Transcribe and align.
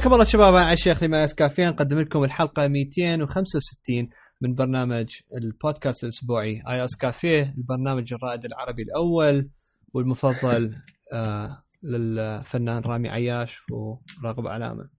حياكم 0.00 0.12
الله 0.12 0.24
شباب 0.24 0.54
أنا 0.54 0.72
الشيخ 0.72 1.02
لما 1.02 1.26
كافيين 1.26 1.68
نقدم 1.68 2.00
لكم 2.00 2.24
الحلقة 2.24 2.68
265 2.68 4.08
من 4.40 4.54
برنامج 4.54 5.06
البودكاست 5.36 6.04
الأسبوعي 6.04 6.62
اي 6.68 6.84
اس 6.84 6.96
كافيه 6.96 7.54
البرنامج 7.58 8.12
الرائد 8.12 8.44
العربي 8.44 8.82
الأول 8.82 9.50
والمفضل 9.94 10.76
آه 11.12 11.64
للفنان 11.82 12.82
رامي 12.82 13.08
عياش 13.08 13.58
وراغب 13.70 14.46
علامة. 14.46 14.90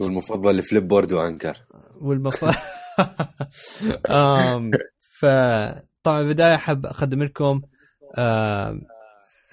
والمفضل 0.00 0.56
لفليب 0.58 0.88
بورد 0.88 1.12
وأنكر. 1.12 1.58
والمفضل 2.00 2.54
آم، 4.10 4.70
فطبعا 5.20 6.22
بدايه 6.22 6.54
أحب 6.54 6.86
أقدم 6.86 7.22
لكم 7.22 7.62
آم، 8.18 8.80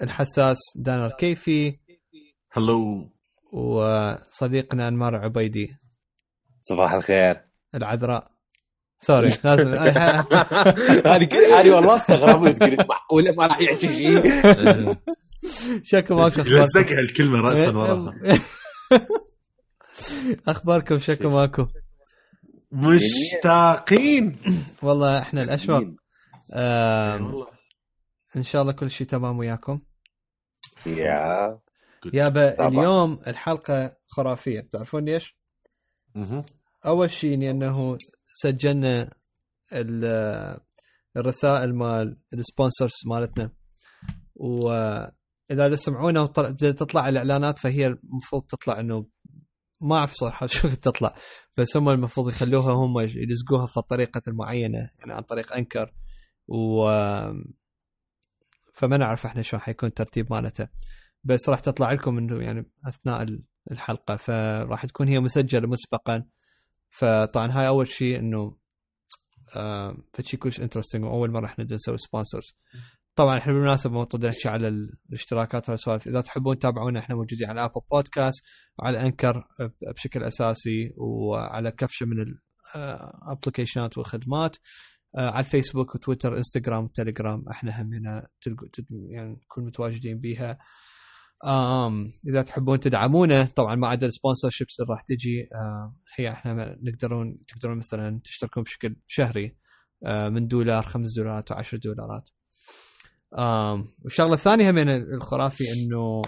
الحساس 0.02 0.58
دانر 0.76 1.10
كيفي. 1.10 1.78
هلو 2.52 3.10
وصديقنا 3.52 4.88
أنمار 4.88 5.16
عبيدي. 5.16 5.68
صباح 6.62 6.92
الخير. 6.92 7.36
العذراء. 7.74 8.30
سوري 9.00 9.30
لازم 9.44 9.74
هذه 11.12 11.60
هذه 11.60 11.70
والله 11.70 11.96
استغربت. 11.96 12.62
قلت 12.62 12.88
معقولة 12.88 13.32
ما 13.32 13.46
راح 13.46 13.60
يحكي 13.60 13.88
شيء. 13.88 14.22
شكو 15.82 16.14
ماكو 16.14 16.40
أخبار 16.40 16.64
لزقها 16.64 16.98
الكلمة 16.98 17.40
راسا 17.40 17.70
وراها 17.70 18.14
أخباركم 20.48 20.98
شكو 20.98 21.28
ماكو. 21.28 21.66
مشتاقين. 22.72 24.36
والله 24.82 25.18
إحنا 25.18 25.42
الأشواق. 25.42 25.82
إن 28.36 28.42
شاء 28.42 28.62
الله 28.62 28.72
كل 28.72 28.90
شيء 28.90 29.06
تمام 29.06 29.38
وياكم. 29.38 29.80
يا 30.86 31.58
يابا. 32.14 32.68
اليوم 32.68 33.20
الحلقة 33.26 33.96
خرافية 34.06 34.60
تعرفون 34.60 35.04
ليش؟ 35.04 35.36
مهم. 36.14 36.44
أول 36.86 37.10
شيء 37.10 37.34
إني 37.34 37.50
أنه 37.50 37.98
سجلنا 38.34 39.10
ال- 39.72 40.60
الرسائل 41.16 41.74
مال 41.74 42.18
السبونسرز 42.34 42.92
مالتنا 43.06 43.50
واذا 44.34 45.68
تسمعونا 45.70 46.26
تطلع 46.26 47.08
الإعلانات 47.08 47.58
فهي 47.58 47.86
المفروض 47.86 48.42
تطلع 48.42 48.80
إنه 48.80 49.06
ما 49.80 49.96
أعرف 49.96 50.12
صراحة 50.14 50.46
شو 50.56 50.68
تطلع 50.68 51.14
بس 51.56 51.76
هم 51.76 51.88
المفروض 51.88 52.28
يخلوها 52.28 52.72
هم 52.72 53.00
يلزقوها 53.00 53.66
في 53.66 53.76
الطريقة 53.76 54.20
المعينة 54.28 54.90
يعني 54.98 55.12
عن 55.12 55.22
طريق 55.22 55.52
Anchor 55.52 55.92
و 56.48 56.84
فما 58.74 58.96
نعرف 58.96 59.26
إحنا 59.26 59.42
شو 59.42 59.58
حيكون 59.58 59.88
الترتيب 59.88 60.32
مالتها 60.32 60.70
بس 61.26 61.48
راح 61.48 61.60
تطلع 61.60 61.92
لكم 61.92 62.18
إنه 62.18 62.42
يعني 62.42 62.70
أثناء 62.88 63.22
ال- 63.22 63.42
الحلقة 63.70 64.16
فراح 64.16 64.86
تكون 64.86 65.08
هي 65.08 65.20
مسجلة 65.20 65.68
مسبقا. 65.68 66.24
فطبعا 66.90 67.52
هاي 67.52 67.68
أول 67.68 67.88
شيء 67.88 68.18
إنه 68.18 68.56
آه 69.56 69.96
فشي 70.14 70.36
كلش 70.36 70.60
interesting 70.60 71.04
وأول 71.04 71.30
مرة 71.30 71.46
إحنا 71.46 71.66
نسوي 71.72 71.98
sponsors 71.98 72.56
طبعا 73.14 73.38
إحنا 73.38 73.52
بالمناسبة 73.52 73.96
المفروض 73.96 74.26
نحكي 74.26 74.48
على 74.48 74.68
ال- 74.68 74.98
الاشتراكات 75.08 75.70
والسوالف 75.70 76.06
إذا 76.08 76.20
تحبون 76.20 76.58
تتابعونا 76.58 77.00
إحنا 77.00 77.14
موجودين 77.14 77.48
على 77.50 77.64
Apple 77.64 77.80
Podcast 77.90 78.44
وعلى 78.78 79.00
Anchor 79.06 79.44
بشكل 79.94 80.22
أساسي 80.22 80.92
وعلى 80.96 81.70
كفشة 81.70 82.06
من 82.06 82.34
ال 82.76 82.85
applicationات 82.85 83.98
والخدمات. 83.98 84.56
آه، 85.16 85.30
على 85.30 85.44
الفيسبوك 85.46 85.94
وتويتر 85.94 86.36
انستغرام 86.36 86.84
وتليجرام 86.84 87.48
إحنا 87.48 87.82
هم 87.82 87.94
هنا 87.94 88.26
تلقوا 88.40 88.68
يعني 88.90 89.32
نكون 89.32 89.64
متواجدين 89.64 90.18
بيها. 90.18 90.58
إذا 92.28 92.42
تحبون 92.42 92.80
تدعمونا 92.80 93.44
طبعا 93.44 93.74
ما 93.74 93.88
عدا 93.88 94.06
ال 94.06 94.50
sponsorships 94.50 94.80
اللي 94.80 94.92
راح 94.92 95.02
تجي 95.02 95.48
آه 95.54 95.94
هي 96.16 96.30
إحنا 96.30 96.76
نقدرون 96.82 97.38
تقدرون 97.48 97.78
مثلا 97.78 98.20
تشتركون 98.24 98.62
بشكل 98.62 98.96
شهري 99.06 99.56
آه 100.04 100.28
من 100.28 100.46
دولار 100.46 100.82
خمس 100.82 101.16
دولارات 101.16 101.50
وعشر 101.50 101.76
دولارات. 101.76 102.28
آم 103.38 103.88
والشغلة 104.04 104.34
الثانية 104.34 104.70
من 104.70 104.88
الخرافي 104.88 105.64
إنه 105.72 106.22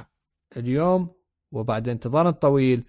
اليوم 0.57 1.15
وبعد 1.53 1.89
انتظار 1.89 2.31
طويل 2.31 2.85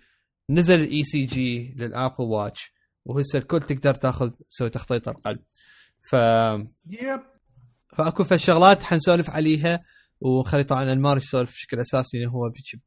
نزل 0.50 0.80
ال 0.80 1.04
ECG 1.04 1.26
لل 1.26 1.74
Apple 1.78 2.24
Watch 2.24 2.74
وهسه 3.06 3.40
الكل 3.40 3.60
تقدر 3.62 3.96
تاخذ 3.96 4.32
تسوي 4.50 4.70
تخطيط 4.70 5.10
القلب 5.10 5.40
ف 6.10 6.14
yep 6.86 7.22
فأكو 7.98 8.24
في 8.24 8.38
شغلات 8.38 8.84
حنسولف 8.84 9.30
عليها. 9.30 9.84
وخلي 10.22 10.64
طبعا 10.64 10.92
انمار 10.94 11.18
يسولف 11.18 11.52
بشكل 11.52 11.80
أساسي 11.80 12.24
إنه 12.24 12.30
هو 12.32 12.50
بيجي 12.50 12.82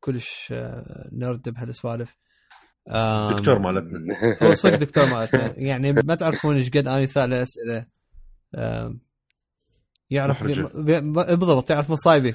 كلش 0.00 0.48
آه، 0.52 1.08
نرد 1.12 1.48
بهالسوالف. 1.48 2.16
دكتور 3.30 3.58
مالتنا. 3.58 4.00
هو 4.42 4.54
صدق 4.54 4.74
دكتور 4.74 5.06
مالتنا. 5.06 5.54
يعني 5.56 5.92
ما 5.92 6.14
تعرفون 6.14 6.56
إيش 6.56 6.70
قد 6.70 6.88
أنا 6.88 7.06
سال 7.06 7.32
أسئلة. 7.32 7.86
يعرف 10.10 10.44
بالضبط 10.44 11.70
يعرف 11.70 11.90
مصايبي. 11.90 12.34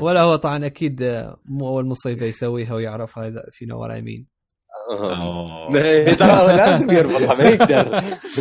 ولا 0.00 0.20
هو 0.20 0.36
طبعا 0.36 0.66
أكيد 0.66 1.02
آه، 1.02 1.40
مو 1.44 1.68
أول 1.68 1.86
مصيبة 1.86 2.26
يسويها 2.26 2.74
ويعرف 2.74 3.18
هذا 3.18 3.44
فينا 3.50 3.74
ورا 3.74 3.96
يمين. 3.96 4.32
ترى 6.18 6.56
لازم 6.56 6.90
يربطها 6.90 7.34
ما 7.34 7.44
يقدر. 7.44 7.90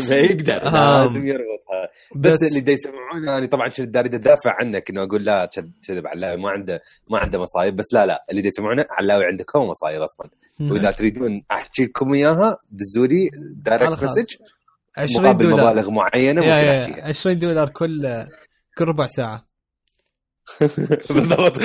ما 0.09 0.15
يقدر. 0.15 0.63
لازم 0.63 1.27
يربطها 1.27 1.70
بس 2.15 2.43
اللي 2.49 2.61
دا 2.61 2.71
يسمعونا 2.71 3.37
أنا 3.37 3.47
طبعا 3.47 3.67
كنت 3.67 3.81
داري 3.81 4.09
ادافع 4.15 4.55
عنك 4.61 4.89
إنه 4.89 5.03
أقول 5.03 5.23
لا 5.23 5.45
كذب- 5.45 6.07
علاوي 6.07 6.41
ما 6.41 6.49
عنده 6.49 6.81
ما 7.09 7.19
عنده 7.19 7.39
مصايب 7.41 7.75
بس 7.75 7.85
لا 7.93 8.05
لا 8.05 8.25
اللي 8.29 8.41
دا 8.41 8.47
يسمعونا 8.47 8.85
علاوي 8.89 9.25
عنده 9.25 9.43
كم 9.43 9.59
مصايب 9.59 10.01
أصلا. 10.01 10.29
وإذا 10.59 10.91
تريدون 10.91 11.41
احكي 11.51 11.83
لكم 11.83 12.13
اياها 12.13 12.57
دزوا 12.71 13.07
لي 13.07 13.29
direct. 13.55 14.03
message 14.03 14.25
20 14.97 15.23
مقابل 15.25 15.49
دولار. 15.49 15.71
مبالغ 15.73 15.89
معينة 15.89 16.41
ممكن 16.41 16.51
أحكيها. 16.53 17.07
20 17.07 17.39
دولار 17.39 17.69
كل 17.69 18.25
كل 18.77 18.85
ربع 18.85 19.07
ساعة. 19.07 19.47
بالضبط. 21.09 21.57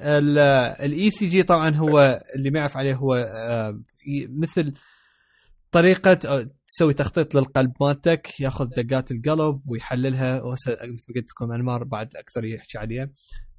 ال 0.00 1.10
ECG 1.10 1.42
طبعا 1.42 1.74
هو 1.76 2.20
اللي 2.36 2.50
ما 2.50 2.58
يعرف 2.58 2.76
عليه 2.76 2.94
هو 2.94 3.28
مثل 4.38 4.72
طريقة 5.72 6.14
تسوي 6.66 6.94
تخطيط 6.94 7.34
للقلب 7.34 7.72
مالتك 7.80 8.40
ياخذ 8.40 8.66
دقات 8.66 9.10
القلب 9.10 9.60
ويحللها 9.70 10.42
مثل 10.52 10.70
ما 10.70 10.76
قلت 11.16 11.30
لكم 11.30 11.52
انمار 11.52 11.84
بعد 11.84 12.16
أكثر 12.16 12.44
يحكي 12.44 12.78
عليها. 12.78 13.10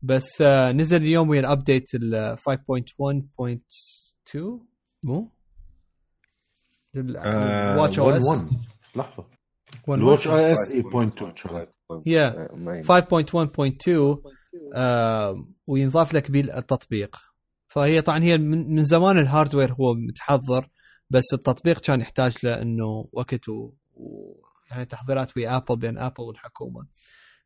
بس 0.01 0.41
آه، 0.41 0.71
نزل 0.71 0.97
اليوم 1.01 1.29
ويا 1.29 1.39
ال 1.39 1.46
update 1.46 1.85
ال 1.95 2.37
5.1.2 2.37 4.59
مو؟ 5.03 5.31
آه، 7.17 7.81
watchOS 7.81 8.23
1 8.27 8.47
لحظة. 8.95 9.25
ال 9.89 10.27
watchOS 10.27 10.57
8.2 10.71 11.67
يا 12.05 12.47
ما- 12.53 12.83
5.1.2 12.83 14.21
آه 14.75 15.47
وينضاف 15.67 16.13
لك 16.13 16.31
به 16.31 16.39
التطبيق. 16.39 17.17
فهي 17.67 18.01
طبعا 18.01 18.23
هي 18.23 18.37
من 18.37 18.75
من 18.75 18.83
زمان 18.83 19.19
ال 19.19 19.25
hardware 19.25 19.73
هو 19.73 19.93
متحضر 19.93 20.67
بس 21.13 21.33
التطبيق 21.33 21.79
كان 21.81 22.01
يحتاج 22.01 22.33
له 22.43 22.61
انه 22.61 23.09
وقت 23.11 23.49
و... 23.49 23.73
و... 23.93 24.35
يعني 24.71 24.85
تحضيرات 24.85 25.37
ويا 25.37 25.57
Apple 25.57 25.75
بين 25.75 25.97
Apple 25.97 26.23
والحكومة. 26.23 26.87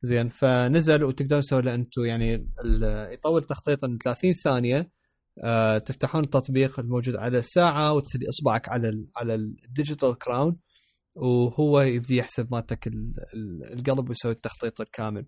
زين 0.02 0.30
فنزل 0.30 1.04
وتقدرون 1.04 1.42
تسوي 1.42 1.62
له 1.62 1.74
أنتم 1.76 2.06
يعني 2.06 2.36
ال... 2.66 2.84
يطول 3.14 3.44
تخطيطا 3.44 3.98
30 4.04 4.34
ثانية 4.34 4.92
آه 5.44 5.78
تفتحون 5.78 6.24
التطبيق 6.24 6.80
الموجود 6.80 7.16
على 7.16 7.38
الساعة 7.38 7.94
وتخلي 7.94 8.30
إصبعك 8.30 8.70
على 8.70 8.90
ال... 8.90 9.08
على 9.18 9.36
ال 9.36 9.46
digital 9.46 10.18
crown 10.18 10.58
وهو 11.16 11.82
يبدي 11.82 12.18
يحسب 12.18 12.48
مالتك 12.54 12.88
ال- 12.88 13.14
ال- 13.34 13.74
القلب 13.80 14.10
ويسوي 14.10 14.32
التخطيط 14.32 14.82
الكامل. 14.82 15.26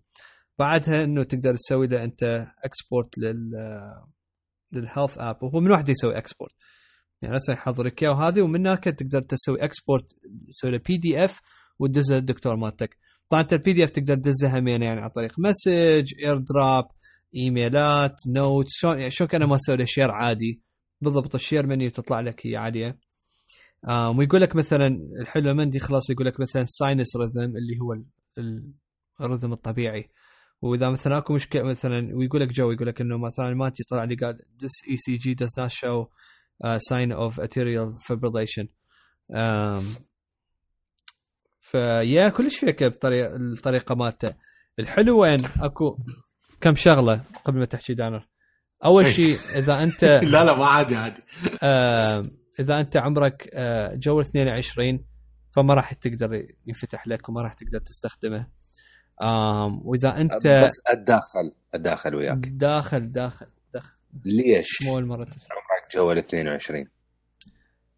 بعدها 0.60 1.04
إنه 1.04 1.24
تقدر 1.24 1.56
تسوي 1.56 1.88
له 1.88 2.04
أنت 2.04 2.48
export 2.64 3.18
لل 3.18 3.52
لل 4.72 4.83
Health 4.83 5.18
app 5.18 5.44
وهو 5.44 5.60
من 5.60 5.72
واحد 5.72 5.90
يسوي 5.90 6.18
export 6.18 6.54
يعني 7.22 7.38
هسه 7.38 7.54
يحضرك 7.54 8.04
اياه 8.04 8.12
وهذه 8.12 8.42
ومن 8.42 8.60
هناك 8.68 8.84
تقدر 8.84 9.22
تسوي 9.22 9.64
export 9.64 10.06
تسوي 10.50 10.72
له 10.72 10.78
PDF 10.88 11.42
وتدزه 11.80 12.16
للدكتور 12.16 12.56
مالتك. 12.56 12.98
طبعا 13.30 13.42
انت 13.42 13.54
ال 13.54 13.74
PDF 13.74 13.90
تقدر 13.90 14.16
تدزها 14.16 14.60
همين 14.60 14.82
يعني 14.84 15.02
عن 15.02 15.10
طريق 15.10 15.40
message 15.40 16.14
AirDrop 16.26 16.86
إيميلات 17.36 18.16
note 18.28 18.66
شلون 18.70 18.98
يعني 19.00 19.12
شلون 19.12 19.28
كان 19.28 19.44
ما 19.44 19.58
تسوي 19.58 19.78
له 19.78 19.86
share 19.86 20.12
عادي. 20.12 20.62
بالضبط 21.02 21.36
ال 21.36 21.41
share 21.41 21.68
menu 21.68 21.90
تطلع 21.90 22.20
لك 22.20 22.48
هي 22.48 22.56
عالية. 22.58 22.98
آه 23.88 24.10
ويقول 24.10 24.42
لك 24.42 24.56
مثلا 24.56 24.88
الحلو 25.22 25.52
لما 25.52 25.72
يخلص 25.76 26.10
يقول 26.10 26.26
لك 26.28 26.40
مثلا 26.40 26.66
sinus 26.68 27.16
rhythm 27.16 27.58
اللي 27.58 27.80
هو 27.82 27.94
ال- 27.94 28.06
ال- 28.38 28.74
ال 29.22 29.26
rhythm 29.26 29.54
الطبيعي. 29.54 30.10
وإذا 30.62 30.90
مثلا 30.90 31.18
أكو 31.18 31.34
مشكلة 31.34 31.64
مثلا 31.64 32.16
ويقول 32.16 32.42
لك 32.42 32.48
جو 32.48 32.72
يقول 32.72 32.88
لك 32.88 33.02
إنه 33.02 33.18
مثلا 33.18 33.54
ماتي 33.54 33.84
طلع 33.84 34.04
لي 34.04 34.16
قال 34.16 34.38
this 34.64 34.92
ECG 34.92 35.36
does 35.36 35.64
not 35.64 35.72
show 35.72 36.08
uh, 36.64 36.80
sign 36.80 37.12
of 37.12 37.40
atrial 37.40 37.98
fibrillation. 38.08 38.68
Um, 39.34 39.84
فيا 41.62 42.30
كلش 42.30 42.58
فيك 42.58 42.84
بطريقه 42.84 43.36
الطريقة 43.36 43.96
مالته. 43.96 44.34
الحلو 44.80 45.20
وين؟ 45.22 45.40
اكو 45.62 45.98
كم 46.62 46.76
شغلة 46.76 47.22
قبل 47.46 47.60
ما 47.60 47.66
تحكي 47.66 47.94
دانر 47.94 48.28
أول 48.86 49.06
إيه. 49.06 49.12
شيء 49.12 49.36
إذا 49.56 49.84
أنت 49.84 50.04
لا 50.34 50.44
لا 50.44 50.58
ما 50.58 50.66
عادي 50.66 50.96
عادي. 50.96 51.22
آه 51.64 52.24
إذا 52.60 52.80
أنت 52.80 52.98
عمرك 52.98 53.50
آه 53.54 53.96
جو 53.96 54.22
22 54.22 55.06
فما 55.52 55.74
راح 55.74 55.94
تقدر 55.94 56.48
ينفتح 56.68 57.08
لك 57.08 57.30
وما 57.30 57.42
راح 57.42 57.54
تقدر 57.54 57.80
تستخدمه. 57.80 58.48
آم 59.22 59.80
وإذا 59.84 60.18
أنت 60.22 60.48
بس 60.48 60.82
اتداخل 60.88 61.52
اتداخل 61.74 62.16
وياك. 62.16 62.48
داخل 62.48 63.12
داخل 63.12 63.48
داخل. 63.74 63.98
ليش؟ 64.26 64.82
مو 64.84 64.92
أول 64.94 65.06
مرة 65.06 65.24
تسمع. 65.24 65.56
عمرك 65.56 65.59
جوال 65.92 66.18
22 66.18 66.88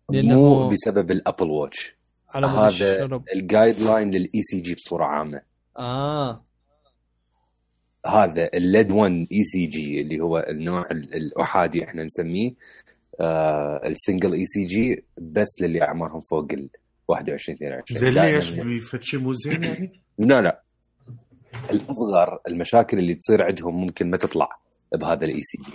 لأنه 0.09 0.35
مو 0.35 0.67
بسبب 0.69 1.11
الأبل 1.11 1.49
واتش 1.49 1.95
على 2.29 2.47
مود 2.47 2.59
هذا 2.59 3.21
الجايد 3.33 3.79
لاين 3.79 4.11
للاي 4.11 4.41
سي 4.41 4.59
جي 4.59 4.73
بصورة 4.75 5.05
عامة. 5.05 5.41
آه. 5.77 6.43
هذا 8.07 8.49
الليد 8.53 8.91
1 8.91 9.27
اي 9.31 9.43
سي 9.43 9.65
جي 9.65 10.01
اللي 10.01 10.19
هو 10.19 10.37
النوع 10.49 10.87
ال- 10.91 11.15
الأحادي 11.15 11.83
إحنا 11.83 12.03
نسميه 12.03 12.51
آه 13.21 13.81
السنجل 13.85 14.33
اي 14.33 14.45
سي 14.45 14.65
جي 14.65 15.03
بس 15.17 15.47
للي 15.61 15.81
اعمارهم 15.81 16.21
فوق 16.21 16.47
ال 16.51 16.69
21 17.07 17.55
22 17.55 17.99
زين 17.99 18.23
ليش؟ 18.23 18.51
بيفت 18.51 19.03
شيء 19.03 19.19
مو 19.19 19.33
زين 19.33 19.63
يعني؟ 19.63 20.01
لا 20.17 20.41
لا. 20.41 20.63
الأصغر 21.71 22.39
المشاكل 22.47 22.99
اللي 22.99 23.15
تصير 23.15 23.43
عندهم 23.43 23.81
ممكن 23.81 24.09
ما 24.09 24.17
تطلع 24.17 24.49
بهذا 24.93 25.25
الاي 25.25 25.41
سي 25.41 25.57
جي 25.57 25.71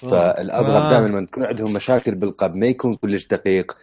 فالاصغر 0.00 0.86
آه. 0.86 0.90
دائما 0.90 1.06
لما 1.06 1.26
تكون 1.26 1.44
عندهم 1.44 1.72
مشاكل 1.72 2.14
بالقلب 2.14 2.54
ما 2.54 2.66
يكون 2.66 2.94
كلش 2.94 3.26
دقيق. 3.26 3.78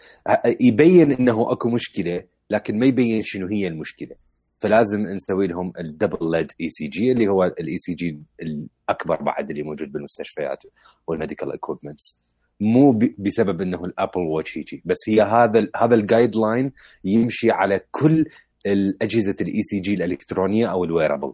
يبين 0.61 1.11
إنه 1.11 1.51
أكو 1.51 1.69
مشكلة 1.69 2.23
لكن 2.49 2.79
ما 2.79 2.85
يبين 2.85 3.21
شنو 3.23 3.47
هي 3.47 3.67
المشكلة. 3.67 4.15
فلازم 4.59 5.01
نسوي 5.01 5.47
لهم 5.47 5.73
ال 5.79 5.87
double 5.87 6.31
lead 6.31 6.51
ECG 6.61 7.11
اللي 7.11 7.27
هو 7.27 7.43
ال 7.43 7.77
ECG 7.77 8.19
الأكبر 8.41 9.23
بعد 9.23 9.49
اللي 9.49 9.63
موجود 9.63 9.91
بالمستشفيات 9.91 10.63
وال 11.07 11.17
medical 11.17 11.53
equipments 11.53 12.19
مو 12.59 12.99
بسبب 13.17 13.61
إنه 13.61 13.81
ال 13.81 13.88
Apple 13.88 14.21
Watch 14.21 14.57
يجي 14.57 14.81
بس 14.85 14.97
هي 15.07 15.21
هذا 15.21 15.67
هذا 15.75 15.95
ال 15.95 16.35
guideline 16.35 16.71
يمشي 17.03 17.51
على 17.51 17.81
كل 17.91 18.25
الأجهزة 18.65 19.35
ال 19.41 19.63
ECG 19.63 19.93
الإلكترونية 19.93 20.71
أو 20.71 20.83
ال 20.83 20.89
wearable 20.89 21.33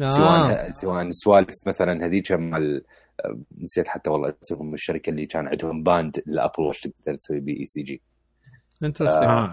آه. 0.00 0.08
سواء 0.08 0.72
سواء 0.72 1.10
سوالف 1.10 1.56
مثلا 1.66 2.06
هذيك 2.06 2.32
مال 2.32 2.84
نسيت 3.58 3.88
حتى 3.88 4.10
والله 4.10 4.34
اسمهم 4.42 4.74
الشركة 4.74 5.10
اللي 5.10 5.26
كان 5.26 5.46
عندهم 5.46 5.82
band 5.82 6.18
ال 6.28 6.34
Apple 6.34 6.62
Watch 6.62 6.80
تقدر 6.80 7.14
تسوي 7.14 7.40
بي 7.40 7.60
ECG 7.60 8.02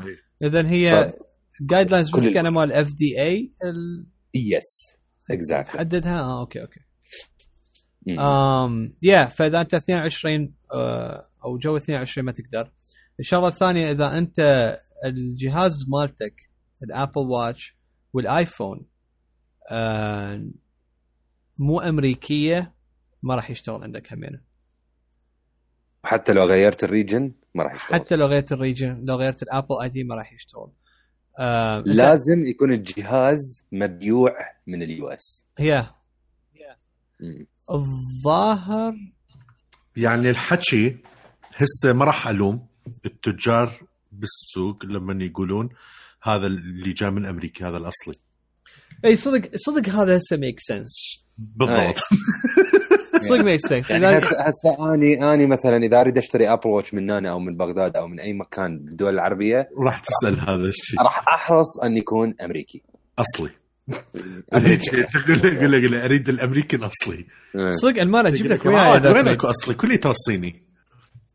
إيه. 0.07 0.17
اذا 0.41 0.67
هي 0.67 1.13
guidelines 1.61 2.29
كان 2.29 2.47
مال 2.47 2.71
FDA 2.71 3.21
yes 3.21 4.97
exactly 5.31 5.73
تحددها؟ 5.73 6.19
آه 6.19 6.39
أوكي 6.39 6.61
أوكي. 6.61 6.79
امم 8.09 8.93
yeah 9.01 9.25
فإذا 9.25 9.61
أنت 9.61 9.73
22 9.73 10.53
آه، 10.73 11.29
أو 11.45 11.57
جو 11.57 11.77
22 11.77 12.25
ما 12.25 12.31
تقدر. 12.31 12.71
الشغلة 13.19 13.47
الثانية 13.47 13.91
إذا 13.91 14.17
أنت 14.17 14.39
الجهاز 15.05 15.85
مالتك 15.89 16.49
ال 16.83 16.89
Apple 16.89 17.21
Watch 17.21 17.77
وال 18.13 18.31
iPhone 18.31 18.85
آه، 19.71 20.45
مو 21.57 21.79
أمريكية 21.79 22.74
ما 23.25 23.35
راح 23.35 23.49
يشتغل 23.51 23.83
عندك 23.83 24.13
همينه. 24.13 24.41
حتى 26.03 26.33
لو 26.33 26.43
غيرت 26.45 26.83
ال 26.83 26.90
region 26.90 27.31
ما 27.55 27.63
راح 27.63 27.75
يشتغل. 27.75 27.93
حتى 27.99 28.15
لو 28.15 28.25
غيرت 28.25 28.51
ال 28.51 28.59
region 28.59 29.05
لو 29.05 29.15
غيرت 29.15 29.43
ال 29.43 29.81
Apple 29.81 29.89
ID 29.89 30.03
ما 30.03 30.15
راح 30.15 30.33
يشتغل. 30.33 30.71
آه، 31.39 31.81
أنت- 31.81 31.87
لازم 31.87 32.45
يكون 32.45 32.73
الجهاز 32.73 33.63
مبيوع 33.71 34.31
من 34.67 34.83
ال 34.83 35.07
US. 35.07 35.45
هي 35.57 35.89
الظاهر 37.71 38.95
يعني 39.97 40.29
الحكي 40.29 40.97
هسه 41.55 41.93
ما 41.93 42.05
راح 42.05 42.27
ألوم 42.27 42.67
التجار 43.05 43.71
بالسوق 44.11 44.85
لما 44.85 45.23
يقولون 45.23 45.69
هذا 46.23 46.47
اللي 46.47 46.93
جاء 46.93 47.11
من 47.11 47.25
أمريكا 47.25 47.69
هذا 47.69 47.77
الأصلي. 47.77 48.15
إي 49.05 49.17
صدق 49.17 49.55
صدق 49.55 49.89
هذا 49.89 50.17
هسه 50.17 50.37
make 50.37 50.59
sense 50.59 51.25
بالضبط. 51.37 51.99
صدق 53.29 53.45
make 53.45 53.59
sense 53.59 53.91
يعني 53.91 54.05
هسه 54.17 54.93
اني 54.93 55.33
أني 55.33 55.45
مثلا 55.47 55.77
إذا 55.77 56.01
أريد 56.01 56.17
أشتري 56.17 56.53
Apple 56.53 56.69
Watch 56.69 56.93
من 56.93 57.11
هنا 57.11 57.31
أو 57.31 57.39
من 57.39 57.57
بغداد 57.57 57.95
أو 57.95 58.07
من 58.07 58.19
أي 58.19 58.33
مكان 58.33 58.79
بالدول 58.79 59.13
العربية 59.13 59.69
راح 59.85 59.99
تسأل 59.99 60.39
هذا 60.39 60.67
الشيء. 60.69 61.01
راح 61.01 61.27
أحرص 61.27 61.83
أن 61.83 61.97
يكون 61.97 62.35
أمريكي. 62.41 62.81
أصلي. 63.19 63.49
يقول 65.53 65.91
له 65.91 66.05
أريد 66.05 66.29
الأمريكي 66.29 66.75
الأصلي. 66.75 67.25
إيه. 67.55 67.69
صدق 67.69 68.01
المال 68.01 68.27
أجيب 68.27 68.45
لك 68.45 68.65
وياي 68.65 68.75
وياي 68.75 68.97
إذا 68.97 69.11
وين 69.11 69.23
تريد. 69.23 69.37
اكو 69.37 69.47
أصلي؟ 69.47 69.75
كله 69.75 69.95
ترى 69.95 70.13
صيني 70.13 70.63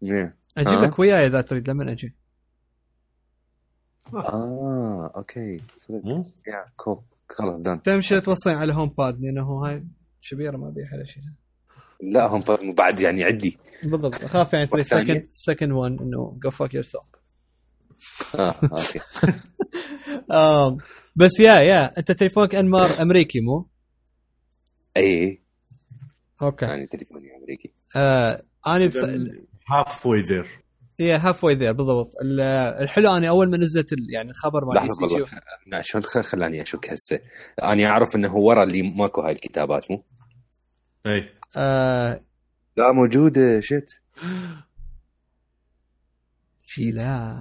إيه. 0.03 0.37
أجيب 0.59 0.79
ها؟ 0.79 0.87
لك 0.87 0.99
وياي 0.99 1.27
إذا 1.27 1.41
تريد. 1.41 1.71
لمن 1.71 1.89
أجي؟ 1.89 2.15
آه 4.15 5.13
أوكي. 5.17 5.61
صدق. 5.77 6.07
yeah 6.47 6.65
cool 6.77 6.99
خلاص 7.29 7.61
done 7.61 7.83
تمشي 7.83 8.21
توصين 8.21 8.55
على 8.55 8.73
HomePod 8.73 9.21
لأنه 9.21 9.67
هاي 9.67 9.85
كبيرة 10.31 10.57
ما 10.57 10.71
بيها 10.71 10.91
ولا 10.95 11.05
شيء. 11.05 11.23
لا 12.03 12.27
هم 12.27 12.45
بعد 12.75 13.01
يعني 13.01 13.25
عندي. 13.25 13.59
بالضبط. 13.83 14.25
أخاف 14.25 14.53
يعني 14.53 14.67
تريد 14.67 14.79
والثانية؟ 14.81 15.05
second 15.15 15.29
second 15.35 15.73
one 15.73 15.99
إنه 15.99 16.39
go 16.43 16.51
fuck 16.51 16.75
yourself 16.75 17.05
آه 18.35 18.55
أوكي. 18.63 19.01
بس 21.17 21.41
yeah 21.41 21.55
yeah 21.61 21.99
أنت 21.99 22.13
تليفونك 22.13 22.55
أنمار 22.55 23.03
أمريكي 23.03 23.41
مو؟ 23.41 23.69
إي. 24.97 25.43
أوكي. 26.43 26.65
يعني 26.65 26.87
تليفوني 26.87 27.37
أمريكي. 27.37 27.73
آه 27.97 28.43
أنا 28.67 28.87
بس... 28.87 29.05
halfway 29.71 30.07
there 30.07 30.47
yeah 30.99 31.17
halfway 31.17 31.45
there 31.45 31.73
بالضبط. 31.73 32.13
ال- 32.23 32.41
الحلو 32.83 33.17
اني 33.17 33.29
أول 33.29 33.51
ما 33.51 33.57
نزلت 33.57 33.93
ال- 33.93 34.07
يعني 34.15 34.31
الخبر 34.31 34.65
مال 34.65 34.77
لحظة 34.77 35.27
لا، 35.67 35.81
شلون 35.81 36.03
خلاني 36.05 36.63
أشك 36.63 36.91
هسه. 36.91 37.21
أنا 37.63 37.87
أعرف 37.87 38.17
إنه 38.17 38.37
ورا 38.37 38.63
اللي 38.63 38.83
ماكو 38.83 39.21
هاي 39.21 39.33
الكتابات 39.33 39.91
مو؟ 39.91 40.05
إي. 41.07 41.25
آه 41.57 42.21
لا 42.77 42.93
موجوده 42.93 43.61
shit 43.61 44.01
لا. 46.79 47.41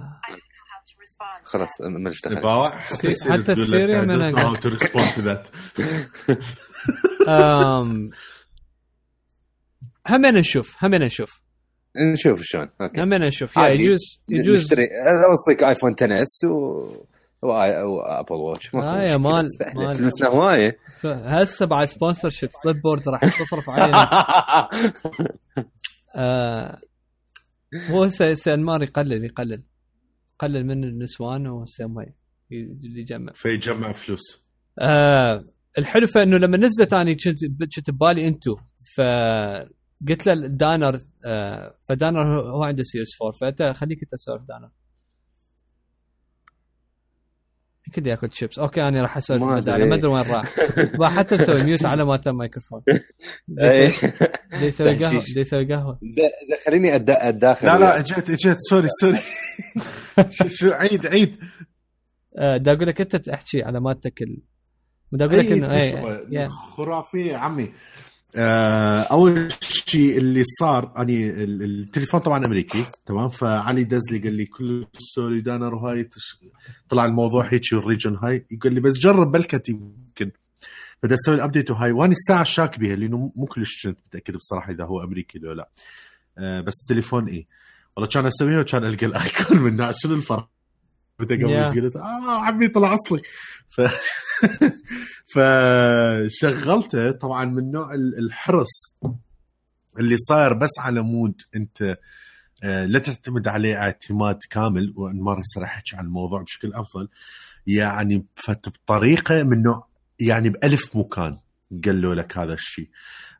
خلاص 1.44 1.80
ما 1.80 2.10
سي- 2.10 3.32
حتى 3.32 3.52
السيريا 3.52 4.00
من 4.00 4.20
أقل. 4.22 4.38
how 4.38 4.54
to 4.56 4.68
respond 4.68 5.08
to 5.14 5.22
that 5.22 5.48
آم... 7.28 8.10
همين 10.06 10.34
نشوف 10.34 10.84
همين 10.84 11.02
نشوف. 11.02 11.42
نشوف 12.12 12.40
شلون. 12.42 12.68
أوكي. 12.80 13.02
همين 13.02 13.20
نشوف. 13.20 13.56
yeah. 13.56 13.68
يجوز 13.68 14.22
يجوز 14.28 14.62
نشتري. 14.64 14.88
أوصيك 15.30 15.62
iPhone 15.62 15.94
10 16.02 16.22
S 16.22 16.44
و 16.44 16.86
و 17.42 17.57
Apple 17.57 18.34
Watch 18.34 18.74
آه 18.74 19.02
yeah. 19.02 19.16
مال. 19.16 19.46
فلوسنا 19.96 20.28
هواية. 20.28 20.78
هسه 21.04 21.66
بعد 21.66 21.84
sponsorship 21.88 22.50
Flipboard 22.64 23.08
راح 23.08 23.20
تصرف 23.42 23.70
علينا. 23.70 24.10
آه... 26.16 26.80
هو 27.90 28.02
هسه 28.04 28.30
هسه 28.32 28.54
انمار 28.54 28.82
يقلل 28.82 29.24
يقلل. 29.24 29.62
يقلل 30.34 30.66
من 30.66 30.84
النسوان 30.84 31.46
وهسه 31.46 31.86
ما 31.86 32.02
ي- 32.02 32.14
يجمع. 32.82 33.32
فيجمع 33.32 33.92
فلوس. 33.92 34.44
آه 34.78 35.44
الحلو 35.78 36.06
فانه 36.06 36.36
لما 36.36 36.56
نزلت 36.56 36.92
اني 36.92 37.14
كنت 37.14 37.38
كنت 37.76 37.90
ببالي 37.90 38.28
إنتو. 38.28 38.56
فقلت 38.96 40.26
له 40.26 40.34
دانر 40.46 41.00
آه 41.24 41.74
فدانر 41.88 42.22
هو 42.22 42.48
هو 42.48 42.62
عنده 42.64 42.82
Series 42.82 43.08
4 43.22 43.38
فأنت 43.38 43.62
خليك 43.76 43.98
أنت 44.02 44.12
تسولف 44.12 44.42
دانر. 44.42 44.70
كده 47.90 48.10
ياكل 48.10 48.28
شيبس 48.32 48.58
أوكي 48.58 48.88
أنا 48.88 49.02
راح 49.02 49.16
أسولف 49.16 49.42
ما 49.42 49.58
أدري. 49.58 49.84
ما 49.84 49.94
أدري 49.94 50.08
وين 50.10 50.22
راح. 50.30 50.52
ما 50.98 51.08
حتى 51.08 51.36
مسوي 51.36 51.64
mute 51.64 51.84
على 51.84 52.04
ما 52.04 52.16
تم 52.16 52.36
مايكروفون 52.36 52.82
إيه. 53.60 53.92
دي 54.60 54.66
يسوي 54.66 54.96
قهوة 54.96 55.22
يسوي 55.36 55.64
قهوة. 55.74 55.98
خليني 56.66 56.96
اتداخل 56.96 57.66
لا 57.66 57.78
لا. 57.78 57.98
اجيت 57.98 58.30
اجيت 58.30 58.56
sorry 58.60 58.88
sorry. 59.00 59.18
شو- 60.48 60.70
عيد 60.72 61.06
عيد. 61.06 61.36
آه 62.36 62.56
دا 62.56 62.72
أقول 62.72 62.86
لك 62.88 63.00
أنت 63.00 63.16
تحكي 63.16 63.62
على 63.62 63.80
مالتك 63.80 64.22
ال... 64.22 64.42
دا 65.12 65.24
أقول 65.24 65.38
لك 65.38 65.52
إنه 65.52 65.74
اي 65.80 65.90
تجربة 65.92 66.20
yeah. 66.30 66.46
خرافية 66.48 67.36
عمي. 67.36 67.72
أول 68.36 69.48
شيء 69.60 70.18
اللي 70.18 70.42
صار 70.44 70.92
أني 70.98 71.30
ال- 71.30 71.62
التليفون 71.62 72.20
طبعا 72.20 72.46
أمريكي 72.46 72.84
تمام؟ 73.06 73.28
فعلي 73.28 73.84
دز 73.84 74.12
لي 74.12 74.18
قال 74.18 74.32
لي 74.32 74.46
كل 74.46 74.86
sorry 74.98 75.40
دانر 75.40 75.74
وهاي 75.74 76.04
تش... 76.04 76.38
طلع 76.88 77.04
الموضوع 77.04 77.44
هيك 77.44 77.62
وال 77.72 77.83
region 77.83 78.16
هاي. 78.22 78.46
يقول 78.50 78.72
لي 78.74 78.80
بس 78.80 78.98
جرب 78.98 79.32
بلكت 79.32 79.68
يمكن. 79.68 80.30
بدي 81.02 81.14
أسوي 81.14 81.34
ال 81.34 81.39
update 81.39 81.70
وهاي. 81.70 81.92
وأنا 81.92 82.12
الساعة 82.12 82.44
شاك 82.44 82.78
بها 82.78 82.96
لأنه 82.96 83.32
مو 83.36 83.46
كلش 83.46 83.86
كنت 83.86 83.98
متأكد 84.06 84.36
بصراحة 84.36 84.72
إذا 84.72 84.84
هو 84.84 85.02
أمريكي 85.04 85.38
لو 85.38 85.52
لا. 85.52 85.68
آه، 86.38 86.60
بس 86.60 86.74
التليفون 86.82 87.28
إيه. 87.28 87.46
والله 87.96 88.08
كان 88.10 88.26
أسويها 88.26 88.60
وكان 88.60 88.84
ألقى 88.84 89.06
الآيكون 89.06 89.58
منها. 89.58 89.92
شنو 89.92 90.14
الفرق؟ 90.14 90.48
قبل 91.24 91.80
قلت 91.80 91.96
آه 91.96 92.44
عمي 92.44 92.68
طلع 92.68 92.94
أصلي. 92.94 93.22
ف 93.68 93.80
فشغلته 95.34 97.10
طبعا 97.10 97.44
من 97.44 97.70
نوع 97.70 97.94
الحرص 97.94 98.96
اللي 99.98 100.16
صاير 100.16 100.52
بس 100.52 100.78
على 100.78 101.02
مود 101.02 101.42
أنت 101.56 101.98
آه، 102.62 102.84
لا 102.86 102.98
تعتمد 102.98 103.48
عليه 103.48 103.76
اعتماد 103.76 104.38
كامل 104.50 104.94
هسه 104.98 105.60
راح 105.60 105.76
أحكي 105.76 105.96
عن 105.96 106.04
الموضوع 106.04 106.42
بشكل 106.42 106.74
أفضل. 106.74 107.08
يعني 107.66 108.26
بطريقة 108.48 109.42
من 109.42 109.62
نوع 109.62 109.86
يعني 110.20 110.48
بألف 110.48 110.96
مكان 110.96 111.38
قالوا 111.84 112.14
لك 112.14 112.38
هذا 112.38 112.54
الشيء. 112.54 112.88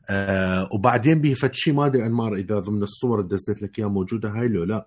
آه 0.09 0.69
وبعدين 0.71 1.21
به 1.21 1.33
فد 1.33 1.53
شيء 1.53 1.73
ما 1.73 1.85
أدري 1.85 2.05
انمار 2.05 2.35
إذا 2.35 2.59
ضمن 2.59 2.83
الصور 2.83 3.19
اللي 3.19 3.35
دزيت 3.35 3.61
لك 3.61 3.79
إياها 3.79 3.89
موجودة 3.89 4.29
هاي 4.29 4.47
لو 4.47 4.63
لا. 4.63 4.75
آه 4.75 4.85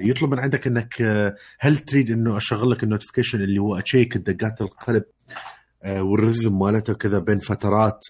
يطلب 0.00 0.30
من 0.30 0.38
عندك 0.38 0.66
إنك 0.66 1.02
آه 1.02 1.36
هل 1.60 1.76
تريد 1.76 2.10
إنه 2.10 2.36
أشغل 2.36 2.70
لك 2.70 2.82
ال 2.82 2.87
notification 2.87 3.42
اللي 3.42 3.58
هو 3.60 3.78
أشيك 3.78 4.16
دقات 4.16 4.60
القلب 4.60 5.04
آه 5.82 6.02
وال 6.02 6.16
rhythm 6.16 6.58
مالته 6.58 6.94
كذا 6.94 7.18
بين 7.18 7.38
فترات 7.38 8.00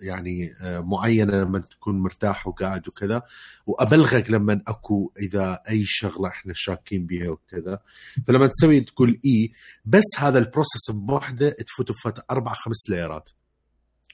يعني 0.00 0.54
آه، 0.60 0.80
معينة 0.80 1.32
لما 1.42 1.58
تكون 1.58 1.98
مرتاح 2.02 2.46
وقاعد 2.46 2.88
وكذا؟ 2.88 3.22
وأبلغك 3.66 4.30
لما 4.30 4.60
أكو 4.66 5.12
إذا 5.18 5.60
أي 5.70 5.82
شغلة 5.84 6.28
إحنا 6.28 6.52
شاكين 6.56 7.06
بها 7.06 7.28
وكذا. 7.30 7.78
فلما 8.26 8.46
تسوي 8.46 8.80
تقول 8.80 9.20
اي 9.26 9.52
بس 9.84 10.04
هذا 10.18 10.38
ال 10.38 10.44
process 10.44 10.90
بوحدة 10.90 11.50
تفوت 11.50 11.92
بفت 11.92 12.24
أربع 12.30 12.52
خمس 12.54 12.90
layer 12.90 13.23
ات 13.23 13.30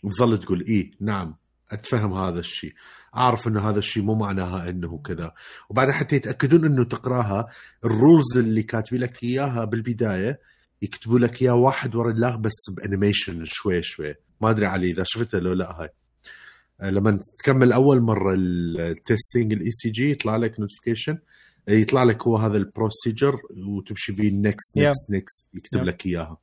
وتظل 0.02 0.38
تقول 0.40 0.64
اي 0.68 0.90
نعم 1.00 1.36
أتفهم 1.70 2.12
هذا 2.14 2.38
الشيء. 2.40 2.74
اعرف 3.16 3.48
إنه 3.48 3.70
هذا 3.70 3.78
الشيء 3.78 4.02
مو 4.02 4.14
معناها 4.14 4.68
إنه 4.68 4.98
كذا. 4.98 5.32
وبعدين 5.70 5.94
حتى 5.94 6.16
يتأكدون 6.16 6.64
إنه 6.64 6.84
تقراها 6.84 7.46
ال 7.84 7.93
rules 7.93 8.38
اللي 8.38 8.62
كاتبين 8.62 9.00
لك 9.00 9.22
إياها 9.22 9.64
بالبداية 9.64 10.40
يكتبوا 10.82 11.18
لك 11.18 11.42
اياه 11.42 11.54
واحد 11.54 11.94
ورا 11.94 12.10
الآخر 12.10 12.36
بس 12.36 12.70
ب 12.76 12.83
animation 12.83 13.44
شوي 13.44 13.82
شوي. 13.82 14.14
ما 14.40 14.50
أدري 14.50 14.66
علي 14.66 14.90
إذا 14.90 15.04
شفتها 15.06 15.40
لو 15.40 15.52
لا 15.52 15.80
هاي. 15.80 15.88
آه، 16.80 16.90
لما 16.90 17.20
تكمل 17.38 17.72
أول 17.72 18.00
مرة 18.00 18.34
ال 18.34 19.52
testing 19.52 19.70
ال 19.70 19.90
ECG 19.90 20.10
يطلع 20.10 20.36
لك 20.36 20.60
notification 20.60 21.18
يطلع 21.68 22.02
لك 22.02 22.22
هو 22.22 22.36
هذا 22.36 22.56
ال 22.56 22.65
procedure 22.65 23.40
وتمشي 23.66 24.12
بيه 24.12 24.30
next 24.32 24.78
next 24.78 25.10
next 25.10 25.46
يكتب 25.54 25.80
yep. 25.80 25.82
لك 25.82 26.06
إياها. 26.06 26.36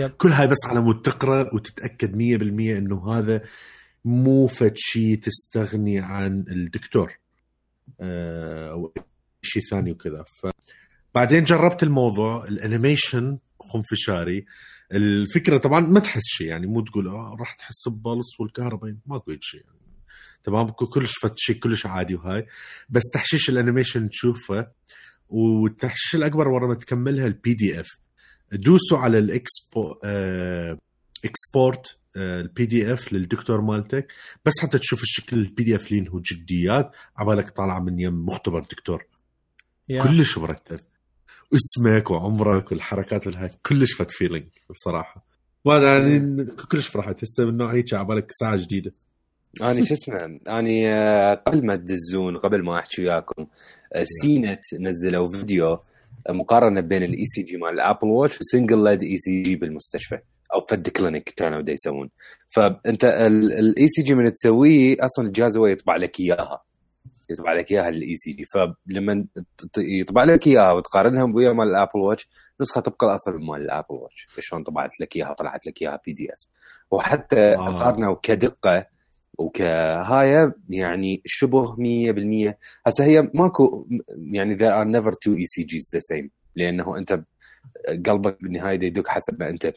Yep. 0.00 0.02
كل 0.02 0.32
هاي 0.32 0.46
بس 0.46 0.58
على 0.66 0.80
مود 0.80 1.02
تقرأ 1.02 1.54
وتتأكد 1.54 2.12
100% 2.12 2.16
إنه 2.76 3.12
هذا 3.12 3.42
مو 4.04 4.46
فد 4.46 4.72
شيء 4.76 5.18
تستغني 5.18 5.98
عن 5.98 6.44
الدكتور. 6.48 7.12
آه، 8.00 8.70
أو 8.70 8.94
شيء 9.42 9.62
ثاني 9.70 9.92
وكذا. 9.92 10.24
فبعدين 11.12 11.44
جربت 11.44 11.82
الموضوع 11.82 12.44
ال 12.48 12.57
animation 12.57 13.38
خنفشاري. 13.60 14.44
الفكرة 14.92 15.58
طبعا 15.58 15.80
ما 15.80 16.00
تحس 16.00 16.22
شيء 16.24 16.46
يعني 16.46 16.66
مو 16.66 16.80
تقول 16.80 17.08
آه 17.08 17.36
راح 17.40 17.54
تحس 17.54 17.88
ب 17.88 17.97
pulse 17.97 18.40
والكهرباء 18.40 18.94
ما 19.06 19.18
تقول 19.18 19.38
شيء 19.42 19.60
يعني. 19.60 19.78
تمام 20.44 20.68
كلش 20.70 21.12
فت 21.22 21.38
شيء 21.38 21.58
كلش 21.58 21.86
عادي 21.86 22.14
وهاي. 22.14 22.46
بس 22.88 23.02
تحشيش 23.14 23.48
ال 23.50 23.56
animation 23.56 24.10
تشوفه 24.10 24.66
والتحشيش 25.28 26.14
الأكبر 26.14 26.48
ورا 26.48 26.66
ما 26.66 26.74
تكملها 26.74 27.26
ال 27.26 27.54
PDF 27.54 27.98
دوسوا 28.52 28.98
على 28.98 29.18
الاكسبو 29.18 29.94
آه 30.04 30.78
export 31.24 31.98
ال 32.16 32.66
PDF 32.66 33.12
للدكتور 33.12 33.60
مالتك. 33.60 34.12
بس 34.44 34.52
حتى 34.62 34.78
تشوف 34.78 35.02
الشكل 35.02 35.36
ال 35.36 35.64
PDF 35.64 35.92
اللي 35.92 36.10
هو 36.10 36.20
جديات. 36.20 36.90
عبالك 37.16 37.50
طالعه 37.50 37.80
من 37.80 38.00
يم 38.00 38.26
مختبر 38.26 38.60
دكتور. 38.60 39.04
yeah. 39.92 40.02
كلش 40.02 40.38
مرتب. 40.38 40.80
اسمك 41.54 42.10
وعمرك 42.10 42.72
والحركات 42.72 43.26
والهاي 43.26 43.50
كلش 43.66 43.92
فت 43.92 44.10
feeling 44.10 44.46
بصراحة. 44.70 45.26
ما 45.64 45.78
يعني 45.78 46.44
كلش 46.44 46.86
فرحت 46.86 47.24
هسه 47.24 47.46
من 47.46 47.56
نوع 47.56 47.72
هيك 47.74 47.94
عبالك 47.94 48.32
ساعة 48.32 48.56
جديدة. 48.56 48.92
اني 49.62 49.86
شو 49.86 49.94
اسمه 49.94 50.16
اني 50.48 50.94
آه، 50.94 51.34
قبل 51.34 51.66
ما 51.66 51.76
تدزون 51.76 52.36
قبل 52.36 52.64
ما 52.64 52.78
أحكي 52.78 53.02
وياكم 53.02 53.46
آه، 53.94 54.04
سي 54.22 54.41
نت 54.41 54.60
نزلوا 54.80 55.32
فيديو 55.32 55.78
مقارنة 56.30 56.80
بين 56.80 57.02
ال 57.02 57.24
ECG 57.24 57.56
مال 57.56 57.70
الابل 57.74 58.08
واتش 58.08 58.40
و 58.40 58.46
single 58.46 58.84
lead 58.84 59.02
ECG 59.02 59.56
بالمستشفى. 59.56 60.18
أو 60.54 60.60
فد 60.60 60.88
clinic 60.88 61.28
كانوا 61.36 61.60
دا 61.60 61.72
يسوون. 61.72 62.10
فأنت 62.50 63.04
ال 63.04 63.88
ECG 63.88 64.14
من 64.14 64.32
تسويه 64.32 64.96
أصلا 65.00 65.26
الجهاز 65.26 65.56
هو 65.56 65.66
يطبع 65.66 65.96
لك 65.96 66.20
إياها. 66.20 66.62
يطبع 67.30 67.52
لك 67.52 67.72
إياها 67.72 67.88
ال 67.88 68.16
ECG 68.16 68.44
فلما 68.44 69.26
يطبع 69.78 70.24
لك 70.24 70.46
إياها 70.46 70.72
وتقارنها 70.72 71.24
ويا 71.34 71.52
مال 71.52 71.68
الأبل 71.68 72.00
واتش 72.00 72.28
نسخة 72.60 72.80
تبقى 72.80 73.06
الأصل 73.06 73.32
مال 73.32 73.62
الأبل 73.62 73.94
واتش. 73.94 74.28
شلون 74.38 74.62
طبعت 74.62 75.00
لك 75.00 75.16
إياها 75.16 75.32
طلعت 75.32 75.66
لك 75.66 75.82
إياها 75.82 76.00
PDF 76.06 76.46
وحتى 76.90 77.54
آه. 77.54 77.78
قارنوا 77.78 78.16
كدقه 78.22 78.86
وكهاي 79.38 80.52
يعني 80.68 81.22
شبه 81.26 81.74
100% 81.74 82.54
هسه 82.86 83.04
هي 83.04 83.30
ماكو 83.34 83.86
يعني 84.16 84.56
there 84.58 84.72
are 84.72 84.88
never 85.00 85.10
two 85.10 85.32
ECGs 85.36 85.96
the 85.96 86.00
same. 86.12 86.28
لأنه 86.56 86.98
أنت 86.98 87.20
قلبك 88.06 88.42
بالنهايه 88.42 88.74
يدق 88.86 89.08
حسب 89.08 89.40
ما 89.40 89.48
أنت 89.50 89.72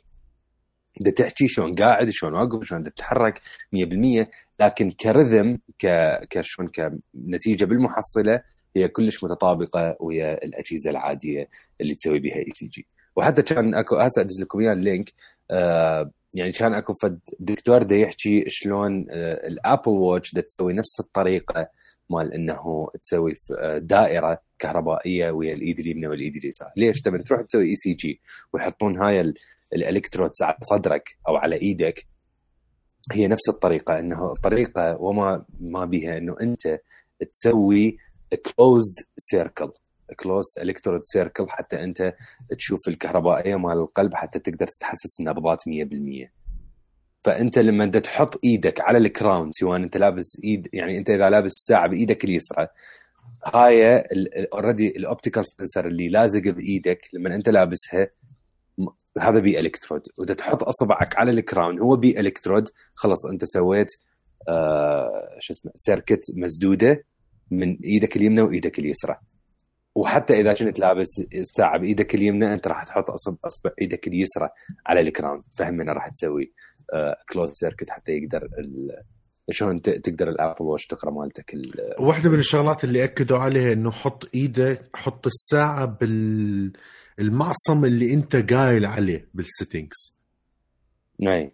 بدك 1.00 1.18
تحكي 1.18 1.48
شلون 1.48 1.75
قاعد 1.75 2.10
شلون 2.10 2.34
واقف 2.34 2.63
شلون 2.63 2.84
تتحرك 2.84 3.42
100% 3.75 4.25
لكن 4.60 4.92
ك 4.92 5.01
rhythm 5.01 5.60
ك 5.80 5.88
كشلون 6.30 6.70
كنتيجة 6.70 7.66
بالمحصلة 7.66 8.42
هي 8.75 8.88
كلش 8.88 9.24
متطابقة 9.24 9.98
ويا 10.00 10.44
الأجهزة 10.44 10.89
العادية 10.89 11.50
اللي 11.82 11.96
تسوي 11.96 12.20
بها 12.20 12.38
ECG 12.38 12.88
وحتى 13.16 13.42
كان 13.42 13.75
أكو 13.75 13.96
هسه 13.96 14.22
أدز 14.22 14.42
لكم 14.42 14.60
اياه 14.60 14.74
ال 14.74 14.82
link 14.82 15.13
آه 15.51 16.12
يعني 16.34 16.51
كان 16.51 16.74
أكو 16.74 16.94
فد 16.94 17.20
دكتور 17.39 17.84
دا 17.84 17.96
يحكي 17.96 18.50
شلون 18.50 19.06
آه 19.10 19.48
الأبل 19.48 19.92
واتش 19.92 20.34
دا 20.34 20.42
تسوي 20.42 20.74
نفس 20.74 21.00
الطريقة 21.00 21.70
مال 22.10 22.34
إنه 22.34 22.89
تسوي 23.01 23.38
آه، 23.60 23.77
دائرة 23.77 24.42
كهربائية 24.60 25.32
ويا 25.32 25.54
الايد 25.54 25.80
اليمنى 25.80 26.08
والايد 26.08 26.36
اليسار، 26.36 26.72
ليش؟ 26.77 27.01
تبي 27.01 27.18
تروح 27.18 27.42
تسوي 27.42 27.70
ECG 27.70 28.22
ويحطون 28.54 29.01
هاي 29.01 29.34
ال 29.74 29.80
electrodes 29.80 30.42
على 30.42 30.58
صدرك 30.64 31.18
أو 31.28 31.36
على 31.36 31.56
إيدك 31.56 32.08
هي 33.12 33.28
نفس 33.28 33.50
الطريقة 33.50 34.00
إنه 34.00 34.32
الطريقة 34.32 35.02
وما 35.02 35.46
ما 35.60 35.86
بها 35.86 36.18
إنه 36.18 36.36
أنت 36.42 36.80
تسوي 37.32 37.98
closed 38.36 38.96
circle 39.18 39.72
closed 40.16 40.60
electrode 40.60 41.01
circle 41.04 41.46
حتى 41.50 41.84
أنت 41.84 42.14
تشوف 42.58 42.88
الكهربائية 42.88 43.56
مال 43.56 43.78
القلب 43.78 44.14
حتى 44.14 44.40
تقدر 44.40 44.68
تتحسس 44.68 45.20
النبضات 45.20 45.62
100% 45.62 46.30
فأنت 47.24 47.60
لما 47.60 47.84
انت 47.84 47.98
تحط 47.98 48.40
إيدك 48.44 48.82
على 48.82 48.98
ال 48.98 49.07
crown 49.07 49.51
سواء 49.52 49.78
أنت 49.78 49.98
لابس 49.98 50.42
إيد 50.44 50.68
يعني 50.74 50.98
أنت 50.98 51.10
إذا 51.10 51.30
لابس 51.30 51.52
الساعة 51.52 51.88
بإيدك 51.88 52.24
اليسرى 52.24 52.68
هاي 53.46 54.04
already 54.54 54.88
ال 54.88 54.95
optical 54.95 55.46
sensor 55.46 55.88
اللي 55.88 56.08
لازق 56.08 56.42
بإيدك 56.42 57.10
لما 57.14 57.36
أنت 57.36 57.50
لابسها 57.50 58.08
هذا 59.19 59.39
بي 59.39 59.60
إلكترود. 59.60 60.01
وإذا 60.17 60.34
تحط 60.34 60.63
أصبعك 60.63 61.17
على 61.17 61.31
ال 61.32 61.39
crown 61.39 61.80
هو 61.79 61.96
بي 61.96 62.19
إلكترود. 62.19 62.69
خلص 62.96 63.25
أنت 63.25 63.46
سويت 63.46 63.88
آه 64.50 65.38
شو 65.39 65.53
اسمه 65.53 65.72
circuit 65.75 66.22
مسدودة 66.36 67.03
من 67.51 67.77
إيدك 67.84 68.17
اليمنى 68.17 68.41
وإيدك 68.41 68.79
اليسرى. 68.79 69.15
وحتى 69.96 70.39
إذا 70.39 70.53
كنت 70.53 70.79
لابس 70.79 71.07
الساعة 71.34 71.79
بإيدك 71.79 72.15
اليمنى 72.15 72.53
أنت 72.53 72.67
راح 72.67 72.84
تحط 72.84 73.12
اصبع 73.12 73.38
أصبع 73.46 73.72
إيدك 73.81 74.07
اليسرى 74.07 74.50
على 74.86 75.00
ال 75.00 75.06
crown. 75.06 75.44
فهم 75.55 75.81
راح 75.81 76.10
تسوي 76.10 76.53
close 77.34 77.51
circuit 77.54 77.89
حتى 77.89 78.12
يقدر 78.12 78.50
شلون 79.51 79.82
تقدر 79.82 80.30
الأبل 80.30 80.66
واتش 80.66 80.86
تقرأ 80.86 81.12
مالتك 81.12 81.56
واحدة 82.00 82.30
من 82.30 82.39
الشغلات 82.39 82.84
اللي 82.84 83.04
أكدوا 83.04 83.38
عليها 83.38 83.74
إنه 83.74 83.92
حط 83.92 84.30
إيدك 84.36 84.82
حط 84.96 85.27
الساعة 85.27 85.86
بال 85.86 86.72
المعصم 87.20 87.86
اللي 87.86 88.13
أنت 88.13 88.54
قايل 88.54 88.86
عليه 88.86 89.27
بال 89.34 89.50
settings 89.50 90.18
اي 91.22 91.51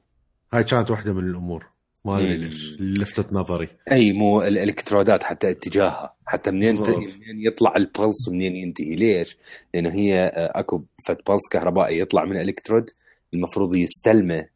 هاي 0.53 0.63
كانت 0.63 0.91
واحدة 0.91 1.13
من 1.13 1.29
الأمور. 1.29 1.73
ما 2.05 2.17
أدري 2.17 2.37
ليش 2.37 2.75
لفتت 2.79 3.33
نظري. 3.33 3.67
أي 3.91 4.11
مو 4.11 4.41
الإلكترودات 4.41 5.23
حتى 5.23 5.49
اتجاهها. 5.49 6.15
حتى 6.25 6.51
منين 6.51 6.75
منين 6.81 7.47
يطلع 7.47 7.75
ال 7.75 7.84
pulse 7.84 8.27
ومنين 8.27 8.55
ينتهي. 8.55 8.95
ليش؟ 8.95 9.37
لأنه 9.73 9.93
هي 9.93 10.19
آه، 10.19 10.59
أكو 10.59 10.83
فد 11.07 11.29
pulse 11.29 11.41
كهربائي 11.51 11.99
يطلع 11.99 12.25
من 12.25 12.35
الإلكترود 12.35 12.89
المفروض 13.33 13.75
يستلمه 13.75 14.47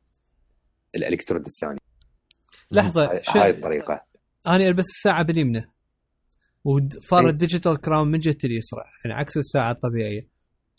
الإلكترود 0.95 1.45
الثاني. 1.45 1.79
لحظة 2.71 3.21
شو 3.21 3.39
هاي 3.39 3.49
الطريقة. 3.49 4.03
أنا 4.47 4.67
ألبس 4.67 4.85
الساعة 4.95 5.23
باليمنى. 5.23 5.71
وفار 6.63 7.29
ال 7.29 7.36
digital 7.36 7.81
crown 7.81 8.07
من 8.07 8.19
جهة 8.19 8.37
اليسرى 8.43 8.83
يعني 9.05 9.19
عكس 9.19 9.37
الساعة 9.37 9.71
الطبيعية. 9.71 10.27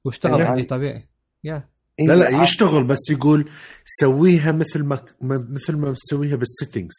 واشتغل 0.04 0.42
عندي 0.42 0.62
طبيعي. 0.62 1.08
يا 1.44 1.68
لا 2.00 2.14
لا 2.14 2.42
يشتغل 2.42 2.84
بس 2.84 3.10
يقول 3.10 3.50
سويها 3.84 4.52
مثل 4.52 4.82
ما 4.82 5.02
مثل 5.22 5.76
ما 5.76 5.92
تسويها 5.92 6.36
بال 6.36 6.48
settings 6.48 6.94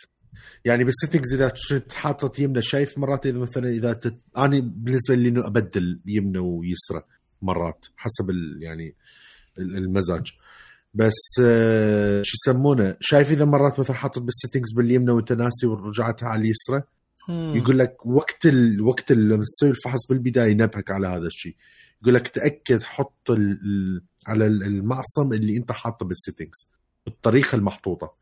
يعني 0.66 0.84
بال 0.84 0.94
settings 0.94 1.34
إذا 1.34 1.54
كنت 1.70 1.94
حاطط 1.94 2.40
يمنى 2.40 2.62
شايف 2.62 2.98
مرات 2.98 3.26
إذا 3.26 3.38
مثلا 3.38 3.70
إذا 3.70 3.94
تت... 3.94 4.18
أنا 4.38 4.60
بالنسبة 4.60 5.16
لي 5.16 5.30
إنه 5.30 5.48
أبدل 5.48 6.00
يمنى 6.06 6.40
ويسرى 6.40 7.04
مرات 7.42 7.86
حسب 7.98 8.30
ال 8.30 8.60
يعني 8.62 8.96
المزاج. 9.58 10.34
بس 10.94 11.42
آه، 11.42 12.22
شو 12.22 12.36
يسمونه؟ 12.36 12.96
شايف 13.02 13.32
إذا 13.32 13.46
مرات 13.46 13.80
مثلا 13.80 13.96
حاطط 13.96 14.22
بال 14.22 14.32
settings 14.32 14.74
باليمنى 14.76 15.12
وأنت 15.12 15.32
ناسي 15.32 15.68
ورجعتها 15.68 16.30
على 16.30 16.42
اليسرى؟ 16.42 16.82
يقول 17.30 17.80
لك 17.80 18.06
وقت 18.06 18.46
ال... 18.46 18.82
وقت 18.82 19.12
ال... 19.12 19.30
لما 19.30 19.44
تسوي 19.44 19.70
الفحص 19.70 20.08
بالبداية 20.10 20.52
ينبهك 20.52 20.92
على 20.92 21.08
هذا 21.08 21.28
الشيء. 21.28 21.56
يقول 22.02 22.14
لك 22.14 22.28
تأكد 22.28 22.84
حط 22.84 23.32
ال... 23.32 24.02
على 24.28 24.46
المعصم 24.48 25.34
اللي 25.34 25.58
أنت 25.58 25.72
حاطه 25.72 26.06
بال 26.06 26.18
settings 26.18 26.68
بالطريقة 27.06 27.56
المحطوطة. 27.56 28.14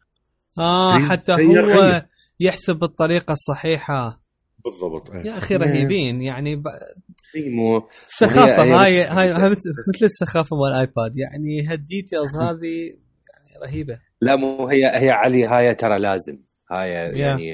آه 0.57 0.99
حتى 0.99 1.31
هو 1.31 2.05
يحسب 2.39 2.75
بالطريقة 2.75 3.33
الصحيحة. 3.33 4.26
بالضبط. 4.65 5.11
أيه. 5.11 5.25
يا 5.25 5.37
أخي 5.37 5.55
رهيبين 5.55 6.21
يعني 6.21 6.55
ب... 6.55 6.63
مو 7.35 7.87
سخافة 8.07 8.63
هاي 8.63 9.03
هاي, 9.03 9.29
هاي 9.29 9.49
مثل 9.49 10.05
السخافة 10.05 10.55
مال 10.55 10.71
الايباد 10.73 11.17
يعني 11.17 11.67
هال 11.67 11.83
details 11.83 12.37
هذه 12.43 12.85
يعني 13.29 13.63
رهيبة. 13.63 13.99
لا 14.21 14.35
مو 14.35 14.67
هي 14.67 14.81
هي 14.95 15.09
علي 15.09 15.45
هاي 15.45 15.75
ترى 15.75 15.99
لازم. 15.99 16.39
هاي 16.71 16.89
يعني 17.19 17.53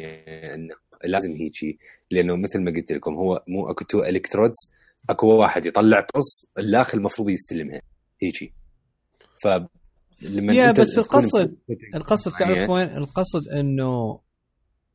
انه 0.56 0.76
لازم 1.04 1.32
هيجي 1.32 1.80
لأنه 2.12 2.34
مثل 2.36 2.62
ما 2.62 2.72
قلت 2.72 2.92
لكم 2.92 3.14
هو 3.14 3.44
مو 3.48 3.72
أكو 3.72 3.86
تو 3.86 4.04
الكترودز 4.04 4.56
أكو 5.10 5.28
واحد 5.28 5.66
يطلع 5.66 6.00
قص 6.00 6.52
الآخر 6.58 6.98
المفروض 6.98 7.30
يستلمها. 7.30 7.82
هيجي 8.22 8.54
ف 9.44 9.48
لما 10.22 10.54
يا 10.54 10.72
بس 10.72 10.98
القصد 10.98 11.56
القصد 11.96 12.32
تعرف 12.32 12.70
وين؟ 12.70 12.88
القصد 12.88 13.48
إنه 13.48 14.20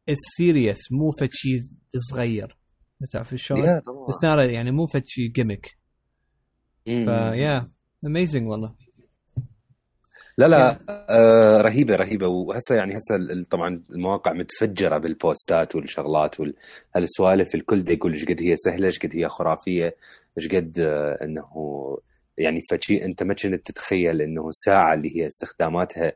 السيريس 0.09 0.93
مو 0.93 1.11
فد 1.21 1.29
شيء 1.33 1.61
صغير. 2.11 2.59
تعرف 3.11 3.35
شلون؟ 3.35 3.81
السناره 4.09 4.43
يعني 4.43 4.71
مو 4.71 4.87
فد 4.87 5.03
شيء 5.07 5.29
جيمك 5.29 5.79
فيا 6.85 7.71
اميزنج 8.07 8.49
والله. 8.49 8.75
لا 10.39 10.47
لا 10.47 10.81
آه 10.89 11.61
رهيبة 11.61 11.97
رهيبة. 11.97 12.27
وهسه 12.27 12.75
يعني 12.75 12.97
هسه 12.97 13.45
طبعا 13.51 13.83
المواقع 13.91 14.33
متفجرة 14.33 14.99
بالبوستات 14.99 15.77
والشغلات 15.77 16.37
وهالسوالف 16.41 17.55
الكل 17.55 17.85
دا 17.85 17.93
يقول 17.93 18.13
إيش 18.13 18.25
قد 18.25 18.43
هي 18.43 18.57
سهلة 18.57 18.87
إيش 18.87 18.99
قد 18.99 19.17
هي 19.17 19.29
خرافية 19.29 19.97
إيش 20.39 20.49
قد 20.49 20.81
آه 20.81 21.19
إنه 21.23 21.49
يعني 22.39 22.63
فد 22.71 22.84
شي 22.84 23.05
أنت 23.05 23.23
ما 23.23 23.35
كنت 23.35 23.67
تتخيل 23.67 24.23
إنه 24.23 24.49
الساعة 24.49 24.95
اللي 24.95 25.17
هي 25.17 25.27
استخداماتها 25.27 26.13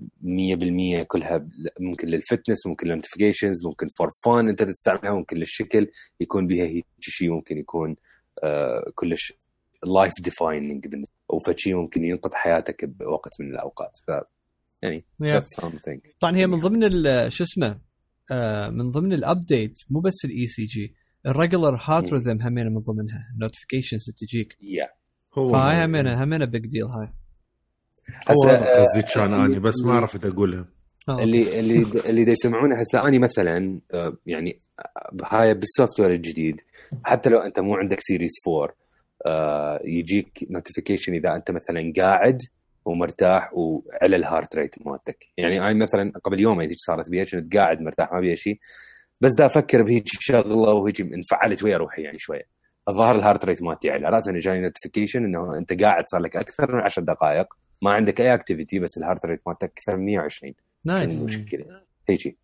100% 0.00 1.02
كلها 1.06 1.48
ممكن 1.80 2.08
لل 2.08 2.21
fitness 2.21 2.66
ممكن 2.66 2.86
لل 2.86 2.97
notifications 2.97 3.66
ممكن 3.66 3.88
for 3.98 4.08
fun 4.24 4.48
أنت 4.48 4.62
تستعملها 4.62 5.12
ممكن 5.12 5.36
للشكل 5.36 5.90
يكون 6.20 6.46
بها 6.46 6.64
هيك 6.64 6.86
شيء 7.00 7.30
ممكن 7.30 7.58
يكون 7.58 7.96
آه 8.44 8.92
كلش 8.94 9.32
life 9.86 10.12
defining 10.20 11.04
وفد 11.28 11.51
شي 11.51 11.74
ممكن 11.74 12.04
ينقذ 12.04 12.30
حياتك 12.34 12.84
بوقت 12.84 13.40
من 13.40 13.50
الأوقات. 13.50 13.96
ف 14.06 14.10
يعني 14.82 15.04
yeah. 15.22 15.44
طبعا 16.20 16.36
هي 16.36 16.46
من 16.46 16.60
ضمن 16.60 16.90
شو 17.30 17.44
اسمه 17.44 17.80
آه 18.30 18.68
من 18.68 18.90
ضمن 18.90 19.12
ال 19.12 19.21
update 19.21 19.78
مو 19.90 20.00
بس 20.00 20.24
ال 20.24 20.46
ECG 20.46 20.94
ال 21.26 21.33
regular 21.33 21.80
heart 21.84 22.12
rhythm 22.12 22.42
همينة 22.42 22.70
من 22.70 22.78
ضمنها 22.80 23.34
notifications 23.40 24.10
تجيك 24.16 24.52
yeah. 24.52 25.04
فهاي 25.36 25.84
همينة 25.84 26.24
همينة 26.24 26.44
big 26.44 26.66
deal 26.66 26.84
هاي. 26.84 27.08
هسه 28.08 28.80
قصدي 28.80 29.02
كان 29.14 29.34
آني 29.34 29.58
بس 29.58 29.74
ما 29.84 29.92
عرفت 29.94 30.26
أقولها. 30.26 30.64
اللي 31.08 31.60
اللي 31.60 31.86
اللي 32.06 32.32
يسمعونه 32.32 32.76
هسه 32.80 33.08
اني 33.08 33.18
مثلا 33.18 33.80
آه، 33.94 34.16
يعني 34.26 34.60
هاي 35.24 35.54
بال 35.54 36.00
software 36.00 36.10
الجديد 36.10 36.60
حتى 37.04 37.30
لو 37.30 37.38
أنت 37.38 37.60
مو 37.60 37.74
عندك 37.76 37.96
series 38.00 38.32
4 38.48 38.74
آه، 39.26 39.80
يجيك 39.84 40.38
notification 40.50 41.14
إذا 41.14 41.34
أنت 41.34 41.50
مثلا 41.50 41.92
قاعد 41.96 42.38
ومرتاح 42.84 43.50
وعلى 43.54 44.16
ال 44.16 44.23
heart 44.23 44.56
rate 44.56 44.74
مالتك. 44.86 45.18
يعني 45.36 45.60
أنا 45.60 45.74
مثلا 45.84 46.12
قبل 46.24 46.40
يومين 46.40 46.68
هيك 46.68 46.78
صارت 46.78 47.10
بي 47.10 47.24
كنت 47.24 47.56
قاعد 47.56 47.80
مرتاح 47.80 48.12
ما 48.12 48.20
بي 48.20 48.36
شيء 48.36 48.58
بس 49.20 49.32
دا 49.38 49.46
أفكر 49.46 49.82
بهيك 49.82 50.04
شغلة 50.06 50.56
وهيك 50.56 51.00
انفعلت 51.00 51.62
ويا 51.64 51.76
روحي 51.76 52.02
يعني 52.02 52.18
شوية. 52.18 52.42
الظاهر 52.88 53.14
ال 53.14 53.19
heart 53.19 53.44
rate 53.44 53.62
مالتي 53.62 53.90
على 53.90 54.08
راسا 54.08 54.32
جاني 54.32 54.60
notification 54.60 55.24
إنه 55.24 55.58
أنت 55.58 55.82
قاعد 55.82 56.04
صار 56.06 56.20
لك 56.20 56.36
أكثر 56.36 56.74
من 56.76 56.80
10 56.80 57.02
دقائق. 57.02 57.46
ما 57.84 57.90
عندك 57.90 58.20
أي 58.20 58.34
activity 58.34 58.78
بس 58.78 58.98
ال 58.98 59.03
heart 59.03 59.26
rate 59.26 59.40
مالتك 59.46 59.72
أكثر 59.78 59.96
من 59.96 60.04
120 60.04 60.54
nice 60.84 61.20
مشكله 61.20 61.80
هيجي 62.08 62.36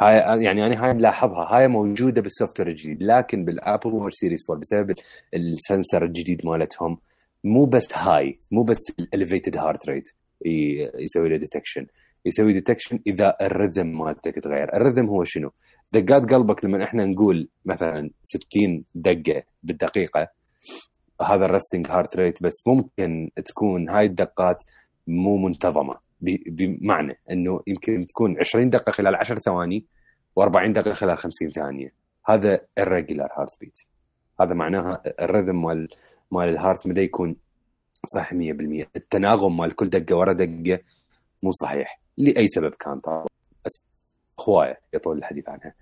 هاي 0.00 0.44
يعني 0.44 0.66
أنا 0.66 0.84
هاي 0.84 0.94
ملاحظها. 0.94 1.56
هاي 1.56 1.68
موجودة 1.68 2.20
بال 2.22 2.60
software 2.60 2.68
الجديد 2.68 3.02
لكن 3.02 3.44
بالابل 3.44 3.90
واتش 3.94 4.14
series 4.14 4.44
4 4.50 4.60
بسبب 4.60 4.94
ال 5.34 5.44
sensor 5.44 6.04
الجديد 6.04 6.46
مالتهم 6.46 6.98
مو 7.44 7.64
بس 7.64 7.96
هاي 7.96 8.38
مو 8.50 8.62
بس 8.62 8.78
ال 9.00 9.06
elevated 9.06 9.56
heart 9.56 9.88
rate 9.88 10.08
يسوي 10.98 11.28
له 11.28 11.36
detection 11.36 11.86
يسوي 12.26 12.52
detection 12.52 13.00
إذا 13.06 13.36
ال 13.40 13.48
rhythm 13.48 13.98
مالتك 13.98 14.34
تغير. 14.34 14.76
ال 14.76 14.80
rhythm 14.80 15.06
هو 15.06 15.24
شنو؟ 15.24 15.50
دقات 15.92 16.32
قلبك 16.32 16.64
لما 16.64 16.84
إحنا 16.84 17.04
نقول 17.04 17.48
مثلا 17.64 18.10
60 18.22 18.84
دقة 18.94 19.42
بالدقيقة 19.62 20.28
هذا 21.22 21.44
ال 21.44 21.50
resting 21.50 21.90
heart 21.90 22.16
rate 22.16 22.42
بس 22.42 22.66
ممكن 22.66 23.30
تكون 23.44 23.90
هاي 23.90 24.06
الدقات 24.06 24.62
مو 25.06 25.36
منتظمة. 25.36 25.94
بمعنى 26.20 27.18
إنه 27.30 27.60
يمكن 27.66 28.04
تكون 28.04 28.38
20 28.38 28.70
دقة 28.70 28.92
خلال 28.92 29.14
10 29.16 29.38
ثواني 29.38 29.84
و40 30.40 30.70
دقة 30.70 30.92
خلال 30.92 31.18
50 31.18 31.50
ثانية. 31.50 31.92
هذا 32.26 32.60
irregular 32.78 33.28
heart 33.38 33.60
beat 33.60 33.78
هذا 34.40 34.54
معناها 34.54 35.02
ال 35.20 35.26
rhythm 35.26 35.62
مال 35.62 35.88
مال 36.30 36.48
ال 36.48 36.54
heart 36.54 36.86
ما 36.86 37.00
يكون 37.00 37.36
صح 38.14 38.34
100% 38.34 38.36
التناغم 38.96 39.56
مال 39.56 39.76
كل 39.76 39.88
دقة 39.88 40.16
ورا 40.16 40.32
دقة 40.32 40.80
مو 41.42 41.50
صحيح. 41.50 42.00
لأي 42.16 42.48
سبب 42.48 42.74
كان 42.74 43.00
طبعا. 43.00 43.26
بس 43.64 43.82
هواية 44.48 44.80
يطول 44.94 45.18
الحديث 45.18 45.48
عنها. 45.48 45.74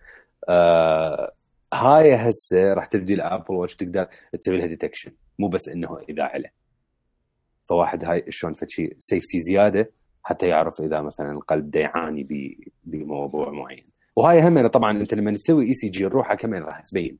آه 0.48 1.32
هاي 1.76 2.14
هسه 2.14 2.74
راح 2.74 2.86
تبدي 2.86 3.14
الآبل 3.14 3.54
واتش 3.54 3.76
تقدر 3.76 4.06
تسوي 4.32 4.56
لها 4.56 4.66
ديتكشن 4.66 5.12
مو 5.38 5.48
بس 5.48 5.68
إنه 5.68 5.98
اذاعه 6.08 6.38
له 6.38 6.50
فواحد 7.68 8.04
هاي 8.04 8.24
شلون 8.28 8.54
فشي 8.54 8.94
سيفتي 8.98 9.40
زيادة 9.40 9.92
حتى 10.22 10.46
يعرف 10.46 10.80
إذا 10.80 11.00
مثلا 11.00 11.30
القلب 11.32 11.70
دا 11.70 11.80
يعاني 11.80 12.28
بموضوع 12.84 13.50
معين. 13.50 13.84
وهاي 14.16 14.48
هم 14.48 14.66
طبعا 14.66 15.00
أنت 15.00 15.14
لما 15.14 15.32
تسوي 15.32 15.66
اي 15.66 15.74
سي 15.74 15.88
جي 15.88 16.06
الروحه 16.06 16.34
كمان 16.34 16.62
راح 16.62 16.80
تبين. 16.80 17.18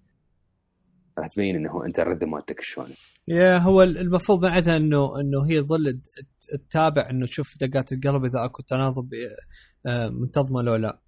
راح 1.19 1.27
تبين 1.27 1.57
إنه 1.57 1.87
أنت 1.87 1.99
ال 1.99 2.03
rhythm 2.03 2.25
مالتك 2.25 2.61
شلون. 2.61 2.89
yeah 3.29 3.59
هو 3.59 3.83
المفروض 3.83 4.41
بعدها 4.41 4.77
إنه 4.77 5.21
إنه 5.21 5.47
هي 5.51 5.63
تظل 5.63 6.01
تتابع 6.69 7.11
إنه 7.11 7.27
تشوف 7.27 7.47
دقات 7.61 7.93
القلب 7.93 8.25
إذا 8.25 8.45
أكو 8.45 8.63
تناظم 8.63 9.09
آه، 9.87 10.09
منتظمة 10.09 10.63
لو 10.63 10.75
لا. 10.75 11.06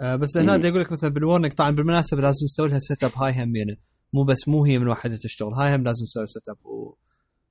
آه، 0.00 0.16
بس 0.16 0.36
هنا 0.36 0.66
يقول 0.68 0.80
لك 0.80 0.92
مثلا 0.92 1.10
بال 1.10 1.19
warning 1.19 1.52
طبعا 1.52 1.70
بالمناسبة 1.70 2.20
لازم 2.20 2.46
تسوي 2.46 2.68
لها 2.68 2.78
set 2.78 3.04
up 3.04 3.12
هاي 3.16 3.44
همينه 3.44 3.76
مو 4.12 4.24
بس 4.24 4.48
مو 4.48 4.64
هي 4.64 4.78
من 4.78 4.88
واحدة 4.88 5.16
تشتغل. 5.16 5.52
هاي 5.52 5.76
هم 5.76 5.84
لازم 5.84 6.04
تسوي 6.04 6.26
set 6.26 6.48
up 6.48 6.66
و... 6.66 6.96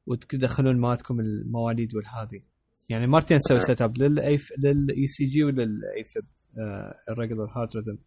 وتدخلون 0.06 0.77
مالتكم 0.77 1.19
المواليد 1.19 1.95
والهذه 1.95 2.41
يعني 2.89 3.08
مرتين 3.08 3.39
تسوي 3.39 3.60
set 3.59 3.81
up 3.81 3.97
لل 3.97 4.39
E 4.59 5.07
لل 5.07 5.25
ECG 5.25 5.43
ولل 5.43 6.03
AFib 6.13 6.25
irregular 7.09 7.51
heart 7.57 7.75
rhythm 7.75 7.97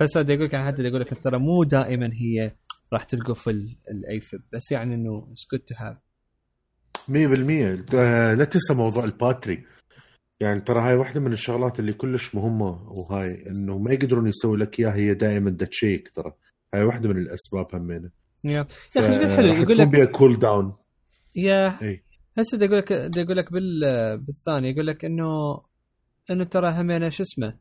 بس 0.00 0.16
هذا 0.16 0.32
يقول 0.32 0.44
لك 0.44 0.52
يعني 0.52 0.66
حد 0.66 0.78
يقول 0.78 1.00
لك 1.00 1.22
ترى 1.24 1.38
مو 1.38 1.64
دائما 1.64 2.10
هي 2.12 2.56
راح 2.92 3.04
تلقى 3.04 3.34
في 3.34 3.50
ال 3.90 4.20
AFib 4.20 4.42
بس 4.52 4.72
يعني 4.72 4.94
إنه 4.94 5.28
it's 5.32 5.46
good 5.52 5.60
to 5.60 5.74
have 5.78 5.96
100% 7.08 7.94
لا 8.38 8.44
تنسى 8.44 8.74
موضوع 8.74 9.04
ال 9.04 9.11
battery. 9.11 9.64
يعني 10.40 10.60
ترى 10.60 10.80
هاي 10.80 10.94
واحدة 10.94 11.20
من 11.20 11.32
الشغلات 11.32 11.80
اللي 11.80 11.92
كلش 11.92 12.34
مهمة 12.34 12.92
وهاي 12.92 13.44
إنه 13.46 13.78
ما 13.78 13.92
يقدرون 13.92 14.26
يسوي 14.26 14.56
لك 14.56 14.80
إياها 14.80 14.94
هي 14.94 15.14
دائما 15.14 15.50
check 15.50 16.08
ترى. 16.14 16.32
هاي 16.74 16.82
واحدة 16.82 17.08
من 17.08 17.16
الأسباب 17.18 17.74
همينه 17.74 18.10
yeah. 18.44 18.66
أخي 18.96 19.36
حلو 19.36 19.46
يقول 19.46 19.78
لك 19.78 19.88
بيها 19.88 20.04
cool 20.04 20.38
down 20.38 20.74
yeah. 21.34 21.78
هسه 22.38 22.64
يقول 22.64 22.78
لك 22.78 22.90
يقول 23.16 23.36
لك 23.36 23.52
بال 23.52 23.80
بالثاني 24.18 24.70
يقول 24.70 24.86
لك 24.86 25.04
إنه 25.04 25.60
إنه 26.30 26.44
ترى 26.44 26.70
همينه 26.70 27.08
شو 27.08 27.22
اسمه 27.22 27.56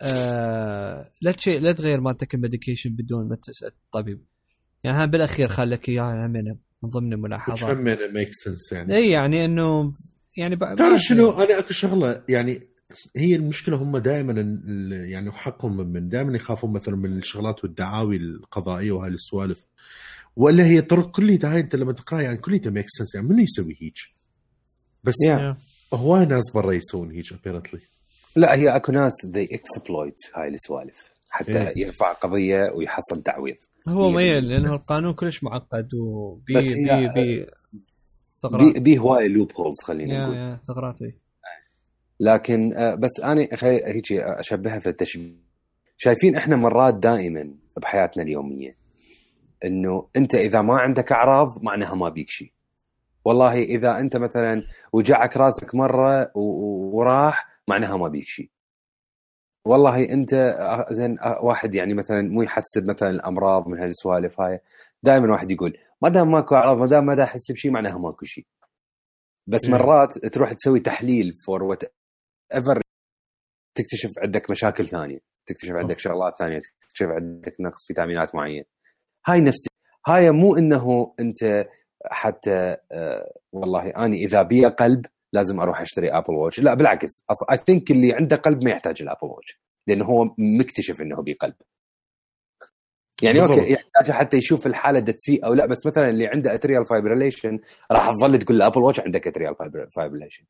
آه 0.00 1.10
لا 1.22 1.32
تشي 1.32 1.58
لا 1.58 1.72
تغير 1.72 2.00
مالتك 2.00 2.34
ال 2.34 2.39
medication 2.39 2.90
بدون 2.90 3.28
ما 3.28 3.36
تسال 3.36 3.68
الطبيب 3.68 4.24
يعني 4.84 4.96
ها 4.96 5.06
بالأخير 5.06 5.48
خلك 5.48 5.88
اياها 5.88 6.26
همينه 6.26 6.56
من 6.82 6.90
ضمن 6.90 7.12
الملاحظات. 7.12 7.76
همينه 7.76 8.06
make 8.06 8.28
sense 8.32 8.72
يعني. 8.72 8.96
إي 8.96 9.10
يعني 9.10 9.44
إنه 9.44 9.92
يعني 10.36 10.56
تعرف 10.56 11.00
شنو؟ 11.00 11.30
أنا 11.30 11.58
أكو 11.58 11.72
شغلة 11.72 12.22
يعني 12.28 12.60
هي 13.16 13.36
المشكلة 13.36 13.76
هم 13.76 13.98
دائما 13.98 14.60
يعني 14.90 15.32
حقهم 15.32 15.76
من 15.76 16.08
دائما 16.08 16.36
يخافون 16.36 16.72
مثلا 16.72 16.96
من 16.96 17.18
الشغلات 17.18 17.64
والدعاوي 17.64 18.16
القضائية 18.16 18.92
وهاي 18.92 19.10
السوالف. 19.10 19.64
ولا 20.36 20.64
هي 20.66 20.80
طرق 20.80 21.10
كلها 21.10 21.54
هاي 21.54 21.60
أنت 21.60 21.76
لما 21.76 21.92
تقرا 21.92 22.20
يعني 22.20 22.36
كلها 22.36 22.70
make 22.70 22.86
sense 22.88 23.14
يعني 23.14 23.28
منو 23.28 23.42
يسوي 23.42 23.76
هيك؟ 23.80 23.94
بس 25.04 25.14
yeah. 25.26 25.54
هواي 25.94 26.26
ناس 26.26 26.50
برا 26.54 26.72
يسوون 26.72 27.10
هيك 27.10 27.32
apparently 27.32 27.80
لا 28.36 28.54
هي 28.54 28.76
أكو 28.76 28.92
ناس 28.92 29.12
they 29.26 29.48
exploit 29.52 30.16
هاي 30.36 30.48
السوالف. 30.48 31.04
حتى 31.30 31.64
yeah. 31.64 31.72
يرفع 31.76 32.12
قضية 32.12 32.60
ويحصل 32.74 33.22
تعويض. 33.22 33.56
هو 33.88 34.10
ميل 34.10 34.48
لأنه 34.48 34.74
القانون 34.74 35.12
كلش 35.12 35.44
معقد 35.44 35.94
وبي 35.94 36.54
بي 36.54 37.08
بي 37.14 37.46
ثغرات 38.48 38.78
بي, 38.78 38.98
هواي 38.98 39.28
loopholes 39.28 39.80
خلينا 39.84 40.24
نقول 40.24 40.36
yeah 40.36 40.56
ثغرات 40.56 41.02
إي. 41.02 41.14
لكن 42.20 42.74
آه، 42.74 42.94
بس 42.94 43.10
أنا. 43.24 43.40
هيك 43.62 44.12
أشبهها 44.12 44.78
في 44.78 44.88
التشبيه 44.88 45.44
شايفين 45.96 46.36
إحنا 46.36 46.56
مرات 46.56 46.94
دائما 46.94 47.54
بحياتنا 47.76 48.22
اليومية 48.22 48.76
إنه 49.64 50.08
أنت 50.16 50.34
إذا 50.34 50.60
ما 50.60 50.74
عندك 50.74 51.12
أعراض 51.12 51.62
معناها 51.62 51.94
ما 51.94 52.08
بيك 52.08 52.30
شيء 52.30 52.52
والله 53.24 53.62
إذا 53.62 53.98
أنت 53.98 54.16
مثلا 54.16 54.62
وجعك 54.92 55.36
راسك 55.36 55.74
مرة 55.74 56.30
وراح 56.34 57.48
معناها 57.68 57.96
ما 57.96 58.08
بيك 58.08 58.26
شيء 58.26 58.50
والله 59.64 60.04
أنت 60.04 60.34
آه، 60.34 60.86
زين 60.90 61.20
آه، 61.20 61.44
واحد 61.44 61.74
يعني 61.74 61.94
مثلا 61.94 62.22
مو 62.22 62.42
يحسب 62.42 62.84
مثلا 62.84 63.10
الأمراض 63.10 63.68
من 63.68 63.78
هالسوالف 63.80 64.40
هاي 64.40 64.60
دائما 65.02 65.32
واحد 65.32 65.52
يقول 65.52 65.76
ما 66.04 66.10
دام 66.10 66.30
ماكو 66.30 66.54
أعراض 66.54 66.78
ما 66.78 66.86
دام 66.86 67.06
ما 67.06 67.14
دا 67.14 67.24
احس 67.24 67.52
بشيء 67.52 67.70
معناها 67.70 67.98
ماكو 67.98 68.24
شيء. 68.24 68.46
بس 69.46 69.64
مم. 69.64 69.72
مرات 69.72 70.18
تروح 70.18 70.52
تسوي 70.52 70.80
تحليل 70.80 71.32
for 71.46 71.62
whatever 71.62 72.80
تكتشف 73.74 74.12
عندك 74.18 74.50
مشاكل 74.50 74.86
ثانية 74.86 75.18
تكتشف 75.46 75.70
عندك 75.70 75.98
شغلات 75.98 76.38
ثانية 76.38 76.60
تكتشف 76.82 77.06
عندك 77.06 77.56
نقص 77.60 77.86
فيتامينات 77.86 78.34
معين. 78.34 78.64
هاي 79.26 79.40
نفسي 79.40 79.68
هاي 80.06 80.30
مو 80.30 80.56
إنه 80.56 81.14
أنت 81.20 81.66
حتى 82.06 82.76
آه 82.92 83.34
والله 83.52 84.04
أني 84.04 84.24
إذا 84.24 84.42
بي 84.42 84.66
قلب 84.66 85.06
لازم 85.32 85.60
أروح 85.60 85.80
أشتري 85.80 86.10
Apple 86.10 86.34
Watch 86.34 86.60
لا 86.60 86.74
بالعكس 86.74 87.24
I 87.52 87.56
think 87.56 87.90
اللي 87.90 88.12
عنده 88.12 88.36
قلب 88.36 88.64
ما 88.64 88.70
يحتاج 88.70 89.02
ال 89.02 89.06
Apple 89.06 89.26
Watch 89.28 89.60
لأنه 89.86 90.04
هو 90.04 90.34
مكتشف 90.38 91.00
إنه 91.00 91.22
بيه 91.22 91.34
قلب 91.34 91.54
يعني 93.24 93.40
بالضبط. 93.40 93.58
okay 93.58 93.72
يحتاج 93.72 94.10
حتى 94.10 94.36
يشوف 94.36 94.66
الحالة 94.66 95.00
تسيء 95.00 95.46
أو 95.46 95.54
لا 95.54 95.66
بس 95.66 95.86
مثلا 95.86 96.10
اللي 96.10 96.26
عنده 96.26 96.54
atrial 96.54 96.86
fibrillation 96.86 97.58
راح 97.92 98.10
تظل 98.10 98.38
تقول 98.38 98.58
له 98.58 98.66
Apple 98.66 98.82
Watch 98.82 99.00
عندك 99.00 99.26
atrial 99.26 99.54
fibrillation 99.92 100.44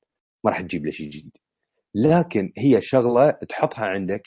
ما 0.44 0.50
راح 0.50 0.60
تجيب 0.60 0.84
له 0.84 0.90
شيء 0.90 1.08
جديد 1.08 1.36
لكن 1.94 2.52
هي 2.58 2.80
شغلة 2.80 3.30
تحطها 3.30 3.84
عندك 3.84 4.22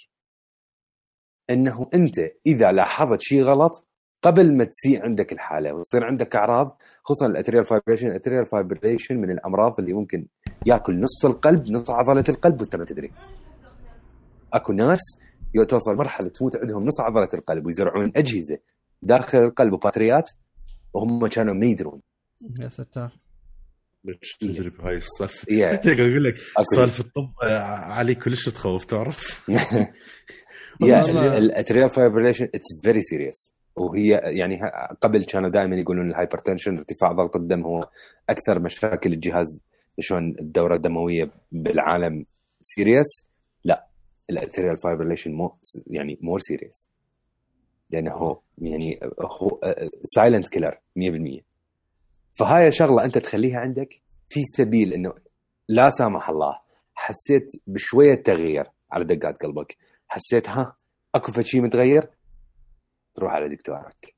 إنه 1.49 1.89
أنت 1.93 2.15
إذا 2.45 2.71
لاحظت 2.71 3.21
شيء 3.21 3.43
غلط 3.43 3.87
قبل 4.21 4.57
ما 4.57 4.63
تسيء 4.63 5.03
عندك 5.03 5.31
الحالة 5.31 5.73
وتصير 5.73 6.03
عندك 6.03 6.35
أعراض 6.35 6.77
خصوصا 7.03 7.25
ال 7.25 7.31
atrial 7.31 7.65
fibrillation 7.65 8.07
ال 8.07 8.13
atrial 8.13 8.45
fibrillation 8.45 9.17
من 9.17 9.31
الأمراض 9.31 9.79
اللي 9.79 9.93
ممكن 9.93 10.27
يأكل 10.65 10.99
نص 10.99 11.25
القلب 11.25 11.71
نص 11.71 11.89
عضلة 11.89 12.23
القلب 12.29 12.61
وأنت 12.61 12.75
ما 12.75 12.85
تدري 12.85 13.11
أكو 14.53 14.73
ناس 14.73 14.99
توصل 15.67 15.95
مرحلة 15.95 16.29
تموت 16.29 16.55
عندهم 16.55 16.85
نص 16.85 16.99
عضلة 16.99 17.29
القلب 17.33 17.65
ويزرعون 17.65 18.11
أجهزة 18.15 18.57
داخل 19.01 19.37
القلب 19.37 19.73
وباتريات 19.73 20.29
وهم 20.93 21.27
كانوا 21.27 21.53
ما 21.53 21.65
يدرون. 21.65 22.01
يا 22.59 22.69
ستار. 22.69 23.11
مش 24.03 24.37
تدري 24.39 24.69
بهاي 24.69 24.95
السالفة. 24.95 25.53
yeah 25.53 25.73
أقول 25.73 26.23
لك. 26.23 26.35
سالفة 26.75 27.03
الطب 27.03 27.29
آه، 27.43 27.59
علي 27.67 28.15
كلش 28.15 28.49
تخوف 28.49 28.85
تعرف؟ 28.85 29.49
yeah 30.81 31.01
والله. 31.01 31.37
ال 31.37 31.45
atrial 31.45 31.89
fibrillation 31.89 32.45
it's 32.45 32.81
very 32.83 33.01
serious 33.01 33.53
وهي 33.75 34.21
يعني 34.23 34.59
قبل 35.01 35.23
كانوا 35.23 35.49
دائما 35.49 35.75
يقولون 35.75 36.09
ال 36.09 36.15
hypertension 36.15 36.77
ارتفاع 36.77 37.11
ضغط 37.11 37.35
الدم 37.35 37.63
هو 37.63 37.89
أكثر 38.29 38.59
مشاكل 38.59 39.13
الجهاز 39.13 39.63
شلون 39.99 40.35
الدورة 40.39 40.75
الدموية 40.75 41.31
بالعالم 41.51 42.25
serious 42.61 43.26
لا 44.29 44.41
ال 44.41 44.46
atrial 44.46 44.77
fibrillation 44.77 45.31
مو 45.31 45.57
يعني 45.87 46.17
more 46.21 46.39
serious 46.39 46.89
لأنه 47.89 48.11
هو 48.11 48.39
يعني 48.57 48.99
هو 49.21 49.59
silent 50.03 50.47
killer 50.47 50.79
100% 51.39 51.43
فهاي 52.39 52.71
شغلة 52.71 53.05
أنت 53.05 53.17
تخليها 53.17 53.59
عندك 53.59 54.01
في 54.29 54.43
سبيل 54.43 54.93
إنه 54.93 55.13
لا 55.69 55.89
سامح 55.89 56.29
الله 56.29 56.59
حسيت 56.95 57.51
بشوية 57.67 58.15
تغيير 58.15 58.71
على 58.91 59.05
دقات 59.05 59.43
قلبك. 59.43 59.77
حسيت 60.07 60.49
ها 60.49 60.75
أكو 61.15 61.31
فشي 61.31 61.61
متغير؟ 61.61 62.09
تروح 63.13 63.31
على 63.31 63.55
دكتورك. 63.55 64.15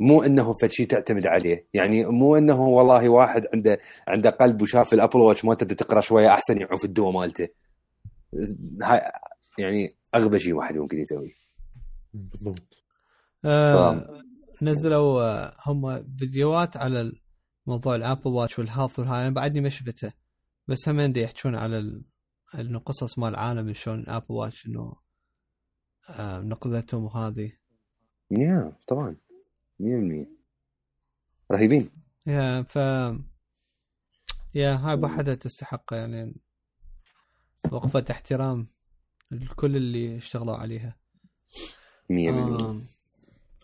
مو 0.00 0.22
إنه 0.22 0.52
فشي 0.62 0.86
تعتمد 0.86 1.26
عليه. 1.26 1.66
يعني 1.74 2.04
مو 2.04 2.36
إنه 2.36 2.60
والله 2.60 3.08
واحد 3.08 3.46
عنده 3.54 3.78
عنده 4.08 4.30
قلب 4.30 4.62
وشاف 4.62 4.92
الأبل 4.92 5.20
واتش 5.20 5.44
ما 5.44 5.54
تقدر 5.54 5.74
تقرأ 5.74 6.00
شوية 6.00 6.28
أحسن 6.28 6.60
يعوف 6.60 6.84
الدواء 6.84 7.12
مالته. 7.12 7.48
هاي 8.82 9.12
يعني 9.58 9.96
أغبى 10.14 10.40
شيء 10.40 10.52
واحد 10.52 10.74
ممكن 10.76 10.98
يسويه. 10.98 11.32
بالضبط. 12.14 12.84
آه 13.44 14.22
نزلوا 14.62 15.22
آه، 15.22 15.56
هم 15.66 16.04
فيديوهات 16.18 16.76
على 16.76 17.12
موضوع 17.66 17.94
ال 17.94 18.00
Apple 18.00 18.30
Watch 18.30 18.58
وال 18.58 18.68
health 18.68 18.98
والهاي 18.98 19.22
أنا 19.22 19.34
بعدني 19.34 19.60
ما 19.60 19.68
شفته. 19.68 20.12
بس 20.68 20.88
هم 20.88 21.00
دي 21.00 21.20
يحكون 21.20 21.54
على 21.54 21.78
ال... 21.78 22.04
إنه 22.54 22.78
قصص 22.78 23.18
مال 23.18 23.28
العالم 23.28 23.72
شلون 23.72 24.08
Apple 24.08 24.24
Watch 24.28 24.66
إنه 24.66 24.96
آه 26.10 26.40
نقذتهم 26.40 27.04
وهذه. 27.04 27.52
yeah 28.30 28.72
طبعا. 28.88 29.16
100% 29.80 30.26
رهيبين. 31.52 31.90
yeah 32.26 32.62
ف 32.62 32.76
yeah 34.54 34.74
هاي 34.74 34.96
بوحدها 34.96 35.34
تستحق 35.34 35.94
يعني 35.94 36.34
وقفة 37.72 38.04
احترام 38.10 38.66
لكل 39.30 39.76
اللي 39.76 40.16
اشتغلوا 40.16 40.56
عليها. 40.56 40.96
100% 42.12 42.12
آه. 42.12 42.80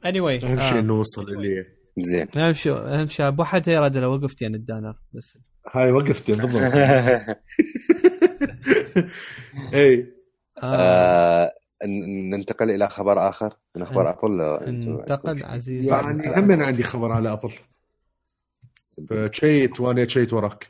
anyway 0.04 0.44
أهم 0.44 0.60
شيء 0.60 0.76
آه. 0.76 0.78
انه 0.78 0.94
وصل 1.00 1.28
اللي 1.28 1.64
زين. 1.98 2.26
أهم 2.38 2.52
شيء 2.52 2.72
أهم 2.72 3.06
شيء. 3.06 3.28
أبو 3.28 3.44
حد 3.44 3.68
يرد 3.68 3.96
لو 3.96 4.14
وقفت 4.14 4.42
يعني 4.42 4.56
الدانر 4.56 4.94
بس. 5.12 5.38
هاي 5.72 5.92
وقفتين 5.92 6.36
بالضبط. 6.36 6.62
اي 9.74 10.14
آه. 10.62 10.76
آه، 10.76 11.52
ن- 11.84 12.30
ننتقل 12.30 12.70
إلى 12.70 12.88
خبر 12.88 13.28
آخر. 13.28 13.56
من 13.76 13.82
أخبار 13.82 14.10
آبل 14.10 15.38
شيء؟ 15.38 15.46
عزيز. 15.46 15.86
يعني 15.86 16.28
هم 16.40 16.50
أنا 16.50 16.66
عندي 16.66 16.82
خبر 16.82 17.12
على 17.12 17.32
آبل. 17.32 17.52
فشيت 19.10 19.80
وأنا 19.80 20.08
شيت 20.08 20.32
وراك. 20.32 20.66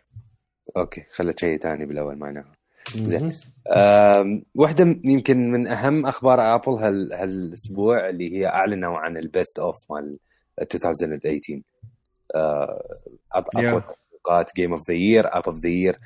أوكي 0.77 1.05
خلى 1.13 1.35
شيء 1.41 1.59
ثاني 1.59 1.87
بالأول 1.87 2.17
معناها 2.19 2.53
زين. 2.89 3.33
واحدة 4.55 4.97
يمكن 5.05 5.51
من 5.51 5.67
أهم 5.67 6.07
أخبار 6.07 6.55
آبل 6.55 6.73
هال 6.73 7.13
هالأسبوع 7.13 8.09
اللي 8.09 8.37
هي 8.39 8.47
أعلنوا 8.47 8.99
عن 8.99 9.17
البيست 9.17 9.59
اوف 9.59 9.77
مال 9.91 10.19
2018 10.61 11.61
آه، 12.35 12.83
أط- 13.37 13.45
اقوى 13.57 13.81
Yeah. 13.81 13.85
تطبيقات 13.85 14.51
جيم 14.57 14.73
اوف 14.73 14.81
ذا 14.91 14.95
يير 14.95 15.39
اب 15.39 15.43
اوف 15.49 15.59
ذا 15.59 15.69
يير 15.69 15.99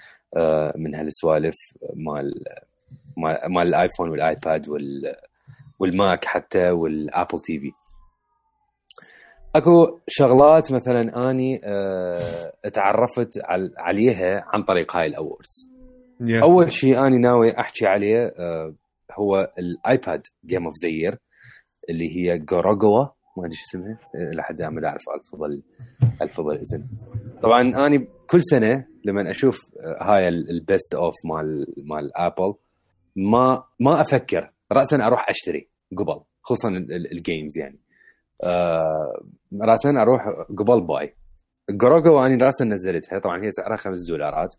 من 0.76 0.94
هالسوالف 0.94 1.54
مال 1.94 2.44
مال 3.48 3.68
الايفون 3.68 4.08
والايباد 4.10 4.68
وال 4.68 5.14
والماك 5.78 6.24
حتى 6.24 6.70
والابل 6.70 7.40
تي 7.40 7.58
في 7.58 7.72
أكو 9.56 9.98
شغلات 10.08 10.72
مثلا 10.72 11.30
آني 11.30 11.60
آه، 11.64 12.52
تعرفت 12.72 13.38
عل- 13.44 13.74
عليها 13.78 14.44
عن 14.46 14.62
طريق 14.62 14.96
هاي 14.96 15.06
ال 15.06 15.16
awards 15.16 15.73
yeah. 16.20 16.42
أول 16.42 16.72
شيء 16.72 16.98
أنا 16.98 17.16
ناوي 17.18 17.61
أحكي 17.61 17.87
عليه 17.87 18.35
آه، 18.38 18.74
هو 19.12 19.53
الآيباد 19.59 20.22
game 20.46 20.64
of 20.64 20.74
the 20.82 20.88
year 20.88 21.18
اللي 21.90 22.16
هي 22.16 22.38
جوروجوا 22.38 23.05
ما 23.37 23.44
أدري 23.44 23.55
شو 23.57 23.62
اسمها 23.79 23.98
آه، 24.14 24.31
لحد 24.35 24.62
ما 24.62 24.88
أعرف 24.88 25.03
الفضل 25.20 25.62
الفضل 26.22 26.55
الاسم 26.55 26.85
طبعا 27.42 27.62
أنا 27.62 28.07
كل 28.31 28.42
سنة 28.42 28.87
لما 29.05 29.31
أشوف 29.31 29.57
آه، 29.81 30.05
هاي 30.05 30.29
ال 30.28 30.42
best 30.42 30.94
of 30.94 31.14
مال 31.24 31.66
مال 31.88 32.16
ابل 32.16 32.55
ما 33.16 33.64
ما 33.81 34.00
أفكر 34.00 34.50
راسا 34.72 34.96
أروح 35.07 35.27
أشتري 35.29 35.68
قبل 35.98 36.20
خصوصا 36.42 36.68
ال- 36.68 36.92
ال- 36.92 37.12
ال 37.12 37.20
games 37.20 37.58
يعني. 37.59 37.79
آه 38.44 39.22
راسا 39.62 39.90
أروح 39.90 40.22
قبل 40.59 40.81
buy 40.87 41.14
Gorogoa 41.70 42.18
أنا 42.18 42.44
راسا 42.44 42.64
نزلتها 42.64 43.18
طبعا 43.18 43.44
هي 43.44 43.50
سعرها 43.50 43.77
5 43.77 44.09
دولارات. 44.09 44.55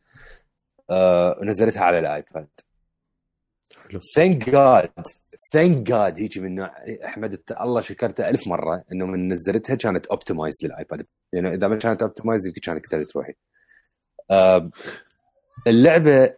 آه 0.89 1.39
نزلتها 1.43 1.83
على 1.83 1.99
الآيباد. 1.99 2.47
حلو. 3.89 3.99
thank 4.15 4.49
God 4.49 4.91
thank 5.53 5.77
God 5.77 6.19
هيجي 6.19 6.39
من 6.39 6.55
نوع 6.55 6.71
أحمد 7.05 7.39
الله 7.61 7.81
شكرته 7.81 8.29
ألف 8.29 8.47
مرة 8.47 8.83
إنه 8.91 9.05
من 9.05 9.27
نزلتها 9.33 9.75
كانت 9.75 10.05
optimized 10.05 10.55
للآيباد. 10.63 11.05
لأنه 11.33 11.53
إذا 11.53 11.67
ما 11.67 11.77
كانت 11.77 12.01
optimized 12.01 12.47
يمكن 12.47 12.61
كانت 12.61 12.85
قتلت 12.85 13.15
روحي 13.15 13.33
آه 14.31 14.69
اللعبة 15.67 16.33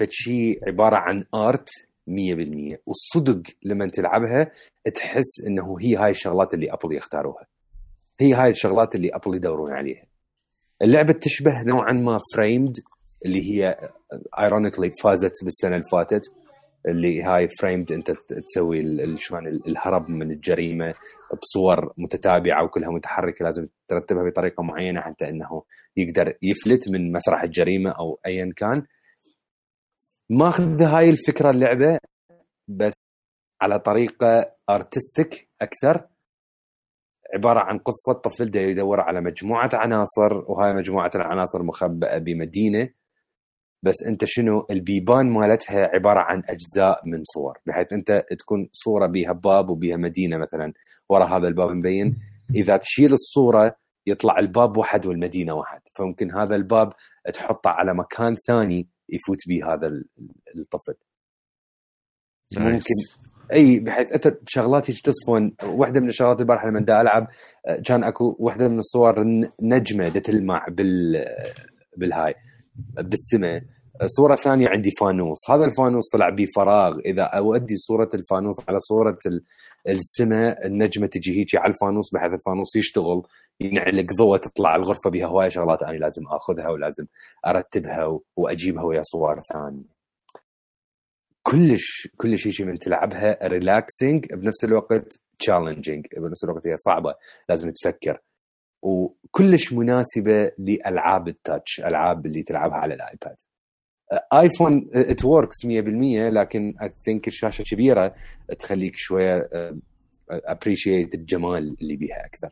فشي 0.00 0.60
عبارة 0.66 0.96
عن 0.96 1.24
art 1.34 1.68
100% 2.10 2.78
والصدق 2.86 3.42
لما 3.62 3.86
تلعبها 3.86 4.52
تحس 4.94 5.40
إنه 5.46 5.76
هي 5.80 5.96
هاي 5.96 6.10
الشغلات 6.10 6.54
اللي 6.54 6.72
ابل 6.72 6.96
يختاروها. 6.96 7.46
هي 8.20 8.34
هاي 8.34 8.50
الشغلات 8.50 8.94
اللي 8.94 9.10
ابل 9.14 9.34
يدورون 9.34 9.72
عليها. 9.72 10.02
اللعبة 10.82 11.12
تشبه 11.12 11.62
نوعا 11.62 11.92
ما 11.92 12.18
Framed 12.34 12.80
اللي 13.26 13.50
هي 13.50 13.90
ironically 14.38 14.90
فازت 15.02 15.44
بالسنة 15.44 15.76
اللي 15.76 15.86
فاتت 15.92 16.22
اللي 16.88 17.22
هاي 17.22 17.48
Framed 17.60 17.92
أنت 17.92 18.10
تسوي 18.10 19.16
شلون 19.16 19.46
الهرب 19.46 20.10
من 20.10 20.30
الجريمة 20.30 20.94
بصور 21.42 21.92
متتابعة 21.98 22.64
وكلها 22.64 22.90
متحركة 22.90 23.44
لازم 23.44 23.68
ترتبها 23.88 24.24
بطريقة 24.30 24.62
معينة 24.62 25.00
حتى 25.00 25.28
إنه 25.28 25.62
يقدر 25.96 26.34
يفلت 26.42 26.90
من 26.90 27.12
مسرح 27.12 27.42
الجريمة 27.42 27.90
أو 27.90 28.20
ايا 28.26 28.52
كان. 28.56 28.82
ماخذ 30.30 30.82
هاي 30.82 31.10
الفكرة 31.10 31.50
اللعبة 31.50 31.98
بس 32.68 32.92
على 33.60 33.78
طريقة 33.78 34.52
ارتستيك 34.70 35.48
أكثر. 35.60 36.06
عبارة 37.34 37.60
عن 37.60 37.78
قصة 37.78 38.12
طفل 38.12 38.56
يدور 38.56 39.00
على 39.00 39.20
مجموعة 39.20 39.70
عناصر 39.72 40.34
وهاي 40.34 40.74
مجموعة 40.74 41.10
العناصر 41.14 41.62
مخبأة 41.62 42.18
بمدينة. 42.18 42.88
بس 43.82 44.02
أنت 44.06 44.24
شنو 44.24 44.66
البيبان 44.70 45.30
مالتها 45.30 45.90
عبارة 45.94 46.20
عن 46.20 46.42
أجزاء 46.48 47.02
من 47.06 47.20
صور 47.24 47.58
بحيث 47.66 47.92
أنت 47.92 48.24
تكون 48.38 48.68
صورة 48.72 49.06
بيها 49.06 49.32
باب 49.32 49.68
وبيها 49.68 49.96
مدينة 49.96 50.38
مثلا 50.38 50.72
ورا 51.08 51.24
هذا 51.24 51.48
الباب 51.48 51.70
مبين. 51.70 52.16
إذا 52.54 52.76
تشيل 52.76 53.12
الصورة 53.12 53.76
يطلع 54.06 54.38
الباب 54.38 54.76
واحد 54.76 55.06
والمدينة 55.06 55.54
واحد 55.54 55.80
فممكن 55.98 56.30
هذا 56.30 56.54
الباب 56.54 56.92
تحطه 57.34 57.70
على 57.70 57.94
مكان 57.94 58.36
ثاني 58.46 58.88
يفوت 59.08 59.38
به 59.48 59.74
هذا 59.74 59.86
الطفل. 60.56 60.94
ممكن 62.56 62.94
إي 63.52 63.80
بحيث 63.80 64.12
أنت 64.12 64.38
شغلات 64.48 64.90
تصفون. 64.90 65.56
واحدة 65.64 66.00
من 66.00 66.08
الشغلات 66.08 66.40
البارحة 66.40 66.68
لما 66.68 66.80
دا 66.80 67.00
ألعب 67.00 67.28
كان 67.86 68.04
أكو 68.04 68.36
واحدة 68.38 68.68
من 68.68 68.78
الصور 68.78 69.24
نجمة 69.62 70.08
تلمع 70.08 70.66
بال 70.68 71.24
بالهاي. 71.96 72.34
بالسماء 72.76 73.62
صورة 74.06 74.36
ثانية 74.36 74.68
عندي 74.68 74.90
فانوس. 74.90 75.50
هذا 75.50 75.64
الفانوس 75.64 76.08
طلع 76.12 76.28
به 76.28 76.46
فراغ 76.56 76.98
إذا 76.98 77.22
أودي 77.22 77.76
صورة 77.76 78.08
الفانوس 78.14 78.56
على 78.68 78.78
صورة 78.80 79.18
السماء 79.88 80.66
النجمة 80.66 81.06
تجي 81.06 81.38
هيجي 81.38 81.58
على 81.58 81.72
الفانوس 81.72 82.14
بحيث 82.14 82.32
الفانوس 82.32 82.76
يشتغل 82.76 83.22
ينعلق 83.60 84.12
ضوء 84.12 84.36
تطلع 84.36 84.76
الغرفة 84.76 85.10
بها 85.10 85.26
هواي 85.26 85.50
شغلات 85.50 85.82
أنا 85.82 85.96
لازم 85.96 86.22
آخذها 86.26 86.68
ولازم 86.68 87.06
أرتبها 87.46 88.18
وأجيبها 88.36 88.82
ويا 88.82 89.02
صور 89.02 89.40
ثانية. 89.52 89.84
كلش 91.42 92.08
كلش 92.16 92.48
شيء 92.48 92.66
من 92.66 92.78
تلعبها 92.78 93.46
relaxing 93.48 94.26
بنفس 94.34 94.64
الوقت 94.64 95.20
challenging 95.38 96.06
بنفس 96.16 96.44
الوقت 96.44 96.66
هي 96.66 96.76
صعبة 96.76 97.14
لازم 97.48 97.70
تفكر. 97.70 98.18
وكلش 99.34 99.72
مناسبة 99.72 100.50
لألعاب 100.58 101.28
ال 101.28 101.37
touch 101.37 101.80
ألعاب 101.80 102.26
اللي 102.26 102.42
تلعبها 102.42 102.76
على 102.76 102.94
الآيباد. 102.94 103.36
آيفون 104.32 104.88
it 104.94 105.24
works 105.24 105.66
100% 105.66 105.68
لكن 106.32 106.74
I 106.82 106.92
think 107.04 107.28
الشاشة 107.28 107.62
كبيرة 107.62 108.12
تخليك 108.58 108.92
شوية 108.96 109.48
appreciate 110.30 111.14
الجمال 111.14 111.76
اللي 111.82 111.96
بيها 111.96 112.26
أكثر. 112.26 112.50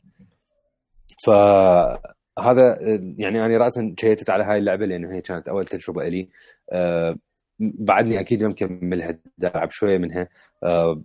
فهذا 1.26 2.78
يعني 3.18 3.44
أنا 3.44 3.58
راسا 3.58 3.94
شيتت 4.00 4.30
على 4.30 4.44
هاي 4.44 4.58
اللعبة 4.58 4.86
لأنه 4.86 5.14
هي 5.14 5.20
كانت 5.20 5.48
أول 5.48 5.66
تجربة 5.66 6.08
لي 6.08 6.28
بعدني 7.60 8.20
أكيد 8.20 8.42
يوم 8.42 8.52
كملها 8.52 9.18
العب 9.44 9.70
شوية 9.70 9.98
منها 9.98 10.28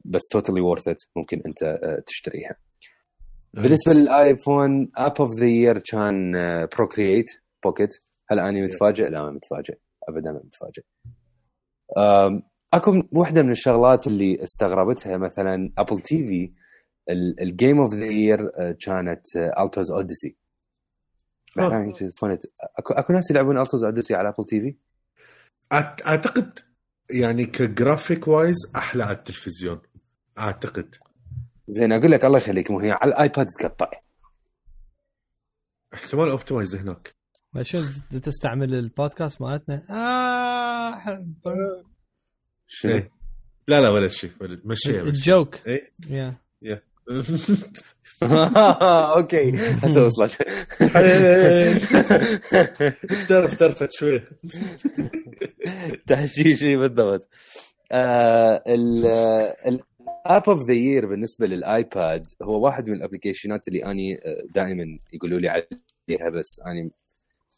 بس 0.05 0.21
totally 0.31 0.61
worth 0.61 0.87
it 0.87 1.01
ممكن 1.15 1.41
أنت 1.45 1.77
تشتريها. 2.07 2.55
بالنسبة 3.53 3.93
للآيفون 3.93 4.91
app 4.95 5.13
of 5.21 5.35
the 5.39 5.45
year 5.45 5.79
كان 5.79 6.31
Procreate 6.75 7.25
Pocket 7.63 7.89
هل 8.31 8.39
أني 8.39 8.61
متفاجئ؟ 8.63 9.09
لا 9.09 9.21
ما 9.21 9.31
متفاجئ. 9.31 9.77
ابدا 10.09 10.31
ما 10.31 10.41
متفاجئ. 10.43 10.83
اكو 12.73 13.03
واحدة 13.11 13.43
من 13.43 13.51
الشغلات 13.51 14.07
اللي 14.07 14.43
استغربتها 14.43 15.17
مثلا 15.17 15.71
Apple 15.77 15.99
TV 15.99 16.53
ال 17.41 17.49
game 17.49 17.79
of 17.79 17.93
the 17.93 18.05
year 18.05 18.49
كانت 18.73 19.35
Alto's 19.35 19.91
Odyssey 19.91 20.35
أكو 21.57 22.93
أكو 22.93 23.13
ناس 23.13 23.31
يلعبون 23.31 23.57
Alto's 23.61 23.83
Odyssey 23.83 24.15
على 24.15 24.29
Apple 24.29 24.45
TV 24.45 24.75
أعتقد 26.07 26.59
يعني 27.09 27.45
ك 27.45 27.55
graphic 27.55 28.27
wise 28.27 28.57
أحلى 28.75 29.03
على 29.03 29.17
التلفزيون. 29.17 29.81
أعتقد. 30.39 30.95
زين 31.67 31.91
أقول 31.91 32.11
لك 32.11 32.25
الله 32.25 32.37
يخليك 32.37 32.71
مو 32.71 32.79
هي 32.79 32.91
على 32.91 33.11
الآيباد 33.11 33.45
تقطع. 33.45 33.91
احتمال 35.93 36.29
optimized 36.29 36.75
هناك. 36.75 37.15
شو 37.61 37.83
تستعمل 38.23 38.73
البودكاست 38.75 39.41
مالتنا. 39.41 39.83
آه 39.89 41.19
شنو؟ 42.67 42.91
إيه. 42.91 43.11
لا 43.67 43.81
لا 43.81 43.89
ولا 43.89 44.07
شيء 44.07 44.31
مشيها 44.65 45.01
ال 45.01 45.10
joke. 45.10 45.55
yeah 46.09 46.37
yeah 46.61 46.81
okay. 49.17 49.51
هسه 49.57 50.03
وصلت. 50.03 50.41
افترفت 53.11 53.31
افترفت 53.31 53.91
شوي. 53.91 54.21
تحشيشي 56.07 56.77
بالضبط. 56.77 57.29
ال 60.25 60.31
app 60.31 60.49
of 60.49 60.61
the 60.67 60.73
year 60.73 61.05
بالنسبة 61.05 61.47
للآيباد 61.47 62.25
هو 62.41 62.65
واحد 62.65 62.87
من 62.87 62.95
الأبلكيشنات 62.95 63.67
اللي 63.67 63.85
أني 63.85 64.19
دائما 64.49 64.99
يقولوا 65.13 65.39
لي 65.39 65.49
عليها 65.49 66.29
بس 66.29 66.59
أني 66.67 66.91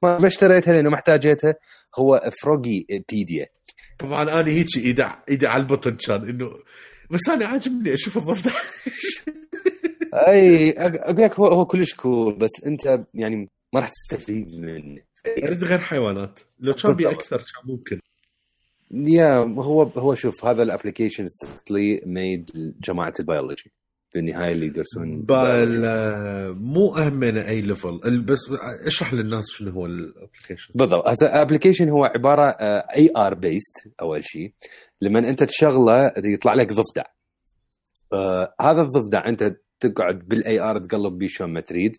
ما 0.03 0.27
اشتريتها 0.27 0.73
لأنه 0.73 0.89
ما 0.89 0.95
احتاجيتها 0.95 1.55
هو 1.99 2.21
Froggipedia 2.41 3.47
طبعا 3.99 4.23
أنا 4.23 4.47
هيك 4.51 4.77
ايدي 4.77 5.05
ايدي 5.29 5.47
على 5.47 5.63
البطن 5.63 5.95
كان 5.95 6.29
إنه 6.29 6.51
بس 7.09 7.29
أنا 7.29 7.45
عاجبني 7.47 7.93
أشوف 7.93 8.17
الضفدع. 8.17 8.51
أي 10.27 10.71
أقول 10.71 11.23
لك 11.23 11.39
هو 11.39 11.45
هو 11.45 11.65
كلش 11.65 11.93
cool 11.93 12.35
بس 12.35 12.51
أنت 12.65 13.05
يعني 13.13 13.49
ما 13.73 13.79
راح 13.79 13.89
تستفيد 13.89 14.55
منه 14.55 15.01
أريد 15.43 15.63
غير 15.63 15.79
حيوانات. 15.79 16.39
لو 16.59 16.73
كان 16.73 16.93
بي 16.93 17.09
أكثر 17.09 17.37
كان 17.37 17.63
ممكن. 17.75 17.99
yeah 18.91 19.37
هو 19.57 19.83
هو 19.83 20.13
شوف 20.13 20.45
هذا 20.45 20.63
ال 20.63 20.68
application 20.68 21.27
strictly 21.27 22.01
made 22.05 22.51
لجماعة 22.55 23.13
البيولوجي. 23.19 23.71
بالنهاية 24.13 24.51
اللي 24.51 24.65
يدرسون 24.65 25.21
بال 25.21 25.81
مو 26.57 26.95
اهمنا 26.95 27.49
أي 27.49 27.61
level 27.61 28.21
بس 28.21 28.39
اشرح 28.87 29.13
للناس 29.13 29.45
شنو 29.49 29.71
هو 29.71 29.85
ال 29.85 29.92
application 29.92 30.73
بالضبط. 30.75 31.07
هذا 31.07 31.33
ال 31.35 31.40
application 31.40 31.89
هو 31.89 32.05
عبارة 32.05 32.55
AR 32.95 33.33
based 33.33 33.87
أول 34.01 34.23
شيء. 34.23 34.53
لما 35.01 35.29
أنت 35.29 35.43
تشغله 35.43 36.11
يطلع 36.25 36.53
لك 36.53 36.73
ضفدع. 36.73 37.03
آه 38.13 38.53
هذا 38.61 38.81
الضفدع 38.81 39.29
أنت 39.29 39.55
تقعد 39.79 40.19
بال 40.27 40.59
AR 40.59 40.79
تقلب 40.79 41.17
بيه 41.17 41.27
شلون 41.27 41.53
ما 41.53 41.61
تريد. 41.61 41.97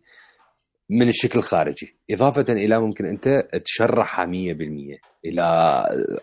من 0.90 1.08
الشكل 1.08 1.38
الخارجي. 1.38 1.96
إضافة 2.10 2.52
إلى 2.52 2.80
ممكن 2.80 3.06
أنت 3.06 3.48
تشرحها 3.64 4.26
100% 4.26 4.28
إلى 5.24 5.42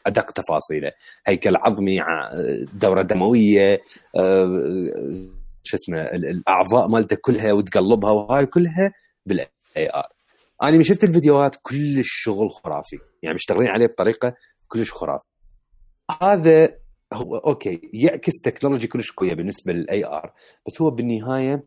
أدق 0.07 0.31
تفاصيله. 0.31 0.91
هيكل 1.27 1.55
عظمي 1.55 1.99
دورة 2.73 3.01
دموية 3.01 3.79
شو 5.63 5.77
اسمه 5.77 6.01
الأعضاء 6.01 6.87
مالته 6.87 7.17
كلها 7.21 7.53
وتقلبها 7.53 8.11
وهاي 8.11 8.45
كلها 8.45 8.91
بال 9.25 9.47
AR 9.77 10.03
أنا 10.63 10.71
من 10.71 10.83
شفت 10.83 11.03
الفيديوهات 11.03 11.55
كلش 11.61 12.07
شغل 12.07 12.51
خرافي. 12.51 12.97
يعني 13.21 13.35
مشتغلين 13.35 13.67
عليه 13.67 13.85
بطريقة 13.85 14.35
كلش 14.67 14.91
خرافي. 14.91 15.25
هذا 16.21 16.75
هو 17.13 17.37
okay 17.37 17.81
يعكس 17.93 18.41
technology 18.43 18.87
كلش 18.87 19.11
قويه 19.11 19.33
بالنسبة 19.33 19.73
لل 19.73 20.05
AR 20.05 20.33
بس 20.67 20.81
هو 20.81 20.89
بالنهاية 20.89 21.63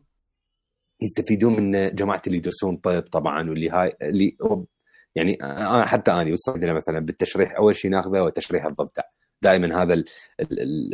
يستفيدون 1.01 1.55
من 1.55 1.95
جماعة 1.95 2.21
اللي 2.27 2.37
يدرسون 2.37 2.77
طب 2.77 3.01
طبعا 3.01 3.49
واللي 3.49 3.69
هاي 3.69 3.91
اللي 4.01 4.37
يعني 5.15 5.37
أنا 5.43 5.85
حتى 5.85 6.11
اني 6.11 6.31
وصلت 6.31 6.65
مثلا 6.65 6.99
بالتشريح 6.99 7.55
أول 7.55 7.75
شيء 7.75 7.91
ناخذه 7.91 8.19
هو 8.19 8.29
تشريح 8.29 8.65
الضفدع 8.65 9.03
دائما 9.41 9.83
هذا 9.83 10.03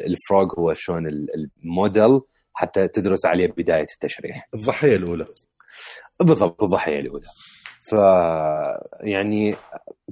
ال 0.06 0.16
frog 0.16 0.60
هو 0.60 0.74
شلون 0.74 1.08
الموديل 1.08 2.22
حتى 2.54 2.88
تدرس 2.88 3.26
عليه 3.26 3.48
بداية 3.48 3.86
التشريح. 3.94 4.50
الضحية 4.54 4.96
الأولى. 4.96 5.28
بالضبط 6.20 6.64
الضحية 6.64 7.00
الأولى. 7.00 7.26
ف 7.82 7.94
يعني 9.02 9.56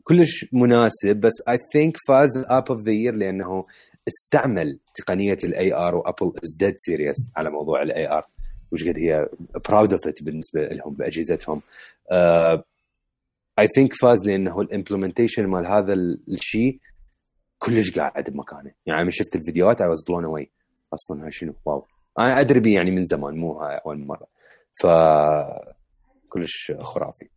كلش 0.03 0.45
مناسب 0.53 1.15
بس 1.15 1.43
I 1.49 1.57
think 1.73 1.97
فاز 2.07 2.45
app 2.49 2.71
of 2.71 2.81
the 2.81 2.91
year 2.91 3.13
لأنه 3.15 3.63
استعمل 4.07 4.79
تقنية 4.95 5.37
ال 5.43 5.73
AR 5.73 5.95
و 5.95 6.01
Apple 6.01 6.31
is 6.43 6.55
dead 6.59 6.73
serious 6.77 7.31
على 7.37 7.49
موضوع 7.49 7.81
ال 7.81 8.07
AR 8.07 8.21
وش 8.71 8.83
قد 8.83 8.99
هي 8.99 9.29
proud 9.69 9.93
of 9.93 10.07
it 10.07 10.23
بالنسبة 10.23 10.61
لهم 10.61 10.93
بأجهزتهم. 10.93 11.61
I 12.11 13.67
uh, 13.67 13.69
think 13.75 13.93
فاز 13.93 14.27
لأنه 14.27 14.61
ال 14.61 14.67
implementation 14.67 15.47
مال 15.47 15.67
هذا 15.67 15.93
الشيء 15.93 16.79
كلش 17.59 17.99
قاعد 17.99 18.29
بمكانه. 18.29 18.71
يعني 18.85 19.03
من 19.03 19.11
شفت 19.11 19.35
الفيديوهات 19.35 19.81
I 19.81 19.87
was 19.87 20.03
blown 20.07 20.25
away 20.25 20.51
أصلا 20.93 21.29
شنو؟ 21.29 21.53
wow. 21.65 21.85
أنا 22.19 22.39
أدري 22.39 22.59
بيه 22.59 22.75
يعني 22.75 22.91
من 22.91 23.05
زمان 23.05 23.37
مو 23.37 23.53
هاي 23.53 23.81
أول 23.85 23.99
مرة. 23.99 24.27
ف 24.81 24.87
كلش 26.29 26.71
خرافي. 26.79 27.29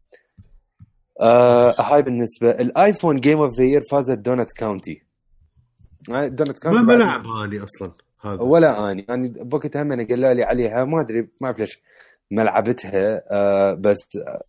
آه 1.21 1.75
هاي 1.79 2.03
بالنسبة 2.03 2.51
الايفون 2.51 3.21
game 3.21 3.39
of 3.39 3.59
the 3.59 3.65
year 3.65 3.83
فازت 3.91 4.19
Donut 4.19 4.53
County 4.53 5.03
Donut 6.09 6.67
ما 6.67 6.83
بلعب 6.83 7.27
اني 7.27 7.65
أصلا؟ 7.65 7.93
هذا. 8.25 8.43
ولا 8.43 8.91
أني. 8.91 9.07
يعني 9.09 9.29
بوقتها 9.29 9.83
هم 9.83 10.07
قالوا 10.07 10.33
لي 10.33 10.43
عليها 10.43 10.85
ما 10.85 11.01
أدري 11.01 11.21
ما 11.41 11.47
أعرف 11.47 11.59
ليش 11.59 11.83
ما 12.31 12.43
لعبتها 12.43 13.23
آه 13.31 13.75
بس 13.75 13.99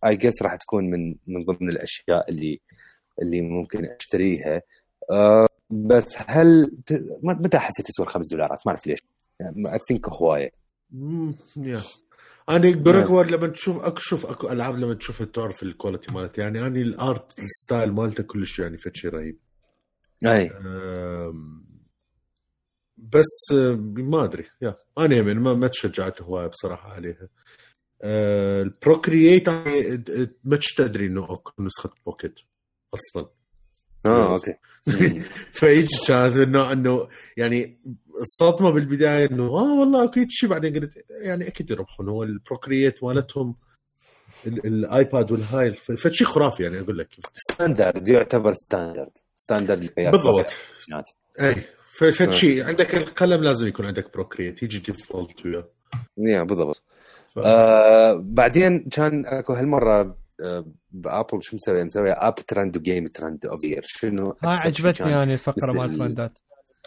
I 0.06 0.16
guess 0.16 0.42
راح 0.42 0.54
تكون 0.56 0.90
من 0.90 1.14
من 1.26 1.44
ضمن 1.44 1.68
الأشياء 1.68 2.30
اللي 2.30 2.60
اللي 3.22 3.40
ممكن 3.40 3.84
أشتريها. 3.84 4.62
آه 5.10 5.46
بس 5.70 6.16
هل 6.26 6.76
متى 7.22 7.58
حسيت 7.58 7.86
تسوى 7.86 8.06
5 8.06 8.30
دولارات؟ 8.30 8.58
ما 8.66 8.72
أعرف 8.72 8.86
ليش. 8.86 8.98
I 9.72 9.78
think 9.88 10.08
هواية. 10.08 10.50
yeah. 11.56 11.80
أنا 12.48 12.70
جورج 12.70 13.30
لما 13.30 13.46
تشوف 13.46 13.84
اكو 13.84 13.98
شوف 13.98 14.26
اكو 14.26 14.48
ألعاب 14.48 14.76
لما 14.76 14.94
تشوفها 14.94 15.26
تعرف 15.26 15.62
ال 15.62 15.69
quality 15.69 16.14
مالتها. 16.14 16.42
يعني 16.42 16.60
أنا 16.60 16.80
ال 16.80 16.95
art 16.95 17.38
ال 17.38 17.47
style 17.47 17.92
مالته 17.92 18.22
كلش 18.22 18.58
يعني 18.58 18.78
فد 18.78 18.96
شيء 18.96 19.10
رهيب. 19.10 19.38
أي. 20.26 20.50
بس 22.96 23.52
ما 23.96 24.24
أدري 24.24 24.46
يا 24.62 24.76
أنا 24.98 25.22
من 25.22 25.36
ما, 25.36 25.54
ما 25.54 25.68
تشجعت 25.68 26.22
هواية 26.22 26.46
بصراحة 26.46 26.92
عليها. 26.92 27.28
أه 28.02 28.62
ال 28.62 28.71
Procreate 28.71 29.48
ما 30.44 30.58
تدري 30.76 31.06
إنه 31.06 31.24
أكو 31.24 31.62
نسخة 31.62 31.90
Pocket 32.06 32.40
أصلا. 32.94 33.28
آه 34.06 34.32
okay. 34.32 34.54
فايج 35.60 35.88
كانت 36.06 36.36
إنه 36.36 36.72
إنه 36.72 37.08
يعني 37.36 37.78
الصدمة 38.20 38.70
بالبداية 38.70 39.30
إنه 39.30 39.44
آه 39.44 39.80
والله 39.80 40.04
أكيد 40.04 40.26
شيء 40.30 40.48
بعدين؟ 40.48 40.74
قلت 40.74 41.04
يعني 41.10 41.48
أكيد 41.48 41.70
يربحون 41.70 42.08
هو 42.08 42.22
ال 42.22 42.30
Procreate 42.30 43.04
مالتهم 43.04 43.56
ال 44.46 44.63
iPad 44.63 45.32
والهاي 45.32 45.72
فشيء 45.72 46.26
خرافي 46.26 46.62
يعني 46.62 46.80
أقول 46.80 46.98
لك. 46.98 47.08
standard 47.32 48.08
يعتبر 48.08 48.52
standard 48.52 49.18
standard 49.36 49.90
بالضبط. 49.96 50.52
اي 51.40 51.54
فشيء 51.98 52.30
شيء 52.30 52.64
عندك 52.64 52.94
القلم 52.94 53.42
لازم 53.42 53.66
يكون 53.66 53.86
عندك 53.86 54.12
Procreate 54.14 54.62
يجي 54.62 54.78
default 54.78 55.46
وياه. 55.46 55.68
yeah 56.18 56.42
بالضبط. 56.42 56.82
ف... 57.34 57.38
آه 57.38 58.20
بعدين 58.24 58.88
كان 58.92 59.26
أكو 59.26 59.52
هالمرة 59.52 60.16
ب 60.90 60.99
Apple 60.99 61.42
شو 61.42 61.56
مسوي؟ 61.56 61.84
مسوي 61.84 62.10
app 62.12 62.34
trend 62.34 62.76
و 62.76 62.82
game 62.82 63.06
trend 63.06 63.46
of 63.46 63.64
year 63.64 63.82
شنو؟ 63.84 64.36
ها 64.44 64.48
عجبتني 64.48 65.10
يعني 65.10 65.34
الفقرة 65.34 65.72
مال 65.72 65.90
ال 65.90 65.97
trendات 65.97 66.38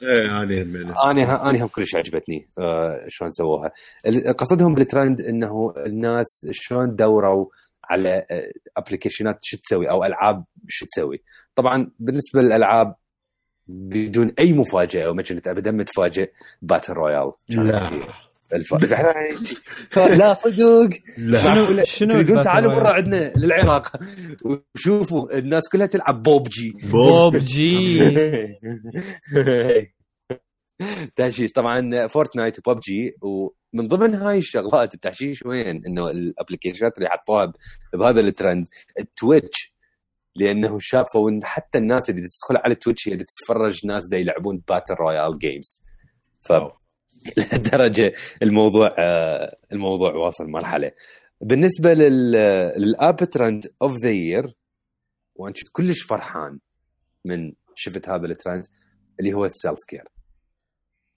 إيه 0.03 0.41
اني 0.43 0.61
أنا. 0.61 1.49
أنا 1.49 1.63
هم 1.63 1.67
كلش 1.67 1.95
عجبتني 1.95 2.49
آه 2.59 3.05
شلون 3.07 3.29
سووها. 3.29 3.71
قصدهم 4.37 4.73
بالترند 4.73 5.21
إنه 5.21 5.73
الناس 5.85 6.47
شلون 6.51 6.95
دوروا 6.95 7.45
على 7.83 8.25
applicationات 8.77 9.35
آه، 9.35 9.39
شو 9.43 9.57
تسوي 9.57 9.89
أو 9.89 10.05
ألعاب 10.05 10.45
شو 10.67 10.85
تسوي. 10.85 11.23
طبعا 11.55 11.91
بالنسبة 11.99 12.41
للألعاب 12.41 12.95
بدون 13.69 14.31
أي 14.39 14.53
مفاجأة 14.53 15.09
وما 15.09 15.23
كنت 15.23 15.47
ابدا 15.47 15.71
متفاجئ 15.71 16.31
battle 16.61 16.93
royale. 16.93 17.31
لا. 17.49 17.89
الف... 18.53 18.73
لا. 19.97 20.33
صدق. 20.33 20.89
لا. 21.17 21.83
شنو 21.83 22.11
تريدون 22.13 22.43
تعالوا 22.43 22.75
برا 22.75 22.89
عندنا 22.89 23.33
للعراق. 23.35 23.91
وشوفوا 24.75 25.37
الناس 25.37 25.69
كلها 25.69 25.87
تلعب 25.87 26.23
PUBG 26.23 26.73
PUBG 26.83 27.99
تحشيش. 31.15 31.51
طبعا 31.51 32.07
Fortnite 32.07 32.59
و 32.59 32.79
PUBG 32.79 33.15
ومن 33.21 33.87
ضمن 33.87 34.15
هاي 34.15 34.37
الشغلات 34.37 34.93
التحشيش 34.93 35.43
وين؟ 35.45 35.81
إنه 35.87 36.09
ال 36.09 36.16
applicationات 36.16 36.97
اللي 36.97 37.09
حطوها 37.09 37.53
بهذا 37.93 38.19
ال 38.19 38.27
trend 38.27 38.67
ال 38.99 39.09
Twitch. 39.09 39.73
لأنه 40.35 40.77
شافوا 40.79 41.29
ان 41.29 41.39
حتى 41.43 41.77
الناس 41.77 42.09
اللي 42.09 42.21
تدخل 42.21 42.57
على 42.63 42.73
ال 42.73 42.78
Twitch 42.78 43.07
هي 43.07 43.13
اللي 43.13 43.25
تتفرج 43.25 43.85
ناس 43.85 44.07
دا 44.11 44.17
يلعبون 44.17 44.61
battle 44.67 44.93
royale 44.93 45.39
games 45.39 45.83
ف 46.41 46.53
لهالدرجة 47.37 48.13
الموضوع 48.43 48.95
آه، 48.99 49.57
الموضوع 49.71 50.13
واصل 50.13 50.47
مرحلة. 50.47 50.91
بالنسبة 51.41 51.93
لل 51.93 52.42
app 52.42 53.15
trend 53.15 53.71
of 53.81 53.91
the 54.03 54.09
year 54.09 54.45
وأنا 55.35 55.53
كنت 55.53 55.69
كلش 55.71 56.03
فرحان 56.03 56.59
من 57.25 57.53
شفت 57.75 58.09
هذا 58.09 58.25
الترند 58.25 58.65
اللي 59.19 59.33
هو 59.33 59.45
ال 59.45 59.52
self 59.52 59.77
care 59.87 60.03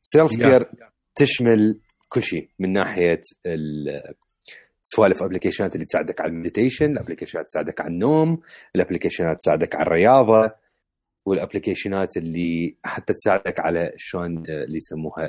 self 0.02 0.30
care 0.30 0.70
تشمل 1.14 1.80
كل 2.08 2.22
شيء 2.22 2.50
من 2.58 2.72
ناحية 2.72 3.20
سوالف 4.82 5.22
applicationات 5.22 5.74
اللي 5.74 5.86
تساعدك 5.86 6.20
على 6.20 6.30
ال 6.30 6.36
meditation 6.36 6.92
ال 6.92 6.97
applicationات 6.97 7.46
تساعدك 7.46 7.80
على 7.80 7.90
النوم 7.90 8.40
ال 8.76 8.81
applicationات 8.81 9.36
تساعدك 9.36 9.74
على 9.74 9.86
الرياضة 9.86 10.54
وال 11.26 11.39
applicationات 11.39 12.16
اللي 12.16 12.76
حتى 12.84 13.12
تساعدك 13.12 13.60
على 13.60 13.92
شلون 13.96 14.38
آه، 14.50 14.64
اللي 14.64 14.76
يسموها 14.76 15.28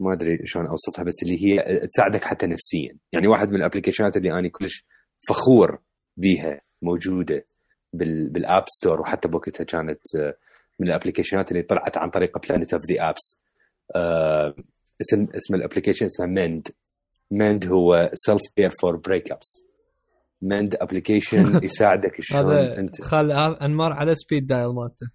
ما 0.00 0.12
أدري 0.12 0.38
شلون 0.44 0.66
أوصفها 0.66 1.04
بس 1.04 1.14
اللي 1.22 1.44
هي 1.44 1.86
تساعدك 1.86 2.24
حتى 2.24 2.46
نفسيا. 2.46 2.96
يعني 3.12 3.26
واحد 3.26 3.50
من 3.50 3.56
ال 3.56 3.61
applicationات 3.61 4.16
اللي 4.16 4.32
أنا 4.32 4.48
كلش 4.48 4.84
فخور 5.28 5.78
بيها 6.16 6.60
موجودة 6.82 7.46
بال 7.92 8.21
App 8.21 8.64
Store 8.68 9.00
وحتى 9.00 9.28
بوقتها 9.28 9.64
كانت 9.64 10.00
آه، 10.16 10.36
من 10.78 10.88
ال 10.88 10.93
applicationات 10.93 11.52
اللي 11.52 11.62
طلعت 11.62 11.98
عن 11.98 12.10
طريق 12.10 12.46
Planet 12.46 12.74
of 12.74 12.82
the 12.90 13.10
Apps 13.10 13.40
اسم 15.00 15.26
اسم 15.34 15.54
ال 15.54 15.58
application 15.58 16.06
اسمه 16.06 16.26
Mend 16.26 16.68
Mend 17.30 17.66
هو 17.66 18.10
self 18.14 18.42
care 18.56 18.70
for 18.80 18.96
breakups 18.96 19.66
Mend 20.42 20.74
application 20.74 21.64
يساعدك 21.64 22.20
شلون 22.20 22.52
انت 22.52 23.02
خال 23.02 23.32
أنمار 23.32 23.92
على 23.92 24.14
speed 24.14 24.46
dial 24.46 24.68
مالته. 24.68 25.10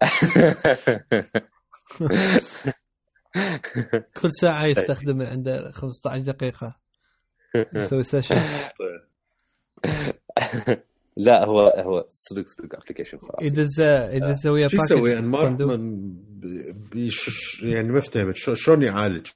كل 4.20 4.32
ساعة 4.32 4.66
يستخدم 4.66 5.22
عنده 5.22 5.72
15 5.72 6.22
دقيقة. 6.22 6.76
يسوي 7.74 8.02
session 8.02 8.36
لا 11.16 11.44
هو 11.44 11.60
هو 11.60 12.06
صدق 12.10 12.46
صدق 12.46 12.74
application 12.74 13.18
خلاص 13.18 13.42
يدز 13.42 13.80
يدز 13.80 14.46
ويا 14.46 14.68
شو 14.68 14.76
يسوي؟ 14.76 15.18
انمار 15.18 15.46
يعني 17.62 17.92
ما 17.92 18.00
فهمت 18.00 18.36
شلون 18.36 18.82
يعالج؟ 18.82 19.26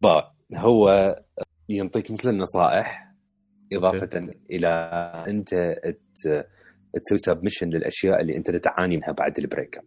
با 0.00 0.32
هو 0.54 1.16
ينطيك 1.68 2.10
مثل 2.10 2.28
النصائح 2.28 3.14
إضافة 3.72 4.26
إلى 4.50 4.68
أنت 5.28 5.74
تسوي 7.04 7.18
submission 7.18 7.68
للأشياء 7.68 8.20
اللي 8.20 8.36
أنت 8.36 8.50
تعاني 8.50 8.96
منها 8.96 9.12
بعد 9.12 9.38
ال 9.38 9.78
breakup 9.78 9.84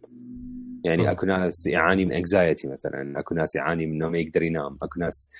يعني 0.84 1.10
أكو 1.10 1.26
ناس 1.26 1.66
يعاني 1.66 2.04
من 2.04 2.12
anxiety 2.12 2.68
مثلا 2.68 3.20
أكو 3.20 3.34
ناس 3.34 3.56
يعاني 3.56 3.86
من 3.86 3.92
إنه 3.92 4.08
ما 4.08 4.18
يقدر 4.18 4.42
ينام 4.42 4.78
أكو 4.82 5.00
ناس 5.00 5.30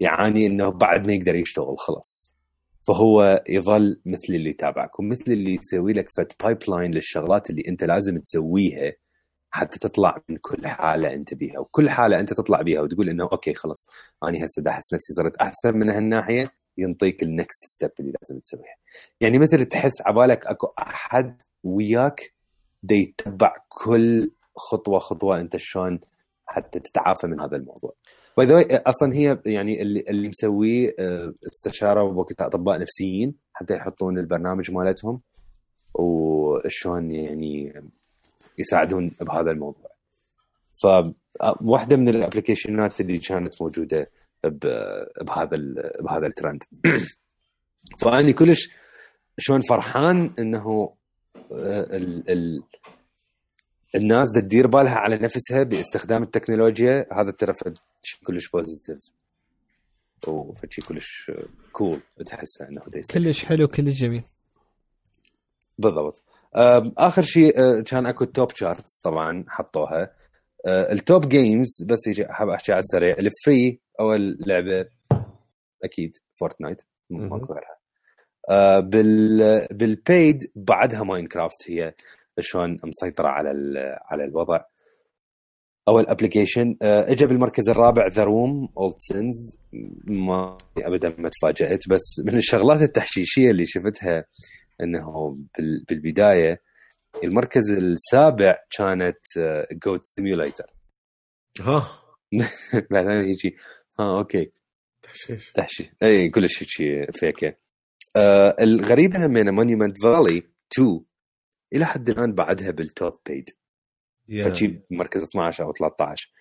يعاني 0.00 0.46
إنه 0.46 0.70
بعد 0.70 1.06
ما 1.06 1.12
يقدر 1.12 1.34
يشتغل 1.34 1.78
خلاص. 1.78 2.38
فهو 2.86 3.44
يظل 3.48 4.00
مثل 4.06 4.34
اللي 4.34 4.50
يتابعك 4.50 5.00
ومثل 5.00 5.32
اللي 5.32 5.54
يسوي 5.54 5.92
لك 5.92 6.10
فد 6.10 6.42
pipeline 6.42 6.90
للشغلات 6.90 7.50
اللي 7.50 7.62
أنت 7.68 7.84
لازم 7.84 8.18
تسويها 8.18 8.92
حتى 9.50 9.78
تطلع 9.78 10.18
من 10.28 10.36
كل 10.36 10.66
حالة 10.66 11.14
أنت 11.14 11.34
بيها 11.34 11.58
وكل 11.58 11.90
حالة 11.90 12.20
أنت 12.20 12.32
تطلع 12.32 12.62
بيها 12.62 12.80
وتقول 12.80 13.08
إنه 13.08 13.28
okay 13.32 13.54
خلاص 13.54 13.86
أنا 14.24 14.44
هسه 14.44 14.70
أحس 14.70 14.94
نفسي 14.94 15.12
صرت 15.12 15.36
أحسن 15.36 15.78
من 15.78 15.90
هالناحية 15.90 16.52
ينطيك 16.78 17.22
ال 17.22 17.30
next 17.30 17.64
step 17.66 17.90
اللي 18.00 18.12
لازم 18.22 18.40
تسويها 18.40 18.76
يعني 19.20 19.38
مثل 19.38 19.64
تحس 19.64 20.02
عبالك 20.06 20.46
أكو 20.46 20.66
أحد 20.78 21.42
وياك 21.64 22.32
يتبع 22.90 23.56
كل 23.68 24.30
خطوة 24.56 24.98
خطوة 24.98 25.40
أنت 25.40 25.56
شلون 25.56 26.00
حتى 26.46 26.80
تتعافى 26.80 27.26
من 27.26 27.40
هذا 27.40 27.56
الموضوع. 27.56 27.94
by 28.36 28.76
أصلا 28.76 29.14
هي 29.14 29.38
يعني 29.46 29.82
اللي 29.82 30.04
اللي 30.08 30.28
مسويه 30.28 30.94
آه، 30.98 31.34
استشارة 31.46 32.12
بوقتها 32.12 32.46
أطباء 32.46 32.80
نفسيين 32.80 33.34
حتى 33.52 33.74
يحطون 33.74 34.18
البرنامج 34.18 34.70
مالتهم 34.70 35.20
وشلون 35.94 37.10
يعني 37.10 37.82
يساعدون 38.58 39.10
بهذا 39.20 39.50
الموضوع. 39.50 39.90
فواحده 40.82 41.96
من 41.96 42.08
ال 42.08 42.15
applicationات 42.15 43.00
اللي 43.00 43.18
كانت 43.18 43.62
موجودة 43.62 44.10
بهذا 44.44 45.56
بهذا 46.00 46.26
الترند. 46.26 46.62
فأني 48.00 48.32
كلش 48.32 48.70
شلون 49.38 49.60
فرحان 49.60 50.34
إنه 50.38 50.94
آه، 51.52 51.96
ال 51.96 52.30
ال 52.30 52.62
الناس 53.94 54.32
تدير 54.32 54.66
بالها 54.66 54.94
على 54.94 55.16
نفسها 55.16 55.62
باستخدام 55.62 56.22
التكنولوجيا 56.22 57.06
هذا 57.12 57.30
ترى 57.30 57.52
شيء 58.02 58.20
كلش 58.26 58.48
positive 58.48 59.12
وفشي 60.28 60.80
كلش 60.80 61.32
cool 61.72 62.00
تحسه 62.26 62.68
إنه 62.68 62.82
كلش 63.14 63.44
حلو 63.44 63.68
كلش 63.68 64.00
جميل 64.00 64.22
بالضبط 65.78 66.22
آخر 66.98 67.22
شيء 67.22 67.60
أه، 67.60 67.80
كان 67.80 68.06
أكو 68.06 68.24
top 68.24 68.50
charts 68.56 69.00
طبعا 69.00 69.44
حطوها. 69.48 70.10
أه، 70.66 70.92
ال 70.92 71.01
top 71.01 71.28
games 71.28 71.82
بس 71.86 72.06
يجي 72.06 72.26
حاب 72.28 72.48
أحكي 72.48 72.72
على 72.72 72.78
السريع. 72.78 73.16
ال 73.18 73.30
free 73.30 73.80
اول 74.00 74.36
لعبه 74.46 74.88
أكيد 75.84 76.16
Fortnite 76.40 76.82
ماكو 77.10 77.52
غيرها. 77.54 77.78
أه، 78.50 78.80
بال 78.80 79.66
بال 79.70 79.97
paid 79.97 80.50
بعدها 80.56 81.02
Minecraft 81.02 81.70
هي 81.70 81.94
شلون 82.40 82.80
مسيطرة 82.84 83.28
على 83.28 83.50
على 84.10 84.24
الوضع. 84.24 84.60
اول 85.88 86.06
application 86.08 86.76
اجى 86.82 87.26
بالمركز 87.26 87.68
الرابع 87.68 88.06
The 88.06 88.24
Room 88.24 88.68
Old 88.78 88.94
Sins 88.96 89.58
ما 90.04 90.56
ابدا 90.78 91.14
ما 91.18 91.28
تفاجأت 91.28 91.88
بس 91.88 92.22
من 92.24 92.36
الشغلات 92.36 92.82
التحشيشية 92.82 93.50
اللي 93.50 93.66
شفتها 93.66 94.24
إنه 94.82 95.38
بالبداية 95.88 96.62
المركز 97.24 97.70
السابع 97.70 98.58
كانت 98.70 99.18
Goat 99.72 100.00
Simulator 100.04 100.66
ها؟ 101.60 102.02
بعدين 102.90 103.10
يجي 103.10 103.56
ها 104.00 104.18
أوكي. 104.18 104.52
تحشيش. 105.02 105.52
تحشيش 105.52 105.90
إي 106.02 106.28
كلش 106.28 106.80
هيك 106.80 107.10
فيكه 107.10 107.56
آه 108.16 108.56
الغريبة 108.60 109.26
من 109.26 109.50
مونيومنت 109.50 109.96
فالي 110.02 110.42
2 110.72 111.00
إلى 111.74 111.84
حد 111.84 112.08
الآن 112.10 112.32
بعدها 112.34 112.70
بالتوب 112.70 113.12
بيد 113.26 113.50
yeah. 113.50 114.44
فتجيب 114.44 114.82
مركز 114.90 115.22
12 115.22 115.64
أو 115.64 115.72
13 115.72 116.32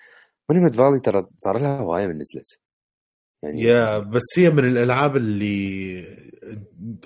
مونيمنت 0.49 0.75
فالي 0.75 0.99
ترى 0.99 1.27
صار 1.37 1.59
لها 1.59 1.79
هواية 1.79 2.07
من 2.07 2.17
نزلت 2.17 2.59
يعني 3.43 3.61
يا 3.61 3.99
بس 3.99 4.23
هي 4.37 4.49
من 4.49 4.65
الألعاب 4.65 5.17
اللي 5.17 6.03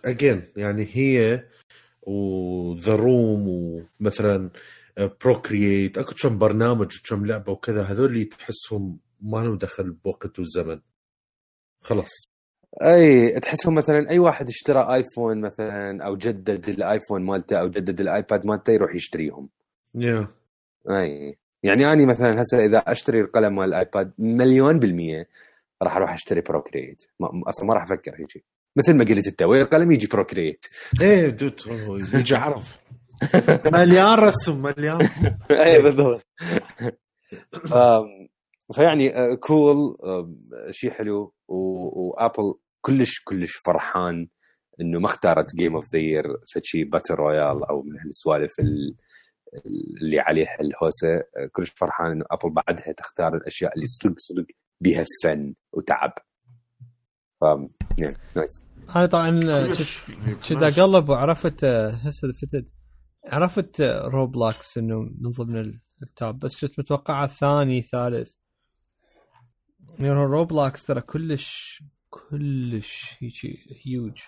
اجين 0.06 0.44
يعني 0.58 0.88
هي 0.92 1.44
وذا 2.02 2.96
روم 2.96 3.48
ومثلا 4.00 4.50
Procreate 5.24 5.97
أكو 5.98 6.14
كم 6.24 6.38
برنامج 6.38 7.00
وكم 7.00 7.26
لعبة 7.26 7.52
وكذا 7.52 7.82
هذول 7.82 8.10
اللي 8.10 8.26
تحسهم 8.26 9.00
ما 9.22 9.38
لهم 9.38 9.58
دخل 9.58 9.92
بوقت 9.92 10.40
وزمن 10.40 10.80
خلاص 11.82 12.32
أي 12.82 13.40
تحسهم 13.40 13.76
مثلا 13.76 14.10
أي 14.10 14.20
واحد 14.20 14.48
اشترى 14.48 14.96
iPhone 14.95 15.41
مثلا 15.42 16.06
أو 16.06 16.16
جدد 16.16 16.70
ال 16.70 16.77
iPhone 16.77 17.22
مالته 17.22 17.60
أو 17.60 17.68
جدد 17.68 18.02
ال 18.02 18.10
iPad 18.10 18.45
مالته 18.46 18.74
يروح 18.74 18.96
يشتريهم. 18.96 19.50
yeah. 19.98 20.26
أي 20.90 21.38
يعني 21.64 21.94
اني 21.94 22.06
مثلا 22.06 22.42
هسه 22.42 22.66
إذا 22.66 22.78
أشتري 22.78 23.22
القلم 23.22 23.56
مال 23.56 23.68
ال 23.68 23.76
iPad 23.76 24.12
مليون 24.20 24.80
بالمية 24.80 25.28
راح 25.82 25.96
أروح 25.96 26.14
اشتري 26.14 26.42
Procreate. 26.41 27.04
أصلا 27.48 27.66
ما 27.68 27.74
راح 27.74 27.84
أفكر 27.84 28.12
هيك 28.20 28.46
مثل 28.76 28.94
ما 28.94 29.06
قلت 29.06 29.28
انت 29.28 29.42
القلم 29.42 29.92
يجي 29.92 30.08
Procreate. 30.08 30.66
إيه 31.02 31.28
دوت 31.28 31.68
يجي 32.14 32.36
عرف 32.36 32.80
مليان 33.66 34.14
رسم 34.20 34.62
مليان 34.62 35.10
اي 35.52 35.82
بالضبط. 35.82 36.26
فيعني 38.76 39.36
cool 39.38 39.97
آه، 40.04 40.32
شيء 40.72 40.92
حلو. 40.92 41.34
و 41.47 41.65
Apple 41.65 42.54
كلش 42.82 43.22
كلش 43.24 43.52
فرحان 43.66 44.28
إنه 44.82 45.00
ما 45.00 45.06
اختارت 45.06 45.56
game 45.56 45.76
of 45.76 45.93
the 45.93 45.99
year 45.99 46.24
فشي 46.54 46.84
battle 46.84 47.14
royale 47.14 47.64
أو 47.64 47.82
من 47.82 48.00
هالسوالف 48.00 48.60
اللي 48.60 50.20
عليها 50.20 50.58
الهوسة. 50.62 51.24
كلش 51.52 51.70
فرحان 51.76 52.12
إنه 52.12 52.26
Apple 52.32 52.49
بعدها 52.50 52.94
تختار 52.94 53.36
الأشياء 53.36 53.74
اللي 53.76 53.86
صدق 53.86 54.14
صدق 54.20 54.46
بها 54.82 55.06
فن 55.24 55.54
وتعب. 55.72 56.14
ف 57.42 57.44
nice 58.36 58.64
أنا 58.96 59.06
طبعا 59.06 59.42
كنت 60.50 60.64
أقلب 60.64 61.10
وعرفت 61.10 61.66
هسه 61.66 62.32
فتت 62.32 62.74
عرفت 63.28 63.82
Roblox 63.82 64.78
إنه 64.78 65.00
من 65.00 65.32
ضمن 65.32 65.80
ال 66.04 66.12
top 66.12 66.39
بس 66.40 66.62
كنت 66.62 66.80
متوقعها 66.80 67.28
ثاني 67.28 67.82
ثالث 67.82 68.34
يعني 70.00 70.10
Roblox 70.10 70.86
ترى 70.86 71.02
كلش 71.02 71.84
كلش 72.10 73.16
هيجي 73.20 73.60
هيوج 73.86 74.22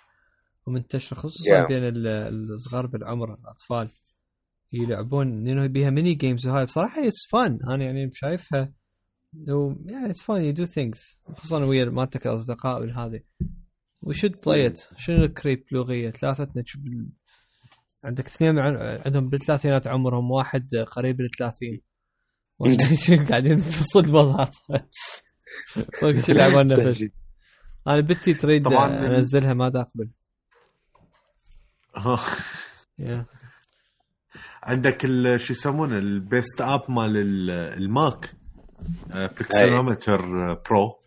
ومنتشره 0.68 1.18
خصوصا 1.18 1.64
yeah. 1.64 1.68
بين 1.68 1.82
الصغار 1.84 2.86
بالعمر 2.88 3.34
الأطفال. 3.34 3.90
يلعبون 4.74 5.44
لأنه 5.44 5.68
بيها 5.68 5.90
mini 5.90 6.14
games 6.14 6.48
وهاي 6.48 6.66
بصراحة 6.66 7.08
it's 7.08 7.28
fun 7.32 7.60
أنا 7.70 7.86
يعني 7.86 8.12
شايفها 8.14 8.74
يعني 9.86 10.10
اتس 10.10 10.22
فان 10.24 10.42
يو 10.42 10.52
دو 10.52 10.66
ثينكس 10.66 11.22
خصوصا 11.36 11.66
ويا 11.66 11.86
مالتك 11.86 12.28
الأصدقاء 12.28 12.82
والهذه 12.82 13.22
وشد 14.02 14.36
طيت 14.36 14.88
شنو 14.98 15.24
الكريب 15.24 15.64
لغية؟ 15.72 16.10
ثلاثتنا 16.10 16.64
عندك 18.04 18.28
اثنين 18.28 18.60
عندهم 19.06 19.30
بالثلاثينات 19.30 19.88
عمرهم 19.88 20.32
واحد 20.32 20.76
قريب 20.76 21.22
للثلاثين. 21.22 21.82
قاعدين 23.30 23.58
في 23.58 23.84
صدمة 23.84 24.50
وش 26.04 26.30
يلعبون 26.30 26.68
نفس 26.68 27.04
أنا 27.88 28.00
بنتي 28.00 28.34
تريد 28.34 28.68
أنزلها 28.68 29.54
ما 29.54 29.68
أقبل. 29.68 30.10
عندك 34.64 35.02
شو 35.36 35.54
يسمونه 35.54 35.98
ال 35.98 36.11
best 36.11 36.62
app 36.62 36.92
مال 36.92 37.18
ال 37.50 37.67
Mac. 37.67 38.36
Pixelmator 39.16 40.54
Pro 40.54 41.00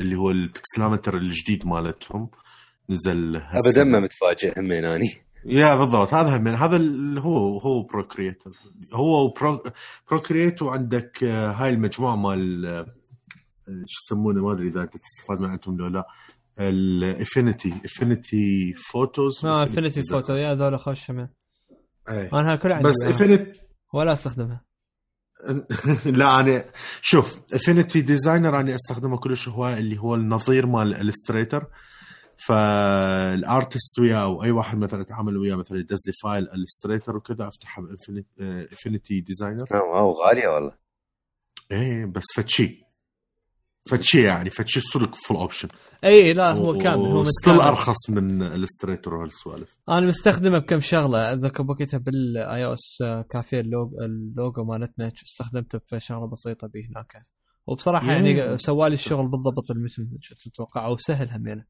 اللي 0.00 0.16
هو 0.16 0.30
ال 0.30 0.38
Pixelmator 0.38 1.16
الجديد 1.16 1.66
مالتهم. 1.66 2.30
نزل 2.90 3.36
ابدا 3.36 3.84
ما 3.84 4.00
متفاجئ 4.00 4.60
همين 4.60 4.84
أني. 4.84 5.10
yeah 5.44 5.74
بالضبط. 5.76 6.14
هذا 6.14 6.36
هم 6.36 6.48
هذا 6.48 6.76
اللي 6.76 7.20
هو 7.20 7.58
هو 7.58 7.82
Procreate 7.82 8.42
هو 8.92 9.34
Procreate 10.10 10.62
وعندك 10.62 11.24
آه، 11.24 11.50
هاي 11.52 11.70
المجموعة 11.70 12.16
مال 12.16 12.66
آه، 12.66 12.86
شو 13.86 14.00
يسمونه؟ 14.04 14.46
ما 14.46 14.52
أدري 14.52 14.68
إذا 14.68 14.84
تستفاد 14.84 15.40
من 15.40 15.50
عندهم 15.50 15.80
ولا 15.80 15.88
لا. 15.88 16.06
ال 16.60 16.73
Affinity 16.73 17.74
Affinity 17.84 18.74
Photos 18.74 19.46
آه 19.46 19.64
Affinity 19.64 20.02
Photo 20.02 20.32
yeah 20.34 20.52
هذول 20.52 20.78
خوش 20.78 21.10
هم 21.10 21.28
أي. 22.08 22.28
أنا 22.32 22.56
كل 22.56 22.72
عندي 22.72 22.88
بس 22.88 23.04
Affinity 23.06 23.60
ولا 23.94 24.12
أستخدمها. 24.12 24.67
لا 26.20 26.40
أنا 26.40 26.64
شوف 27.02 27.40
Affinity 27.54 28.00
Designer 28.00 28.60
أنا 28.60 28.74
أستخدمه 28.74 29.18
كلش 29.18 29.48
هو 29.48 29.68
اللي 29.68 29.98
هو 29.98 30.14
النظير 30.14 30.66
مال 30.66 31.08
Illustrator 31.08 31.66
فال 32.46 32.84
artist 32.84 33.98
وياه 33.98 34.22
أو 34.22 34.42
أي 34.42 34.50
واحد 34.50 34.78
مثلا 34.78 35.02
اتعامل 35.02 35.36
وياه 35.36 35.56
مثلا 35.56 35.78
يدز 35.78 35.98
لي 36.06 36.12
file 36.22 36.48
Illustrator 36.54 37.16
وكذا 37.16 37.48
افتحها 37.48 37.84
ب 38.38 38.47
Affinity 38.47 39.20
Designer 39.20 39.64
wow 39.72 40.10
غالية 40.10 40.48
والله. 40.48 40.72
إيه 41.72 42.04
بس 42.04 42.24
فتشي 42.36 42.87
فتشي 43.88 44.22
يعني 44.22 44.50
فتشي 44.50 44.80
صدق 44.80 45.14
full 45.14 45.36
option 45.36 45.68
إي 46.04 46.32
لا 46.32 46.52
هو 46.52 46.78
كامل 46.78 47.06
هو 47.06 47.24
still 47.24 47.60
أرخص 47.60 48.10
من 48.10 48.42
Illustrator 48.42 49.14
وهالسوالف 49.14 49.76
أنا 49.88 50.06
مستخدمه 50.06 50.58
بكم 50.58 50.80
شغلة 50.80 51.32
أتذكر 51.32 51.62
بوقتها 51.62 51.98
بال 51.98 52.64
iOS 52.64 52.98
Cafe 53.30 53.60
ال 53.60 53.66
logo, 53.66 53.96
ال 54.04 54.16
logo 54.16 54.64
مالتنا 54.64 55.12
استخدمته 55.24 55.80
بشغله 55.92 56.26
بسيطة 56.26 56.68
به 56.68 56.80
هناك. 56.90 57.26
وبصراحة 57.66 58.12
يعني 58.12 58.58
سوالي 58.58 58.94
الشغل 58.94 59.28
بالضبط 59.28 59.64
مثل 59.70 60.08
تتوقع 60.44 60.88
وسهل 60.88 61.30
همينه 61.30 61.64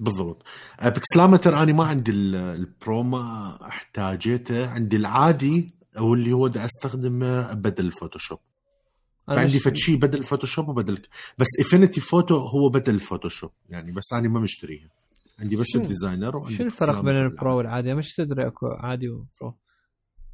بالضبط. 0.00 0.42
Pixelmator 0.84 1.62
أنا 1.62 1.72
ما 1.72 1.84
عندي 1.84 2.10
ال 2.12 2.35
Pro 2.35 3.02
ما 3.02 3.58
احتاجيته. 3.68 4.66
عندي 4.66 4.96
العادي 4.96 5.66
أو 5.98 6.14
اللي 6.14 6.32
هو 6.32 6.48
دا 6.48 6.64
أستخدمه 6.64 7.52
بدل 7.52 7.86
ال 7.86 7.91
Photoshop. 7.91 8.38
فعندي 9.26 9.58
فد 9.58 9.76
شيء 9.76 9.96
بدل 9.96 10.18
ال 10.18 10.23
Photoshop 10.23 10.68
وبدل 10.68 11.06
بس 11.38 11.46
Affinity 11.60 12.00
Photo 12.00 12.36
هو 12.36 12.68
بدل 12.68 12.94
ال 12.94 12.99
Photoshop. 12.99 13.50
يعني 13.68 13.92
بس 13.92 14.12
أنا 14.12 14.28
ما 14.28 14.40
مشتريها. 14.40 14.88
عندي 15.38 15.56
بس 15.56 15.76
ال 15.76 15.84
Designer 15.84 16.50
شو 16.50 16.62
الفرق 16.62 17.00
بين 17.00 17.16
ال 17.16 17.26
Pro 17.26 17.56
والعادي؟ 17.56 17.94
مش 17.94 18.14
تدري 18.14 18.46
أكو 18.46 18.66
عادي 18.66 19.08
و 19.08 19.17
Pro. 19.17 19.54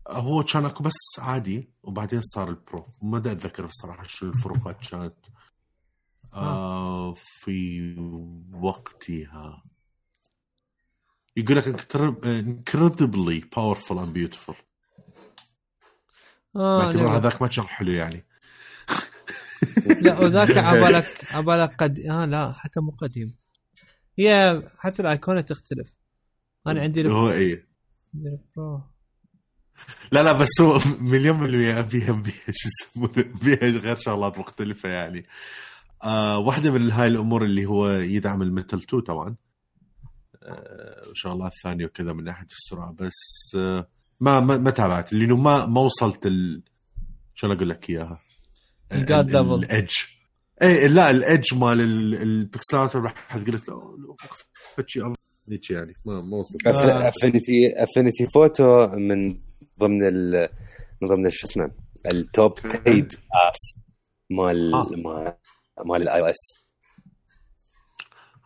هو 0.09 0.43
كان 0.43 0.64
أكو 0.64 0.82
بس 0.82 0.97
عادي 1.18 1.70
وبعدين 1.82 2.20
صار 2.20 2.49
ال 2.49 2.56
Pro. 2.56 2.87
ما 3.03 3.18
أتذكر 3.18 3.66
بصراحه 3.66 4.05
شو 4.07 4.26
الفروقات 4.26 4.86
كانت. 4.86 5.14
آه. 6.34 7.14
في 7.16 7.95
وقتها. 8.53 9.62
يقول 11.36 11.57
لك 11.57 11.64
incredibly 12.24 13.41
powerful 13.57 13.97
and 13.97 14.12
beautiful. 14.12 14.55
آه 16.57 16.78
بعتبر 16.78 17.16
هذاك 17.16 17.43
ما 17.43 17.49
كان 17.49 17.64
حلو 17.64 17.91
يعني. 17.91 18.28
لا 20.03 20.19
وذاك 20.21 20.57
عبالك 20.71 21.07
عبالك 21.33 21.75
قد 21.83 22.01
آه 22.01 22.25
لا 22.25 22.53
حتى 22.53 22.81
مو 22.81 22.91
قديم. 22.91 23.35
هي 24.19 24.62
حتى 24.79 25.03
الايقونه 25.03 25.41
تختلف. 25.41 25.95
أنا 26.66 26.81
عندي 26.81 27.09
هو 27.09 27.31
إيه. 27.31 27.69
لا 30.12 30.23
لا 30.23 30.33
بس 30.33 30.61
هو 30.61 30.79
مليون 31.01 31.39
بالمية 31.39 31.81
بيها 31.81 32.12
بيها 32.12 32.53
شو 32.53 32.69
يسمونه؟ 32.69 33.33
بيها 33.45 33.81
غير 33.81 33.97
شغلات 33.97 34.39
مختلفة 34.39 34.89
يعني. 34.89 35.23
آه 36.05 36.39
واحدة 36.39 36.71
من 36.71 36.91
هاي 36.91 37.07
الأمور 37.07 37.45
اللي 37.45 37.66
هو 37.66 37.89
يدعم 37.91 38.43
الميتال 38.43 38.83
2 38.83 39.03
طبعا. 39.03 39.37
آه 40.43 41.09
وشغلات 41.11 41.53
ثانية 41.62 41.85
وكذا 41.85 42.12
من 42.12 42.25
ناحية 42.25 42.47
السرعة. 42.47 42.93
بس 42.93 43.53
آه 43.57 43.89
ما 44.21 44.41
ما, 44.41 44.57
ما 44.57 44.71
تابعت 44.71 45.12
لأنه 45.12 45.37
ما 45.37 45.66
ما 45.66 45.81
وصلت 45.81 46.27
ال 46.27 46.62
شو 47.35 47.53
أقول 47.53 47.69
لك 47.69 47.91
إياها. 47.91 48.21
الجاد 48.93 49.30
ليفل 49.36 49.55
الإدج 49.55 49.91
اي 50.62 50.89
لا 50.89 51.11
الإدج 51.11 51.55
مال 51.55 51.80
البكسلاتر 52.22 53.01
راح 53.01 53.36
قلت 53.36 53.68
له 53.68 53.97
شيء 54.86 55.12
هيك 55.49 55.70
يعني 55.70 55.95
ما 56.05 56.20
ما 56.20 56.36
وصلت 56.36 56.66
افنتي 56.66 57.74
أفنتي 57.76 58.26
فوتو 58.34 58.86
من 58.86 59.34
ضمن 59.80 60.07
ال 60.09 60.49
من 61.03 61.09
ضمن 61.09 61.30
شو 61.30 61.47
اسمه 61.47 61.70
التوب 62.12 62.53
بيد 62.84 63.12
ابس 63.49 63.74
مال 64.30 64.74
آه. 64.74 64.86
مال 64.91 65.34
مال 65.86 66.03
الاي 66.03 66.20
أو 66.20 66.26
اس 66.26 66.36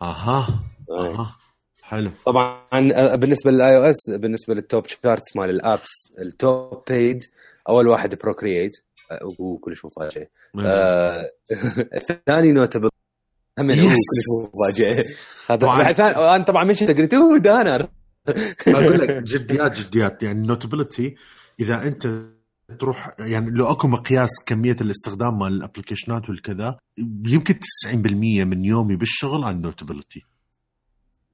أها 0.03 0.65
أها. 0.91 1.37
حلو. 1.83 2.11
طبعا 2.27 2.65
آه، 2.73 3.15
بالنسبة 3.15 3.51
لل 3.51 3.77
iOS 3.77 4.11
بالنسبة 4.11 4.55
لل 4.55 4.67
top 4.67 4.87
charts 4.87 5.37
مال 5.37 5.51
ال 5.51 5.63
apps 5.63 6.13
ال 6.19 6.35
top 6.35 6.83
paid 6.89 7.25
أول 7.69 7.89
واحد 7.89 8.15
Procreate 8.15 8.73
وكلش 9.39 9.85
مفاجئ. 9.85 10.29
آه، 10.61 11.31
الثاني 11.99 12.53
Notability 12.53 12.89
هم 13.59 13.71
هو. 13.71 13.77
كلش 13.77 14.49
مفاجئ. 14.55 15.05
هذا 15.51 16.35
أنا 16.35 16.45
طبعا 16.45 16.73
شفت 16.73 16.91
قلت 16.91 17.15
أوه 17.15 17.39
دانر 17.39 17.89
أقول 18.69 18.99
لك 18.99 19.23
جديات 19.23 19.79
جديات. 19.79 20.23
يعني 20.23 20.41
ال 20.41 20.47
Notability 20.47 21.15
إذا 21.61 21.87
أنت 21.87 22.23
تروح 22.79 23.11
يعني 23.19 23.51
لو 23.51 23.71
أكو 23.71 23.89
مقياس 23.89 24.31
كمية 24.47 24.77
الاستخدام 24.81 25.39
مال 25.39 25.53
ال 25.53 25.58
applicationات 25.58 26.29
والكذا 26.29 26.79
يمكن 27.27 27.55
90% 27.55 27.97
من 28.45 28.65
يومي 28.65 28.97
بالشغل 28.97 29.45
عن 29.45 29.55
ال 29.55 29.61
Notability 29.61 30.23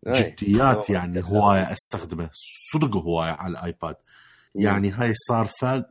جديات 0.08 0.90
يعني 0.90 1.22
هواية 1.24 1.72
استخدمه 1.72 2.30
صدق 2.72 2.96
هواية 2.96 3.30
على 3.30 3.50
ال 3.50 3.58
iPad. 3.58 3.96
يعني 4.54 4.90
هاي 4.90 5.14
صار 5.14 5.46
ثالث 5.60 5.86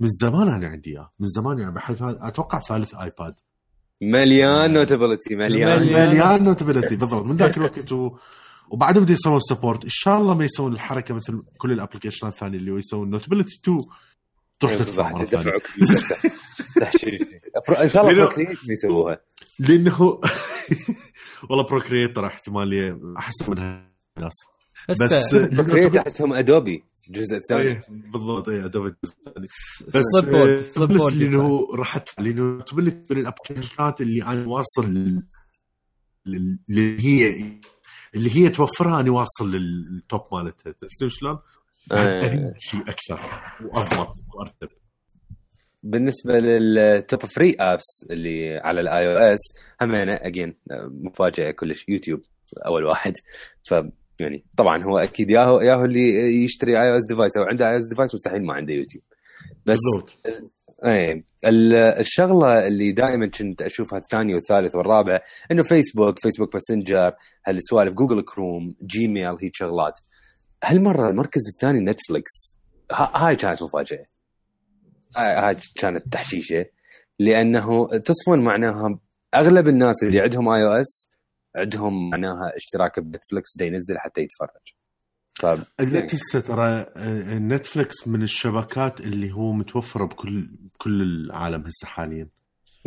من 0.00 0.08
زمان 0.10 0.48
أنا 0.48 0.66
عندي 0.66 0.90
إياه. 0.90 1.12
من 1.20 1.26
زمان 1.26 1.58
يعني 1.58 1.80
ثالث- 1.80 2.24
أتوقع 2.24 2.60
ثالث 2.60 2.94
iPad. 2.94 3.34
مليان 4.02 4.72
Notability 4.72 5.36
مليان. 5.36 5.80
مليان. 5.80 6.42
Notability 6.44 6.96
بالضبط. 6.96 7.24
من 7.24 7.36
ذاك 7.36 7.56
الوقت 7.56 7.92
و... 7.92 8.16
وبعدين 8.70 9.02
بده 9.02 9.12
يسوون 9.14 9.40
support 9.40 9.84
إن 9.84 9.90
شاء 9.92 10.20
الله 10.20 10.34
ما 10.34 10.44
يسوون 10.44 10.72
الحركة 10.72 11.14
مثل 11.14 11.42
كل 11.58 11.72
ال 11.72 11.77
applicationات 11.77 12.32
الثانية 12.32 12.58
اللي 12.58 12.70
هو 12.70 12.76
يسوون 12.76 13.10
Notability 13.10 13.60
2 13.64 13.78
تروح 14.60 14.74
تدفع 14.74 15.02
راح 15.02 15.12
مرة 15.12 15.24
ثانية. 15.24 15.52
إن 17.82 17.88
شاء 17.90 18.10
الله 18.10 18.14
بروكريت 18.24 18.58
بيسووها 18.66 19.20
لأنه 19.58 20.00
والله 21.50 21.64
بروكريتر 21.64 22.26
احتمال 22.26 23.00
احسن 23.16 23.50
منها 23.50 23.86
ناس 24.20 24.32
بس, 24.88 25.02
بس 25.02 25.34
بروكريت 25.34 25.96
أحسهم 25.96 26.32
ادوبي 26.32 26.84
الجزء 27.08 27.36
الثاني. 27.36 27.62
إيه 27.62 27.84
بالضبط 27.88 28.48
اي 28.48 28.64
ادوبي 28.64 28.88
الجزء 28.88 29.16
الثاني. 29.26 29.48
بس 29.94 30.04
فليب 30.74 30.98
بورد 30.98 31.14
لأنه 31.14 31.66
أدفع 31.72 32.22
لأنه 32.22 32.62
تبلت 32.62 33.12
من 33.12 33.18
الأبلكيشنات 33.18 34.00
اللي 34.00 34.22
أنا 34.24 34.46
واصل 34.48 34.90
لل- 34.94 35.26
لل- 36.26 36.58
اللي 36.70 37.00
هي 37.06 37.34
اللي 38.14 38.36
هي 38.36 38.48
توفرها 38.48 39.00
أنا 39.00 39.10
واصل 39.12 39.50
للتوب 39.50 40.20
مالتها. 40.32 40.74
عرفت 40.82 41.06
شلون؟ 41.06 41.38
آه. 41.92 42.54
شيء 42.58 42.80
أكثر 42.80 43.20
وأضبط 43.64 44.16
وأرتب. 44.34 44.68
بالنسبة 45.82 46.38
لل 46.38 46.73
top 46.73 47.26
free 47.26 47.54
apps 47.60 48.06
اللي 48.10 48.56
على 48.58 48.80
ال 48.80 49.06
iOS 49.12 49.40
هم 49.82 49.94
أنا 49.94 50.26
اجين 50.26 50.56
مفاجأة 50.90 51.50
كلش 51.50 51.84
يوتيوب 51.88 52.20
أول 52.66 52.84
واحد. 52.84 53.12
ف 53.68 53.74
يعني 54.20 54.44
طبعا 54.56 54.84
هو 54.84 54.98
أكيد 54.98 55.30
ياهو 55.30 55.60
ياهو 55.60 55.84
اللي 55.84 56.08
يشتري 56.44 56.82
iOS 56.82 57.02
device 57.10 57.36
أو 57.36 57.42
عنده 57.44 57.68
iOS 57.68 57.88
device 57.88 58.14
مستحيل 58.14 58.46
ما 58.46 58.54
عنده 58.54 58.72
يوتيوب 58.74 59.04
بس 59.66 59.78
بالضبط. 59.94 60.18
إيه. 60.84 61.24
ال- 61.44 61.74
الشغلة 61.74 62.66
اللي 62.66 62.92
دائما 62.92 63.26
كنت 63.26 63.62
أشوفها 63.62 63.98
الثاني 63.98 64.34
والثالث 64.34 64.74
والرابع 64.76 65.20
إنه 65.50 65.62
Facebook 65.62 66.18
Facebook 66.18 66.54
Messenger 66.54 67.12
هالسوالف 67.46 67.92
Google 67.94 68.22
Chrome 68.22 68.74
Gmail 68.86 69.26
هي 69.26 69.50
شغلات. 69.52 69.98
هالمرة 70.64 71.10
المركز 71.10 71.40
الثاني 71.54 71.80
نتفلكس 71.80 72.58
هاي 72.92 73.36
كانت 73.36 73.62
مفاجأة. 73.62 74.06
هاي 75.16 75.34
هاي 75.34 75.56
كانت 75.76 76.12
تحشيشة. 76.12 76.64
لأنه 77.18 77.86
تصفون 78.04 78.44
معناها 78.44 78.98
أغلب 79.34 79.68
الناس 79.68 80.02
اللي 80.02 80.20
عندهم 80.20 80.48
iOS 80.48 81.10
عندهم 81.56 82.10
معناها 82.10 82.56
اشتراك 82.56 83.00
بنتفلكس 83.00 83.56
دا 83.58 83.64
ينزل 83.66 83.98
حتى 83.98 84.20
يتفرج. 84.20 84.76
لك 85.80 86.14
هسه 86.14 86.40
ترى 86.40 86.66
آه، 86.96 87.38
نتفلكس 87.38 88.08
من 88.08 88.22
الشبكات 88.22 89.00
اللي 89.00 89.32
هو 89.32 89.52
متوفرة 89.52 90.04
بكل 90.04 90.48
بكل 90.74 91.02
العالم 91.02 91.66
هسه 91.66 91.86
حاليا. 91.86 92.28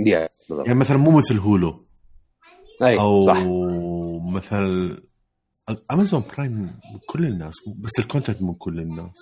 yeah 0.06 0.30
بالضبط. 0.50 0.68
يعني 0.68 0.80
مثلا 0.80 0.98
مو 0.98 1.12
مثل 1.18 1.38
Hulu. 1.38 1.86
أي 2.84 3.00
أو 3.00 3.22
صح. 3.22 3.38
مثل 4.34 4.98
Amazon 5.92 6.24
Prime 6.36 6.80
كل 7.06 7.26
الناس 7.26 7.54
بس 7.78 7.92
ال 8.00 8.05
content 8.05 8.42
من 8.42 8.54
كل 8.54 8.80
الناس. 8.80 9.16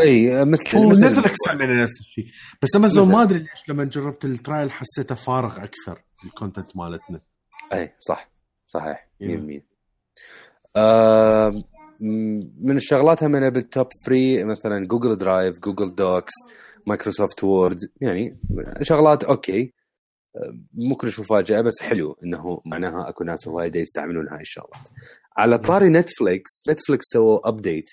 أي 0.00 0.44
مثل 0.44 0.60
مثل- 0.62 0.76
ونتفلكس 0.76 1.48
عندنا 1.48 1.82
نفس 1.82 2.00
الشيء. 2.00 2.24
بس 2.62 2.76
امازون 2.76 3.08
ما 3.08 3.22
أدري 3.22 3.38
ليش 3.38 3.68
لما 3.68 3.84
جربت 3.84 4.24
ال 4.24 4.32
trial 4.32 4.70
حسيته 4.70 5.14
فارغ 5.14 5.64
أكثر 5.64 6.02
ال 6.24 6.31
content 6.31 6.76
مالتنا. 6.76 7.20
أي 7.72 7.92
صح. 7.98 8.30
صحيح. 8.66 9.08
يلا. 9.20 9.60
100% 9.60 9.62
آه 10.76 11.64
من 12.60 12.76
الشغلات 12.76 13.24
هم 13.24 13.50
بال 13.50 13.64
top 13.64 13.86
free 14.06 14.44
مثلا 14.44 14.86
Google 14.86 15.16
Drive 15.16 15.58
Google 15.60 15.94
Docs 15.94 16.32
Microsoft 16.86 17.44
Word 17.44 17.78
يعني 18.00 18.38
شغلات 18.82 19.24
okay. 19.24 19.72
مو 20.74 20.96
كلش 20.96 21.20
مفاجأة 21.20 21.60
بس 21.60 21.82
حلو 21.82 22.16
إنه 22.24 22.62
معناها 22.66 23.08
أكو 23.08 23.24
ناس 23.24 23.46
وايد 23.48 23.76
يستعملون 23.76 24.28
هاي 24.28 24.40
الشغلات. 24.40 24.88
على 25.36 25.58
طاري 25.58 25.88
نتفليكس 25.88 26.50
نتفليكس 26.68 27.04
سووا 27.12 27.48
update 27.48 27.90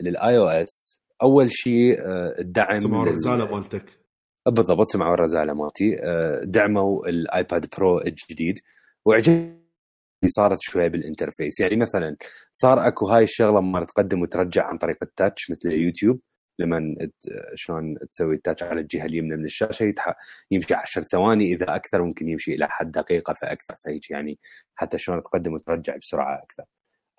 لل 0.00 0.38
iOS 0.38 1.00
أول 1.22 1.52
شيء 1.52 2.00
آه، 2.00 2.34
الدعم 2.38 2.80
سمعوا 2.80 3.02
الرسالة 3.02 3.54
مالتك. 3.56 3.99
بالضبط 4.46 4.86
سمعوا 4.86 5.14
الرساله 5.14 5.52
مالتي 5.54 5.98
آه، 6.02 6.40
دعموا 6.44 7.08
ال 7.08 7.20
iPad 7.20 7.66
Pro 7.78 8.00
الجديد. 8.00 8.60
وعجبني 9.04 9.60
صارت 10.26 10.58
شوية 10.60 10.88
بال 10.88 11.00
interface. 11.00 11.60
يعني 11.60 11.76
مثلا 11.76 12.16
صار 12.52 12.88
أكو 12.88 13.06
هاي 13.06 13.22
الشغلة 13.22 13.60
ما 13.60 13.84
تقدم 13.84 14.22
وترجع 14.22 14.66
عن 14.66 14.78
طريق 14.78 14.96
ال 15.02 15.10
touch 15.10 15.50
مثل 15.50 15.68
اليوتيوب 15.68 16.20
لما 16.58 16.96
شلون 17.54 17.96
تسوي 18.12 18.34
ال 18.34 18.39
touch 18.39 18.62
على 18.62 18.80
الجهة 18.80 19.04
اليمنى 19.04 19.36
من 19.36 19.44
الشاشة 19.44 19.84
يتح... 19.84 20.14
يمشي 20.50 20.74
10 20.74 21.02
ثواني. 21.02 21.54
إذا 21.54 21.76
أكثر 21.76 22.02
ممكن 22.02 22.28
يمشي 22.28 22.54
إلى 22.54 22.68
حد 22.68 22.90
دقيقة 22.90 23.32
فأكثر 23.34 23.76
فهيك 23.84 24.10
يعني 24.10 24.38
حتى 24.74 24.98
شلون 24.98 25.22
تقدم 25.22 25.52
وترجع 25.54 25.96
بسرعة 25.96 26.42
أكثر. 26.42 26.64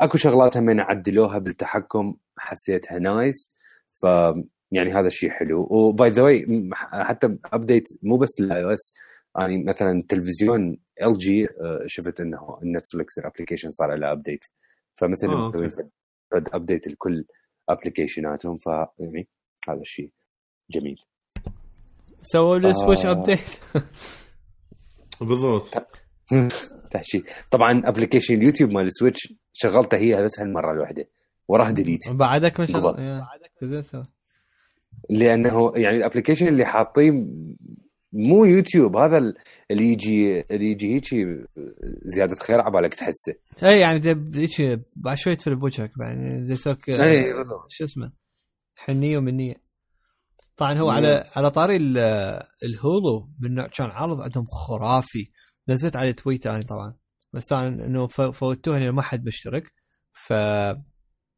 أكو 0.02 0.18
شغلات 0.18 0.58
هم 0.58 0.82
عدلوها 0.82 1.38
بالتحكم 1.40 2.16
حسيتها 2.38 3.00
nice. 3.00 3.58
ف 3.94 4.06
يعني 4.72 4.94
هذا 4.94 5.08
الشيء 5.08 5.30
حلو. 5.30 5.68
و 5.70 5.83
by 5.83 6.10
the 6.10 6.22
way 6.22 6.70
حتى 6.92 7.38
update 7.46 7.84
مو 8.04 8.18
بس 8.18 8.42
لل 8.42 8.64
iOS 8.64 8.94
يعني 9.40 9.64
مثلا 9.64 10.04
تلفزيون 10.10 10.78
LG 11.04 11.48
شفت 11.86 12.20
إنه 12.20 12.58
النتفلكس 12.64 13.20
ال 13.20 13.24
application 13.24 13.70
صار 13.70 13.96
له 13.96 14.12
update 14.12 14.44
فمثل 14.96 15.28
آه، 15.28 15.48
مسوي 15.48 15.90
update 16.34 16.88
لكل 16.88 17.26
ابلكيشناتهم 17.70 18.58
فيعني 18.58 19.28
هذا 19.70 19.82
الشيء 19.82 20.10
جميل. 20.72 21.02
سووا 22.22 22.58
لي 22.58 22.74
Switch 22.74 23.06
آه. 23.06 23.12
update 23.12 23.60
بالضبط. 25.22 25.88
تحشي. 26.92 27.24
طبعا 27.52 27.82
application 27.86 28.34
اليوتيوب 28.34 28.72
مال 28.72 28.86
ال 28.86 28.92
Switch 28.92 29.34
شغلته 29.54 29.98
هي 29.98 30.24
بس 30.24 30.40
هالمرة 30.40 30.72
الواحدة. 30.72 31.08
وراها 31.48 31.72
delete 31.72 32.10
بعدك 32.10 32.60
ما. 32.60 32.66
الله 32.66 33.02
yeah، 33.02 33.28
زين 33.82 34.04
لأنه 35.10 35.72
يعني 35.76 35.98
ال 35.98 36.02
application 36.02 36.48
اللي 36.48 36.66
حاطيه 36.66 37.12
مو 38.14 38.46
يوتيوب 38.46 38.96
هذا 38.98 39.18
ال- 39.18 39.38
اللي 39.72 39.84
يجي 39.92 40.42
اللي 40.42 40.72
يجي 40.72 40.94
هيك 40.96 41.06
زيادة 42.06 42.36
خير 42.36 42.62
عبالك 42.62 42.94
تحسه. 42.94 43.34
اي 43.64 43.80
يعني 43.80 44.02
هيك 44.36 44.80
بعد 44.96 45.18
شوي 45.18 45.36
تفل 45.36 45.56
بوجهك 45.56 45.92
بعد 45.98 46.44
زي 46.44 46.56
سوك 46.56 46.90
اي 46.90 47.34
بالضبط 47.34 47.66
شو 47.70 47.84
اسمه 47.84 48.12
حنية 48.76 49.18
ومنية. 49.18 49.56
طبعا 50.58 50.74
هو 50.74 50.86
مم. 50.86 50.92
على 50.92 51.24
على 51.36 51.52
طاري 51.52 51.78
ال- 51.78 52.44
الهولو 52.64 53.30
من 53.40 53.54
نوع 53.56 53.68
كان 53.68 53.88
عرض 53.90 54.22
عندهم 54.22 54.46
خرافي. 54.46 55.32
نزلت 55.70 55.96
عليه 55.96 56.12
تويت 56.12 56.48
أنا 56.48 56.60
طبعا. 56.62 56.96
بس 57.34 57.54
أنا 57.54 57.86
إنه 57.86 58.08
فوتوه 58.08 58.78
لأن 58.80 58.90
ما 58.90 59.02
حد 59.02 59.24
بيشترك 59.24 59.64
ف 60.14 60.34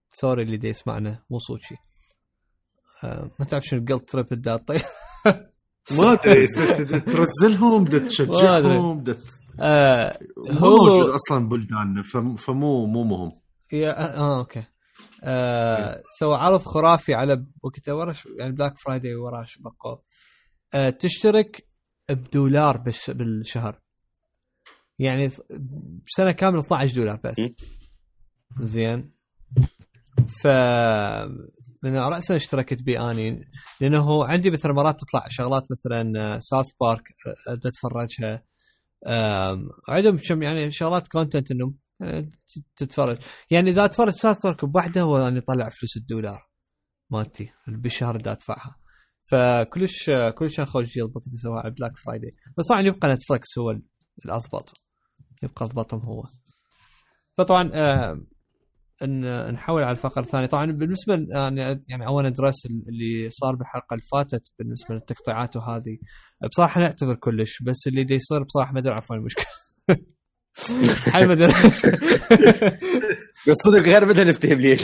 سوري 0.09 0.43
اللي 0.43 0.57
دي 0.57 0.68
يسمعنا 0.70 1.24
مو 1.30 1.39
صوت 1.39 1.59
شي 1.61 1.76
آه، 1.76 1.78
ما 3.39 3.45
تعرف 3.49 3.64
شنو 3.66 3.80
القلت 3.80 4.10
تريب 4.10 4.34
الداطي 4.34 4.82
ما 5.97 6.14
أدري. 6.14 6.47
ترزلهم 7.12 7.84
ما 7.84 7.99
تشجعهم 7.99 9.04
آه 9.60 10.20
مو 10.38 10.54
Hulu- 10.60 10.84
موجود 10.84 11.10
أصلا 11.10 11.49
بلداننا 11.49 12.04
فم- 12.04 12.36
فمو 12.36 12.86
مو 12.86 13.04
مهم. 13.04 13.32
yeah 13.72 14.18
آه 14.20 14.39
okay. 14.39 14.64
آه 15.24 16.04
سوى 16.20 16.36
عرض 16.36 16.60
خرافي 16.62 17.14
على 17.14 17.45
وقتها 17.64 17.93
ورا 17.93 18.14
يعني 18.39 18.51
Black 18.51 18.78
Friday 18.78 19.16
وراه 19.16 19.45
بقوا. 19.60 19.97
آه 20.74 20.89
تشترك 20.89 21.68
بدولار 22.10 22.78
بالش 22.78 23.10
بالشهر. 23.10 23.80
يعني 24.99 25.32
بسنه 26.08 26.32
كاملة 26.32 26.62
12 26.62 26.95
دولار 26.95 27.20
بس. 27.24 27.41
زين. 28.62 29.12
ف 30.41 30.47
من 31.84 31.98
راسا 31.98 32.36
اشتركت 32.36 32.84
بي 32.84 33.00
أني 33.00 33.52
لأنه 33.82 34.26
عندي 34.26 34.52
مثلا 34.52 34.74
مرات 34.74 35.00
تطلع 35.00 35.26
شغلات 35.30 35.64
مثلا 35.72 36.40
South 36.39 36.68
Park 36.82 37.04
أتفرجها. 37.48 38.44
عندهم 39.90 40.18
كم 40.18 40.44
يعني 40.44 40.72
شغلات 40.72 41.08
content 41.08 41.51
انه 41.52 41.74
تتفرج. 42.76 43.18
يعني 43.52 43.70
إذا 43.70 43.86
أتفرج 43.86 44.14
South 44.14 44.38
Park 44.43 44.66
بوحدة 44.66 45.02
هو 45.02 45.20
يعني 45.20 45.38
يطلع 45.38 45.70
فلوس 45.70 45.98
الدولار 45.98 46.48
مالتي 47.10 47.50
بالشهر 47.68 48.16
اللي 48.16 48.32
أدفعها. 48.32 48.76
فكلش 49.32 50.10
كلش 50.36 50.62
خوش 50.62 50.94
deal 50.93 51.08
بوقت 51.08 51.34
سواها 51.34 51.60
على 51.62 51.72
Black 51.72 51.97
Friday 51.97 52.36
بس 52.58 52.66
طبعا 52.66 52.82
يبقى 52.82 53.14
نتفلكس 53.14 53.58
هو 53.60 53.80
الأضبط. 54.26 54.74
يبقى 55.44 55.66
أضبطهم 55.66 56.00
هو. 56.00 56.24
فطبعا 57.38 57.72
آه 57.74 58.22
إن 59.04 59.54
نحول 59.54 59.84
على 59.84 59.91
الفقرة 59.91 60.22
الثانية. 60.22 60.46
طبعا 60.46 60.72
بالنسبة 60.72 61.26
يعني 61.30 61.84
يعني 61.88 62.08
اول 62.08 62.26
address 62.26 62.66
اللي 62.66 63.30
صار 63.30 63.56
بالحلقة 63.56 63.94
اللي 63.94 64.06
فاتت 64.12 64.52
بالنسبة 64.60 64.96
للتقطيعات 64.96 65.56
وهذه. 65.56 65.98
بصراحة 66.52 66.82
نعتذر 66.82 67.16
كلش 67.16 67.64
بس 67.64 67.88
اللي 67.88 68.04
دي 68.04 68.16
يصير 68.16 68.44
بصراحة 68.44 68.74
ما 68.74 68.80
أدري 68.80 68.94
اعرف 68.94 69.12
وين 69.12 69.20
المشكلة 69.20 69.46
حل 71.12 71.26
ما 71.28 71.34
ادري 71.34 71.54
صدق 73.64 73.80
غير 73.80 74.06
بدنا 74.06 74.24
نفتهم 74.24 74.60
ليش. 74.60 74.84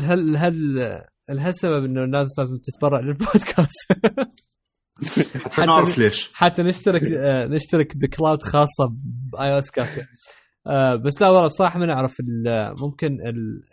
هل 0.00 0.36
هل 0.36 0.98
السبب 1.28 1.84
إنه 1.84 2.04
الناس 2.04 2.28
لازم 2.38 2.56
تتبرع 2.56 3.00
للبودكاست؟ 3.00 3.92
حتى 5.52 5.66
نعرف 5.66 5.98
ليش. 5.98 6.30
حتى 6.34 6.62
نشترك 6.62 7.02
نشترك 7.50 7.96
ب 7.96 8.04
cloud 8.04 8.42
خاصة 8.42 8.92
ب 9.32 9.52
iOS 9.52 9.70
كافي 9.70 10.02
آه 10.68 10.94
بس 10.96 11.22
لا 11.22 11.28
والله 11.28 11.46
بصراحة 11.48 11.78
ما 11.78 11.86
نعرف 11.86 12.16
ممكن 12.80 13.18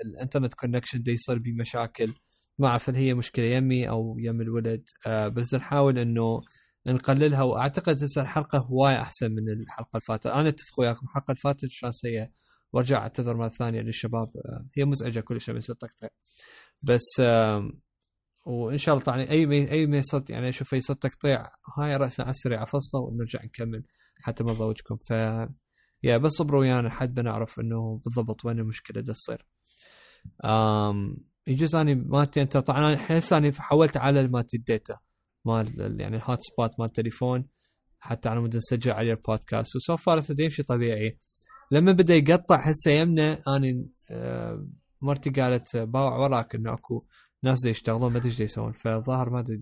ال 0.06 0.11
internet 0.11 0.54
connection 0.54 1.02
دي 1.02 1.12
يصير 1.12 1.40
بيه 1.40 1.54
مشاكل. 1.54 2.14
ما 2.60 2.68
أعرف 2.68 2.90
هل 2.90 2.96
هي 2.96 3.14
مشكلة 3.14 3.46
يمي 3.46 3.90
أو 3.90 4.16
يم 4.20 4.42
الولد. 4.42 4.84
آه 5.08 5.28
بس 5.28 5.54
نحاول 5.54 6.00
إنه 6.00 6.42
نقللها 6.88 7.44
وأعتقد 7.44 8.04
هسه 8.04 8.22
الحلقة 8.22 8.58
هواي 8.60 8.96
أحسن 9.02 9.32
من 9.32 9.50
الحلقة 9.50 9.90
اللي 9.94 10.02
فاتت 10.08 10.28
أنا 10.28 10.50
أتفق 10.50 10.80
وياكم 10.80 11.06
الحلقة 11.06 11.26
اللي 11.32 11.42
فاتت 11.42 11.68
كان 11.82 11.92
سيئة. 11.92 12.30
وأرجع 12.74 12.98
أعتذر 12.98 13.38
مرة 13.38 13.50
ثانية 13.50 13.82
للشباب. 13.82 14.28
آه 14.38 14.66
هي 14.78 14.86
مزعجة 14.86 15.20
كل 15.20 15.42
شيء 15.42 15.56
بس 15.56 15.70
التقطيع 15.70 16.10
بس 16.82 17.22
وإن 18.46 18.78
شاء 18.78 18.98
الله 18.98 19.18
يعني 19.18 19.30
أي 19.32 19.46
مي 19.46 19.72
أي 19.72 19.86
ميصد 19.88 20.30
يعني 20.30 20.50
أشوف 20.50 20.76
صوت 20.76 21.04
تقطيع. 21.04 21.48
هاي 21.80 21.96
راسا 21.98 22.22
على 22.22 22.32
السريع 22.32 22.66
ونرجع 22.96 23.44
نكمل 23.44 23.84
حتى 24.22 24.44
ما 24.44 24.52
نضوجكم 24.52 24.98
ف 24.98 25.14
يا 26.06 26.18
بس 26.18 26.32
صبروا 26.32 26.62
ويانا 26.62 26.88
لحد 26.88 27.14
بنعرف 27.14 27.60
إنه 27.60 28.02
بالضبط 28.06 28.46
وين 28.46 28.60
المشكلة 28.60 29.02
دا 29.02 29.14
تصير. 29.14 29.46
امم 30.46 31.18
يجوز 31.48 31.76
أني 31.76 31.96
مالتي 31.96 32.42
أنت 32.42 32.58
طبعا 32.58 32.80
أنا 32.80 33.18
هسه 33.18 33.38
أني 33.38 33.52
حولت 33.52 33.98
على 33.98 34.28
مالتي 34.28 34.58
ال 34.58 34.66
data 34.66 35.00
مال 35.46 36.02
يعني 36.02 36.16
ال 36.18 36.40
hotspot 36.42 36.80
مال 36.80 36.88
التليفون 36.88 37.46
حتى 38.00 38.30
على 38.30 38.40
مود 38.40 38.56
نسجل 38.58 38.92
عليه 38.92 39.12
البودكاست 39.12 39.76
و 39.76 39.83
so 39.83 39.98
far 39.98 40.24
يمشي 40.40 40.64
طبيعي. 40.64 41.18
لما 41.72 41.92
بدأ 41.92 42.16
يقطع 42.16 42.56
هسه 42.56 42.92
يمنا 42.92 43.42
أني 43.48 43.90
آه 44.12 44.68
مرتي 45.02 45.30
قالت 45.30 45.78
باوع 45.78 46.18
وراك 46.18 46.56
إنه 46.56 46.74
أكو 46.74 47.06
ناس 47.44 47.64
دي 47.64 47.70
يشتغلون 47.70 48.12
ما 48.12 48.18
أدري 48.18 48.44
يسوون. 48.44 48.72
فالظاهر 48.72 49.30
ما 49.30 49.40
أدري 49.40 49.62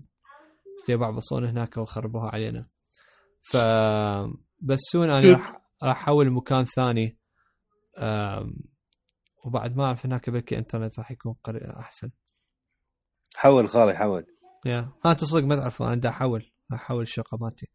يبعبصون 0.88 1.44
هناك 1.44 1.76
وخربوها 1.76 2.28
علينا. 2.28 2.66
ف 3.42 3.56
بس 4.60 4.78
soon 4.92 5.10
أنا 5.10 5.32
راح 5.32 5.63
راح 5.84 6.02
أحول 6.02 6.26
لمكان 6.26 6.64
ثاني 6.64 7.18
وبعد 9.44 9.76
ما 9.76 9.84
أعرف 9.84 10.06
هناك 10.06 10.30
بلكي 10.30 10.58
إنترنت 10.58 10.98
راح 10.98 11.10
يكون 11.10 11.36
أحسن. 11.46 12.10
حول 13.36 13.68
خالي 13.68 13.94
حول. 13.94 14.26
يا 14.66 14.92
ها 15.04 15.12
تصدق 15.12 15.44
ما 15.44 15.56
تعرف 15.56 15.82
أنا 15.82 16.08
أحول 16.08 16.50
أحول 16.72 17.02
الشقة 17.02 17.38
مالتي. 17.40 17.66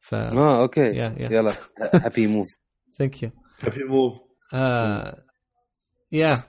ف 0.00 0.14
آه 0.14 0.62
okay. 0.62 0.80
yeah 0.80 1.14
yeah. 1.18 1.32
يلا 1.32 1.52
happy 1.94 2.26
move 2.26 2.48
thank 2.98 3.22
you 3.22 3.30
happy 3.62 3.84
move 3.84 4.20
yeah 6.12 6.42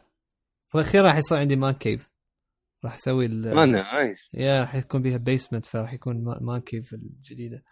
وأخيرا 0.74 1.08
راح 1.08 1.18
يصير 1.18 1.38
عندي 1.38 1.56
man 1.56 1.74
cave 1.74 2.10
راح 2.84 2.94
أسوي 2.94 3.26
ال 3.26 3.56
man 3.56 3.72
nice 3.72 4.30
yeah 4.34 4.60
راح 4.62 4.76
يكون 4.76 5.02
بيها 5.02 5.18
basement 5.18 5.66
فراح 5.66 5.94
يكون 5.94 6.24
man 6.42 6.62
cave 6.62 6.94
الجديدة. 6.94 7.64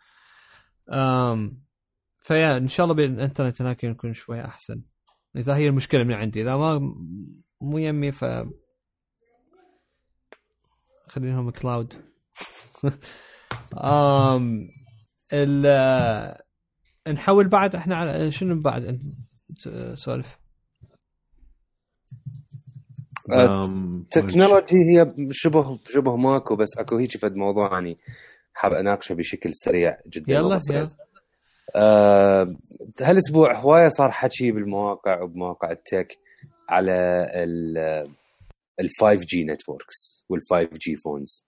امم 0.91 1.63
ف 2.21 2.29
yeah 2.29 2.57
إن 2.57 2.67
شاء 2.67 2.83
الله 2.83 2.95
بالإنترنت 2.95 3.61
هناك 3.61 3.83
يكون 3.83 4.13
شوي 4.13 4.45
أحسن. 4.45 4.81
إذا 5.35 5.55
هي 5.55 5.67
المشكلة 5.67 6.03
من 6.03 6.13
عندي. 6.13 6.41
إذا 6.41 6.55
ما 6.55 6.95
مو 7.61 7.77
يمي 7.77 8.11
ف 8.11 8.25
خلينهم 11.07 11.49
cloud 11.49 11.93
um, 13.75 14.43
ال 15.33 16.37
نحول 17.07 17.47
بعد 17.47 17.75
إحنا 17.75 17.95
على 17.95 18.31
شنو 18.31 18.61
بعد؟ 18.61 19.01
سولف 19.93 20.39
technology 24.11 24.75
هي 24.75 25.15
شبه 25.31 25.79
شبه 25.85 26.15
ماكو 26.15 26.55
بس 26.55 26.77
أكو 26.77 26.97
هيك 26.97 27.17
فد 27.17 27.35
موضوع 27.35 27.73
يعني 27.73 27.97
حاب 28.53 28.73
أناقشه 28.73 29.15
بشكل 29.15 29.53
سريع 29.53 29.97
جدا. 30.07 30.33
يلا 30.33 30.59
يلا. 30.69 30.87
أه 31.75 32.55
هالأسبوع 33.01 33.59
هواية 33.59 33.89
صار 33.89 34.11
حكي 34.11 34.51
بالمواقع 34.51 35.21
وبمواقع 35.21 35.71
ال 35.71 35.81
tech 35.81 36.17
على 36.69 36.93
ال 38.79 38.89
5G 39.01 39.43
networks 39.43 40.25
وال 40.29 40.39
5G 40.49 40.95
phones 40.95 41.47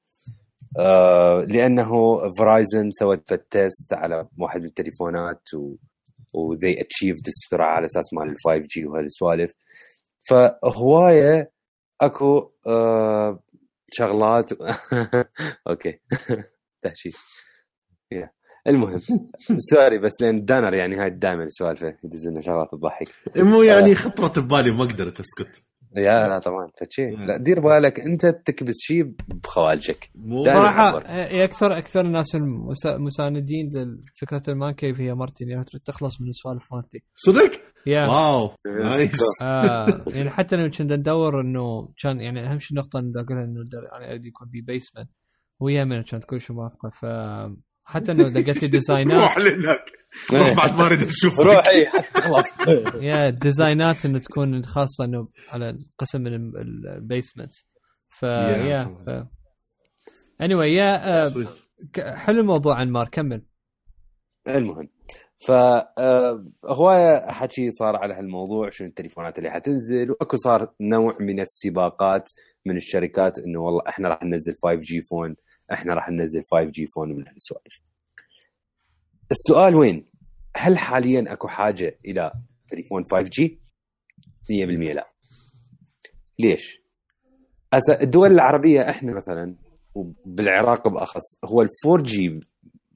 أه 0.80 1.45
لأنه 1.47 2.19
فرايزن 2.38 2.91
سوت 2.91 3.34
test 3.34 3.93
على 3.93 4.28
واحد 4.38 4.59
من 4.61 4.65
التليفونات 4.67 5.53
و 5.53 5.76
و 6.34 6.82
they 6.82 6.97
achieved 6.97 7.28
السرعة 7.28 7.76
على 7.76 7.86
أساس 7.86 8.13
مال 8.13 8.30
ال 8.30 8.36
5G 8.45 8.86
وهالسوالف. 8.86 9.53
فهواية 10.30 11.51
أكو 12.01 12.51
أه 12.67 13.39
شغلات 13.91 14.49
okay. 15.70 15.99
تهشي 16.84 17.11
المهم 18.68 19.01
sorry 19.72 19.99
بس 19.99 20.22
لأن 20.22 20.45
دانر 20.45 20.74
يعني 20.74 20.95
هاي 20.95 21.09
دائما 21.09 21.45
سوالفه 21.49 21.97
يدز 22.03 22.28
لنا 22.28 22.41
شغلات 22.41 22.68
تضحك. 22.72 23.07
مو 23.38 23.61
يعني 23.61 23.95
خطرت 23.95 24.39
ببالي 24.39 24.72
ما 24.72 24.84
قدرت 24.84 25.20
اسكت. 25.20 25.61
yeah 25.97 26.28
لا 26.28 26.39
طبعا 26.39 26.68
فشي. 26.78 27.09
لا 27.09 27.38
دير 27.38 27.59
بالك 27.59 27.99
أنت 27.99 28.26
تكبس 28.26 28.76
شيء 28.80 29.14
بخوالجك. 29.28 30.09
صراحة 30.45 30.97
أكثر 31.43 31.78
أكثر 31.78 32.05
الناس 32.05 32.36
المساندين 32.86 33.72
لفكرة 34.16 34.41
ال 34.47 34.54
man 34.54 34.74
cave 34.74 35.01
هي 35.01 35.14
مرتي 35.14 35.43
يعني 35.43 35.64
تريد 35.64 35.82
تخلص 35.82 36.22
من 36.22 36.28
السوالف 36.28 36.74
مالتي. 36.74 37.03
صدق؟ 37.14 37.51
yeah. 37.86 38.08
wow 38.08 38.51
nice. 38.84 39.20
آه 39.41 40.03
يعني 40.07 40.30
حتى 40.30 40.55
لو 40.55 40.70
كنا 40.70 40.95
ندور 40.95 41.41
إنه 41.41 41.89
كان 42.01 42.22
يعني 42.22 42.51
أهم 42.51 42.59
شيء 42.59 42.78
نقطه 42.78 42.99
أقولها 42.99 43.43
إنه 43.43 43.64
يعني 44.01 44.28
يكون 44.28 44.47
في 44.51 44.61
basement 44.62 45.10
و 45.60 45.64
yeah 45.64 45.84
من 45.84 46.01
كانت 46.03 46.26
كل 46.26 46.41
شيء 46.41 46.55
موافقة 46.55 46.89
ف 46.89 47.05
حتى 47.84 48.12
انه 48.12 48.30
دقت 48.30 48.62
لي 48.62 48.68
designات 48.68 49.22
روح 49.22 49.38
لهناك. 49.38 49.92
روح 50.34 50.54
بعد 50.54 50.80
ما 50.80 50.86
أريد 50.86 51.04
أشوف 51.04 51.40
روح 51.40 51.68
اي 51.68 51.86
خلاص. 52.14 52.46
yeah 53.10 53.30
designات 53.30 54.06
إنه 54.06 54.20
تكون 54.20 54.66
خاصة 54.66 55.06
إنه 55.06 55.28
على 55.52 55.78
قسم 55.98 56.22
من 56.22 56.34
ال 56.36 56.48
basement 56.48 57.51
ف 58.10 58.24
yeah 58.24 58.82
ف 59.06 59.10
اني 60.42 60.56
anyway, 60.56 60.68
yeah 60.68 61.30
uh, 61.30 61.50
حلو 62.00 62.42
الموضوع 62.42 62.76
عن 62.76 62.92
مار 62.92 63.10
كمل. 63.10 63.46
المهم. 64.48 64.90
ف 65.48 65.52
هوايه 66.66 67.32
حكي 67.32 67.70
صار 67.70 67.96
على 67.96 68.14
هالموضوع 68.14 68.70
شنو 68.70 68.88
التليفونات 68.88 69.38
اللي 69.38 69.52
حتنزل 69.52 70.12
وأكو 70.12 70.38
صار 70.38 70.74
نوع 70.82 71.18
من 71.20 71.40
السباقات 71.40 72.30
من 72.66 72.78
الشركات 72.78 73.40
إنه 73.40 73.60
والله 73.60 73.82
إحنا 73.88 74.10
راح 74.10 74.24
ننزل 74.24 74.54
5G 74.64 75.01
phone 75.01 75.36
إحنا 75.72 75.93
راح 75.93 76.09
ننزل 76.09 76.43
5G 76.51 76.88
phone 76.88 77.10
من 77.09 77.28
هالسوالف 77.28 77.82
السؤال 79.32 79.76
وين؟ 79.76 80.05
هل 80.55 80.78
حاليا 80.78 81.34
اكو 81.34 81.47
حاجة 81.47 81.99
إلى 82.05 82.32
تليفون 82.68 83.03
5G؟ 83.06 83.60
100% 84.51 84.51
لا. 84.93 85.09
ليش؟ 86.39 86.82
هسه 87.74 88.01
الدول 88.01 88.32
العربية 88.32 88.89
إحنا 88.89 89.16
مثلا 89.16 89.55
وبالعراق 89.95 90.88
بأخص 90.88 91.45
هو 91.45 91.61
ال 91.61 91.70
4G 91.86 92.39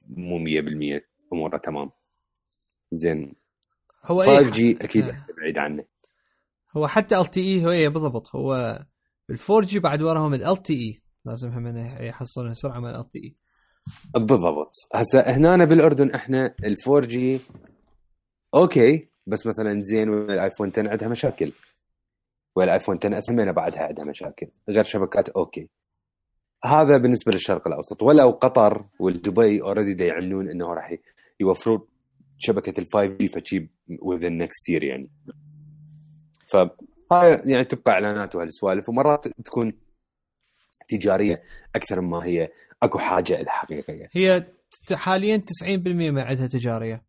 مو 0.06 0.38
100% 0.38 1.02
اموره 1.32 1.56
تمام. 1.56 1.90
زين 2.92 3.34
هو 4.04 4.22
5G 4.22 4.68
إيه؟ 4.68 4.76
أكيد 4.84 5.14
بعيد 5.40 5.58
عنه. 5.58 5.84
هو 6.76 6.86
حتى 6.88 7.18
ال 7.20 7.26
LTE 7.26 7.64
هو 7.66 7.70
إيه 7.70 7.88
بالضبط 7.88 8.34
هو 8.36 8.54
ال 9.30 9.38
4G 9.50 9.78
بعد 9.78 10.02
وراهم 10.02 10.34
ال 10.34 10.62
LTE 10.62 11.00
لازم 11.28 11.48
هم 11.48 11.76
يحصلون 12.00 12.54
سرعة 12.54 12.80
من 12.80 13.04
اي. 13.16 13.36
بالضبط. 14.14 14.70
هسه 14.94 15.20
هنا 15.20 15.64
بالأردن 15.64 16.10
إحنا 16.10 16.54
ال 16.64 16.76
4G 16.88 17.40
okay 18.54 19.08
بس 19.26 19.46
مثلا 19.46 19.82
زين 19.82 20.08
والايفون 20.08 20.70
10 20.70 20.90
عندها 20.90 21.08
مشاكل. 21.08 21.52
والايفون 22.56 22.98
10S 23.04 23.30
همينه 23.30 23.52
بعدها 23.52 23.82
عندها 23.82 24.04
مشاكل. 24.04 24.48
غير 24.68 24.84
شبكات 24.84 25.28
okay. 25.28 25.68
هذا 26.64 26.96
بالنسبة 26.96 27.32
للشرق 27.32 27.68
الأوسط. 27.68 28.02
ولو 28.02 28.30
قطر 28.30 28.86
والدبي 29.00 29.62
already 29.62 30.04
يعلنون 30.04 30.50
إنه 30.50 30.66
راح 30.66 30.96
يوفرون 31.40 31.80
شبكة 32.38 32.80
ال 32.80 32.86
5G 32.92 33.28
فشي 33.28 33.70
within 33.90 34.42
next 34.42 34.72
year 34.72 34.82
يعني. 34.82 35.10
فهاي 36.48 37.42
يعني 37.44 37.64
تبقى 37.64 37.92
إعلانات 37.92 38.34
وهالسوالف. 38.36 38.88
ومرات 38.88 39.28
تكون 39.28 39.72
تجارية 40.88 41.42
أكثر 41.76 42.00
مما 42.00 42.24
هي 42.24 42.48
أكو 42.82 42.98
حاجة 42.98 43.40
الحقيقة 43.40 44.08
هي 44.12 44.46
حاليا 44.92 45.42
90% 45.62 45.66
ما 46.10 46.22
عندها 46.22 46.46
تجارية. 46.46 47.04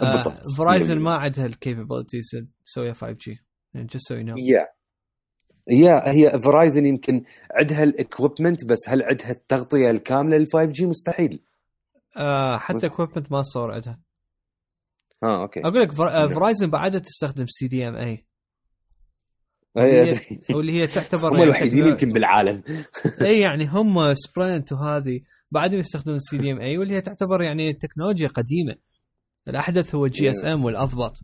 بالضبط. 0.00 0.42
فرايزن 0.58 0.98
ما 0.98 1.14
عندها 1.14 1.46
ال 1.46 1.52
capabilities 1.52 2.24
تسويها 2.64 2.92
5G 2.92 3.38
يعني 3.74 3.88
just 3.88 4.00
so 4.00 4.16
you 4.16 4.28
know. 4.28 4.34
yeah 4.38 4.68
yeah 5.68 6.14
هي 6.14 6.40
فرايزن 6.40 6.86
يمكن 6.86 7.24
عندها 7.54 7.82
ال 7.82 7.90
equipment 7.90 8.64
بس 8.64 8.78
هل 8.88 9.02
عندها 9.02 9.30
التغطية 9.30 9.90
الكاملة 9.90 10.36
لل 10.36 10.46
5G 10.52 10.86
مستحيل. 10.86 11.42
آه 12.16 12.58
حتى 12.58 12.86
equipment 12.86 13.32
ما 13.32 13.42
صور 13.42 13.72
عندها. 13.72 14.00
آه 15.22 15.42
okay. 15.42 15.60
أقول 15.60 15.80
لك 15.80 15.92
فرايزن 16.34 16.70
بعدها 16.70 17.00
تستخدم 17.00 17.46
CDMA 17.48 18.26
أي 19.78 20.20
واللي 20.50 20.72
هي 20.72 20.86
تعتبر 20.86 21.34
هم 21.34 21.42
الوحيدين 21.42 21.86
يمكن 21.86 22.12
بالعالم. 22.12 22.62
إي 23.22 23.40
يعني 23.40 23.66
هم 23.66 24.14
سبرنت 24.14 24.72
وهذه 24.72 25.20
بعدهم 25.50 25.78
يستخدمون 25.80 26.16
ال 26.16 26.38
CDMA 26.38 26.78
واللي 26.78 26.94
هي 26.94 27.00
تعتبر 27.00 27.42
يعني 27.42 27.72
تكنولوجيا 27.72 28.28
قديمة. 28.28 28.74
الأحدث 29.48 29.94
هو 29.94 30.06
ال 30.06 30.30
GSM 30.30 30.64
والأضبط. 30.64 31.16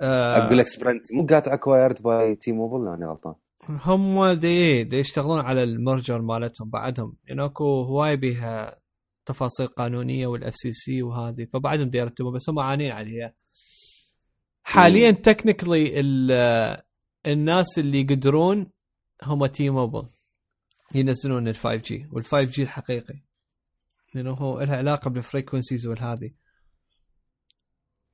آه 0.00 0.46
أقول 0.46 0.58
لك 0.58 0.66
سبرنت 0.66 1.12
مو 1.12 1.26
got 1.26 1.48
acquired 1.48 2.02
by 2.02 2.34
T-Mobile 2.34 2.88
أنا 2.88 3.06
غلطان. 3.06 3.34
هم 3.68 4.32
دي, 4.32 4.84
دي 4.84 4.98
يشتغلون 4.98 5.40
على 5.40 5.62
ال 5.62 5.71
merger 5.71 6.22
مالتهم 6.22 6.70
بعدهم. 6.70 7.16
يعني 7.26 7.44
أكو 7.44 7.82
هواي 7.82 8.16
بها 8.16 8.80
تفاصيل 9.26 9.66
قانونية 9.66 10.26
وال 10.26 10.54
FCC 10.56 11.02
وهذه 11.02 11.46
فبعدهم 11.52 11.88
دي 11.88 11.98
يرتبون 11.98 12.34
بس 12.34 12.48
هم 12.48 12.58
عانين 12.58 12.92
عليها. 12.92 13.32
حاليا 14.62 15.10
technically 15.10 16.00
الناس 17.26 17.78
اللي 17.78 18.00
يقدرون 18.00 18.70
هم 19.22 19.46
T-Mobile 19.46 20.06
ينزلون 20.94 21.48
ال 21.48 21.56
5 21.56 21.76
جي 21.76 22.06
وال 22.12 22.24
5 22.24 22.42
جي 22.42 22.62
الحقيقي. 22.62 23.30
لأنه 24.14 24.30
هو 24.30 24.60
لها 24.60 24.76
علاقة 24.76 25.10
بال 25.10 25.22
frequencies 25.22 25.86
والهذه 25.86 26.30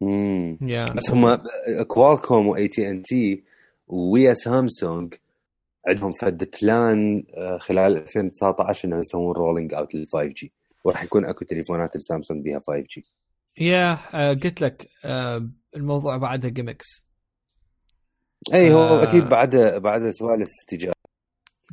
امم 0.03 0.59
yeah 0.61 0.85
بس 0.85 1.11
هم 1.11 1.43
كوالكوم 1.87 2.47
واي 2.47 2.69
تي 2.69 2.91
ان 2.91 3.03
تي 3.03 3.45
ويا 3.89 4.35
سامسونج 4.35 5.15
عندهم 5.89 6.13
فد 6.13 6.51
plan 6.63 7.25
آه، 7.35 7.59
خلال 7.59 7.97
2019 7.97 8.89
انه 8.89 8.99
يسوون 8.99 9.37
rolling 9.37 9.75
out 9.75 9.95
لل 9.95 10.07
5G 10.13 10.53
وراح 10.85 11.05
يكون 11.05 11.25
أكو 11.25 11.45
تليفونات 11.45 11.97
السامسونج 11.97 12.45
بها 12.45 12.61
5G 12.67 13.05
yeah 13.59 13.95
قلت 14.33 14.61
لك 14.61 14.89
آه، 15.05 15.49
الموضوع 15.77 16.17
بعدها 16.17 16.51
gimmicks 16.51 17.06
اي 18.55 18.73
هو 18.75 18.79
آه. 18.79 19.03
أكيد 19.03 19.25
بعد 19.25 19.57
بعد 19.57 20.11
سوالف 20.11 20.51
تجارة 20.69 20.97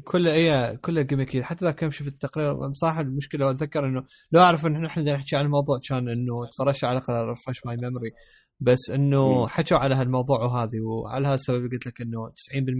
كله 0.03 0.33
اي 0.33 0.77
كله 0.77 1.01
gimmicky 1.01 1.43
حتى 1.43 1.65
ذاك 1.65 1.81
يوم 1.81 1.91
شفت 1.91 2.07
التقرير 2.07 2.69
بصراحه 2.69 3.01
المشكلة 3.01 3.51
اتذكر 3.51 3.85
إنه 3.85 4.03
لو 4.31 4.41
أعرف 4.41 4.65
إنه 4.65 4.87
إحنا 4.87 5.13
نحكي 5.13 5.35
عن 5.35 5.45
الموضوع 5.45 5.79
كان 5.89 6.09
إنه 6.09 6.45
تفرجت 6.51 6.83
على 6.83 6.97
الاقل 6.97 7.13
refresh 7.13 7.65
my 7.65 7.77
memory 7.77 8.11
بس 8.59 8.89
إنه. 8.93 9.47
حكوا 9.47 9.77
على 9.77 9.95
هالموضوع 9.95 10.39
وهذه 10.39 10.79
وعلى 10.79 11.27
هالسبب 11.27 11.71
قلت 11.71 11.85
لك 11.85 12.01
إنه 12.01 12.29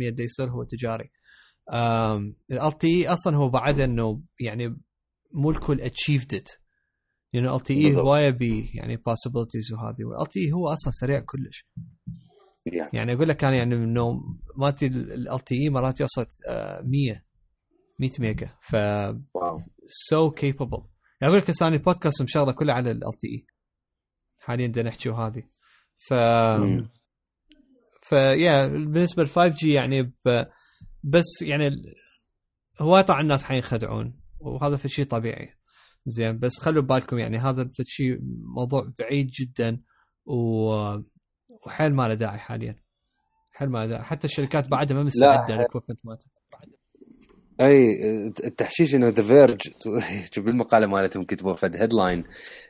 90% 0.10 0.14
دا 0.14 0.24
يصير 0.24 0.50
هو 0.50 0.64
تجاري 0.64 1.12
ال 2.52 2.78
تي 2.80 3.08
أصلا 3.08 3.38
هو 3.38 3.50
بعد 3.50 3.80
إنه 3.80 4.22
يعني 4.40 4.78
مو 5.32 5.50
الكل 5.52 5.82
اتشيفد 5.82 6.34
ات 6.34 6.50
لأنه 7.34 7.56
ال 7.56 7.60
تي 7.60 7.74
اي. 7.74 7.96
هواية 7.96 8.30
بي 8.30 8.72
يعني 8.74 8.98
possibilities 8.98 9.74
وهذه 9.74 10.04
وال 10.04 10.28
تي 10.28 10.52
هو 10.52 10.68
أصلا 10.68 10.92
سريع 10.92 11.20
كلش 11.20 11.68
يعني. 12.66 12.90
يعني 12.94 13.14
أقول 13.14 13.30
لك 13.30 13.44
أنا 13.44 13.56
يعني 13.56 13.76
إنه 13.76 14.22
مالتي 14.58 14.88
ال 14.88 15.40
تي 15.46 15.56
اي 15.64 15.70
مرات 15.70 16.00
يوصل 16.00 16.26
آه، 16.48 16.82
100 16.82 17.24
100 18.00 18.10
ميجا. 18.20 18.50
ف 18.62 18.76
سو 19.88 20.32
كيبل 20.32 20.68
يعني 21.22 21.32
أقول 21.34 21.38
لك 21.38 21.50
هسه 21.50 21.68
أنا 21.68 21.76
البودكاست 21.76 22.22
مشغله 22.22 22.52
كله 22.52 22.74
على 22.74 22.92
ال 22.92 23.00
تي 23.20 23.28
اي 23.28 23.46
حاليا 24.40 24.68
بدنا 24.68 24.90
نحكي 24.90 25.10
وهذه. 25.10 25.44
ف. 26.08 26.14
فيا 28.02 28.68
بالنسبة 28.68 29.24
لل 29.24 29.30
5 29.30 29.48
G 29.48 29.72
يعني 29.74 30.02
ب... 30.02 30.46
بس 31.04 31.42
يعني 31.42 31.68
ال- 31.68 31.96
هو 32.82 33.02
طبعا 33.02 33.22
الناس 33.22 33.44
حينخدعون 33.44 34.20
وهذا 34.40 34.78
في 34.78 34.90
شيء 34.90 35.06
طبيعي. 35.06 35.50
زين 36.06 36.40
بس 36.40 36.60
خلوا 36.60 36.84
بالكم 36.84 37.20
يعني 37.20 37.38
هذا 37.38 37.70
شيء 37.84 38.20
موضوع 38.56 38.92
بعيد 39.00 39.28
جدا. 39.40 39.82
و... 40.26 40.70
وحيل 41.66 41.94
ما 41.94 42.08
له 42.08 42.14
داعي 42.14 42.38
حاليا. 42.38 42.76
حيل 43.52 43.70
ما 43.70 43.80
له 43.80 43.86
داعي. 43.86 44.04
حتى 44.04 44.28
الشركات 44.28 44.70
بعدها 44.70 44.98
ما 44.98 45.04
مستعدة 45.04 45.56
ال 45.56 45.61
equipment 45.61 46.06
مالتها 46.06 46.30
أي 47.62 47.94
التحشيش 48.28 48.96
إنه 48.96 49.08
The 49.08 49.24
Verge 49.24 49.62
شوف 50.34 50.46
بالمقالة 50.46 50.88
مالتهم 50.88 51.24
كتبوا 51.24 51.54
فد 51.54 51.76
headline 51.76 52.24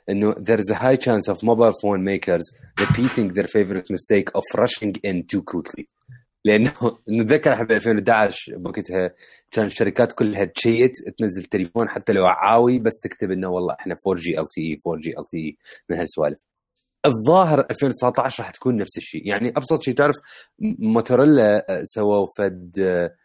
إنه 0.10 0.34
there 0.34 0.60
is 0.60 0.72
a 0.72 0.76
high 0.76 0.98
chance 0.98 1.34
of 1.34 1.38
mobile 1.38 1.74
phone 1.82 2.04
makers 2.04 2.44
repeating 2.82 3.28
their 3.34 3.48
favorite 3.48 3.88
mistake 3.90 4.30
of 4.36 4.44
rushing 4.60 4.94
in 5.04 5.24
too 5.34 5.42
quickly. 5.42 5.86
لأنه 6.46 6.72
نتذكر 7.10 7.54
إحنا 7.54 7.66
ب 7.66 7.72
2011 7.72 8.58
بوقتها 8.58 9.14
كان 9.52 9.66
الشركات 9.66 10.14
كلها 10.14 10.46
تشيت 10.46 10.92
تنزل 11.20 11.44
تليفون 11.44 11.90
حتى 11.90 12.14
لو 12.14 12.26
عاوي 12.26 12.80
بس 12.80 13.00
تكتب 13.04 13.32
إنه 13.32 13.50
والله 13.50 13.74
إحنا 13.80 13.96
4 14.08 14.22
جي 14.22 14.40
ال 14.40 14.46
تي 14.46 14.62
اي 14.62 14.78
4 14.88 15.02
جي 15.02 15.10
ال 15.10 15.26
تي 15.26 15.38
اي 15.38 15.58
من 15.90 15.98
هالسوالف. 15.98 16.40
الظاهر 17.06 17.60
2019 17.60 18.44
راح 18.44 18.52
تكون 18.52 18.78
نفس 18.78 18.98
الشيء. 18.98 19.28
يعني 19.28 19.50
أبسط 19.50 19.82
شيء 19.82 19.94
تعرف 19.94 20.16
موتورولا 20.80 21.66
آه، 21.70 21.84
سووا 21.84 22.28
فد 22.38 22.80
آه، 22.80 23.16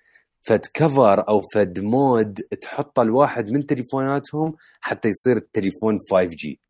فد 0.42 0.66
cover 0.74 1.28
أو 1.28 1.40
فد 1.54 1.80
mod 1.80 2.34
تحطه 2.34 3.02
الواحد 3.02 3.50
من 3.50 3.66
تليفوناتهم 3.66 4.54
حتى 4.80 5.08
يصير 5.08 5.36
التليفون 5.36 5.98
5 6.10 6.24
G 6.24 6.60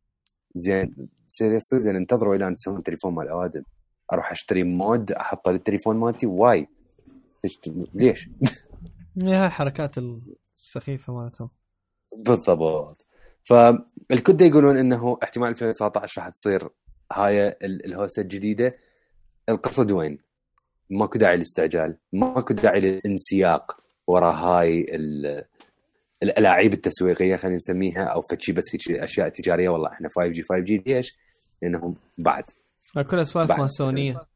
زين 0.55 1.09
seriously 1.29 1.81
زين 1.81 1.97
انتظروا 1.97 2.35
إلى 2.35 2.47
أن 2.47 2.55
تسوون 2.55 2.83
تليفون 2.83 3.15
مال 3.15 3.29
اوادم 3.29 3.63
أروح 4.13 4.31
أشتري 4.31 4.63
mod 4.63 5.13
احطه 5.13 5.51
للتليفون 5.51 5.97
مالتي. 5.97 6.27
why؟ 6.27 6.69
ليش 7.95 8.29
هاي 9.23 9.47
الحركات 9.47 9.99
السخيفة 9.99 11.13
مالتهم. 11.15 11.51
بالضبط. 12.17 13.07
فالكل 13.45 14.43
يقولون 14.43 14.79
إنه 14.79 15.19
احتمال 15.23 15.49
2019 15.49 16.23
راح 16.23 16.31
تصير 16.31 16.69
هاي 17.13 17.49
ال- 17.49 17.85
الهوسة 17.87 18.23
الجديدة 18.23 18.77
القصد 19.49 19.93
وين؟ 19.93 20.19
ماكو 20.91 21.19
داعي 21.19 21.37
للاستعجال 21.37 21.97
ماكو 22.13 22.55
داعي 22.55 22.81
للانسياق 22.81 23.81
وراء 24.07 24.35
هاي 24.35 24.87
ال- 24.95 25.45
الألاعيب 26.23 26.73
التسويقية 26.73 27.37
خلينا 27.37 27.57
نسميها 27.57 28.05
أو 28.05 28.23
فشي 28.23 28.53
بس 28.53 28.65
هيك 28.75 28.91
أشياء 28.91 29.29
تجارية 29.29 29.69
والله 29.69 29.89
إحنا 29.93 30.09
5 30.09 30.27
G 30.29 30.43
5 30.43 30.59
G 30.65 30.83
ليش؟ 30.87 31.19
لأنهم 31.63 31.97
بعد 32.19 32.45
هاي 32.97 33.05
كلها 33.05 33.25
سوالف 33.25 33.49
بعد. 33.49 33.61
ماسونية 33.61 34.27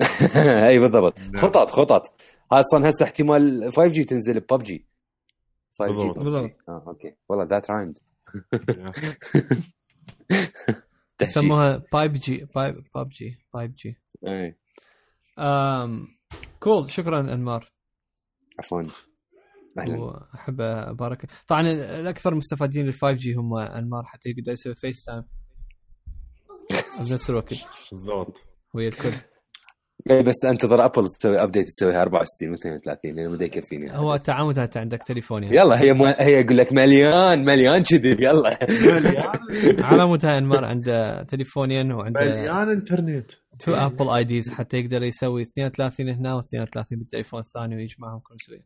أي 0.68 0.78
بالضبط 0.78 1.20
نعم. 1.20 1.36
خطط 1.36 1.70
خطط 1.70 2.14
أصلا 2.52 2.90
هسه 2.90 3.04
احتمال 3.04 3.72
5 3.72 3.88
جي 3.92 4.04
تنزل 4.04 4.40
ببجي 4.40 4.84
5 5.78 5.92
جي 5.92 5.98
بالضبط. 6.08 6.18
بالضبط. 6.18 6.50
آه 6.68 6.84
okay 6.86 7.14
والله 7.28 7.44
ذات 7.44 7.66
يسموها 11.22 11.82
5 11.92 12.06
جي 12.06 12.46
5 12.54 12.82
جي 13.08 13.38
5 13.54 13.66
جي 13.66 13.96
I 14.26 14.56
am 15.38 16.08
cool 16.60 16.90
شكرا 16.90 17.20
أنمار. 17.20 17.72
عفوا. 18.58 18.82
أهلا. 19.78 19.98
وأحب 19.98 20.60
أبارك. 20.60 21.26
طبعا 21.48 21.60
الأكثر 21.70 22.34
مستفادين 22.34 22.86
لل 22.86 22.92
5 22.92 23.12
G 23.12 23.34
هم 23.34 23.54
أنمار 23.58 24.04
حتى 24.04 24.28
يقدر 24.28 24.52
يسوي 24.52 24.74
FaceTime 24.74 25.24
بنفس 27.08 27.30
الوقت. 27.30 27.54
بالضبط. 27.92 28.42
ويا 28.74 28.88
الكل. 28.88 29.12
اي 30.10 30.22
بس 30.22 30.44
أنتظر 30.44 30.84
أبل 30.84 31.08
تسوي 31.08 31.42
update 31.42 31.68
تسويها 31.68 32.02
64 32.02 32.50
و 32.50 32.54
32 32.54 33.14
لأنه 33.14 33.32
بدا 33.32 33.44
يكفيني 33.44 33.96
هو 33.96 34.16
تعامد 34.16 34.58
انت 34.58 34.76
عندك 34.76 35.02
تليفون 35.02 35.42
يعني. 35.42 35.56
يلا 35.56 35.80
هي 35.80 35.92
ما 35.92 36.16
هي 36.20 36.40
يقول 36.40 36.58
لك 36.58 36.72
مليان 36.72 37.44
مليان 37.44 37.82
كذب 37.82 38.20
يلا. 38.20 38.58
على 39.84 40.06
مود 40.06 40.26
هاي 40.26 40.38
انمار 40.38 40.64
عنده 40.64 41.22
تليفونين 41.22 41.92
وعنده 41.92 42.24
مليان 42.24 42.70
انترنت. 42.70 43.32
two 43.58 43.74
Apple 43.74 44.08
IDs 44.08 44.50
حتى 44.50 44.78
يقدر 44.78 45.02
يسوي 45.02 45.42
32 45.42 46.08
هنا 46.08 46.40
و32 46.40 46.84
بالتليفون 46.90 47.40
الثاني 47.40 47.76
ويجمعهم 47.76 48.20
كل 48.20 48.36
شوي. 48.38 48.64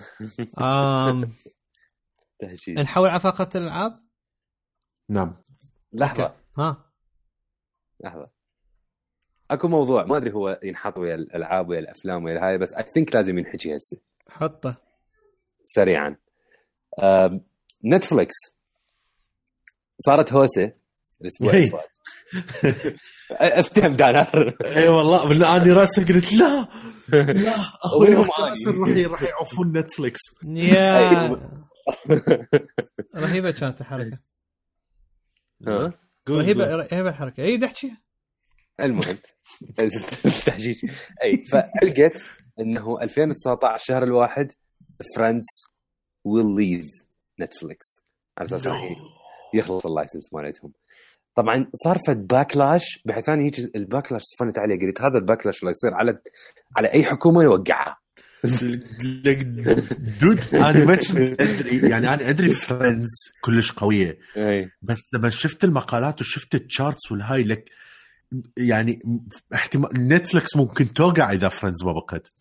نحول 2.78 3.08
على 3.08 3.20
فقره 3.20 3.50
الألعاب؟ 3.54 4.00
نعم. 5.08 5.36
لحظة. 5.92 6.34
ها؟ 6.58 6.84
لحظة. 8.04 8.30
اكو 9.50 9.68
موضوع 9.68 10.04
ما 10.04 10.16
ادري 10.16 10.32
هو 10.32 10.60
ينحط 10.62 10.98
ويا 10.98 11.14
الألعاب 11.14 11.68
ويا 11.68 11.78
الأفلام 11.78 12.24
ويا 12.24 12.48
هاي 12.48 12.58
بس 12.58 12.72
I 12.72 12.84
think 12.94 13.14
لازم 13.14 13.38
ينحكي 13.38 13.76
هسه. 13.76 13.98
حطه. 14.28 14.76
سريعا. 15.64 16.16
نتفلكس 17.84 18.34
صارت 19.98 20.32
هوسة 20.32 20.72
الأسبوع 21.20 21.50
اللي 21.52 21.70
فات. 21.70 21.90
افتهم 23.32 23.96
دانر 23.96 24.56
اي 24.76 24.88
والله 24.88 25.56
أنا 25.56 25.74
راسي 25.74 26.04
قلت 26.04 26.32
لا 26.32 26.68
لا 27.12 27.54
أخوي 27.84 28.14
راح 28.14 28.40
راح 29.06 29.22
يعوفون 29.22 29.78
نتفلكس 29.78 30.20
يا 30.44 31.36
رهيبة 33.16 33.50
كانت 33.50 33.80
الحركة. 33.80 34.18
ها. 35.66 35.92
رهيبة 36.28 36.76
رهيبة 36.76 37.10
الحركة. 37.10 37.42
اي 37.42 37.58
تحكي 37.58 37.92
المهم 38.80 39.16
التحجيج. 39.78 40.76
أي 41.22 41.44
فلقيت 41.46 42.22
إنه 42.60 43.02
2019 43.02 43.74
الشهر 43.74 44.02
الواحد 44.02 44.52
Friends 45.16 45.46
will 46.24 46.56
leave 46.56 46.86
Netflix 47.40 47.86
على 48.38 48.46
أساس 48.46 48.68
يخلص 49.54 49.86
ال 49.86 49.92
license 49.92 50.34
مالتهم. 50.34 50.72
طبعا 51.34 51.66
صار 51.84 51.98
فد 52.06 52.26
backlash 52.26 53.02
بحيث 53.04 53.28
أنا 53.28 53.42
هيك 53.42 53.58
ال 53.76 53.81
backlash 53.81 54.22
صفنت 54.22 54.58
عليه. 54.58 54.78
قلت 54.80 55.00
هذا 55.00 55.18
ال 55.18 55.23
backlash 55.23 55.60
اللي 55.60 55.70
يصير 55.70 55.94
على 55.94 56.18
على 56.76 56.92
أي 56.92 57.04
حكومة 57.04 57.42
يوقعها 57.42 57.96
dude 60.20 60.40
أنا 60.54 60.84
ما 60.84 60.94
كنت 60.94 61.40
أدري 61.40 61.90
يعني 61.90 62.14
أنا 62.14 62.28
أدري 62.30 62.52
Friends 62.52 63.08
كلش 63.40 63.72
قوية. 63.72 64.18
بس 64.82 64.98
لما 65.12 65.30
شفت 65.30 65.64
المقالات 65.64 66.20
وشفت 66.20 66.54
ال 66.54 66.62
charts 66.62 67.12
والهاي 67.12 67.42
لك 67.42 67.70
يعني 68.56 69.02
احتمال 69.54 70.08
نتفلكس 70.08 70.56
ممكن 70.56 70.92
توقع 70.92 71.32
إذا 71.32 71.48
Friends 71.48 71.84
ما 71.84 71.92
بقت. 71.92 72.32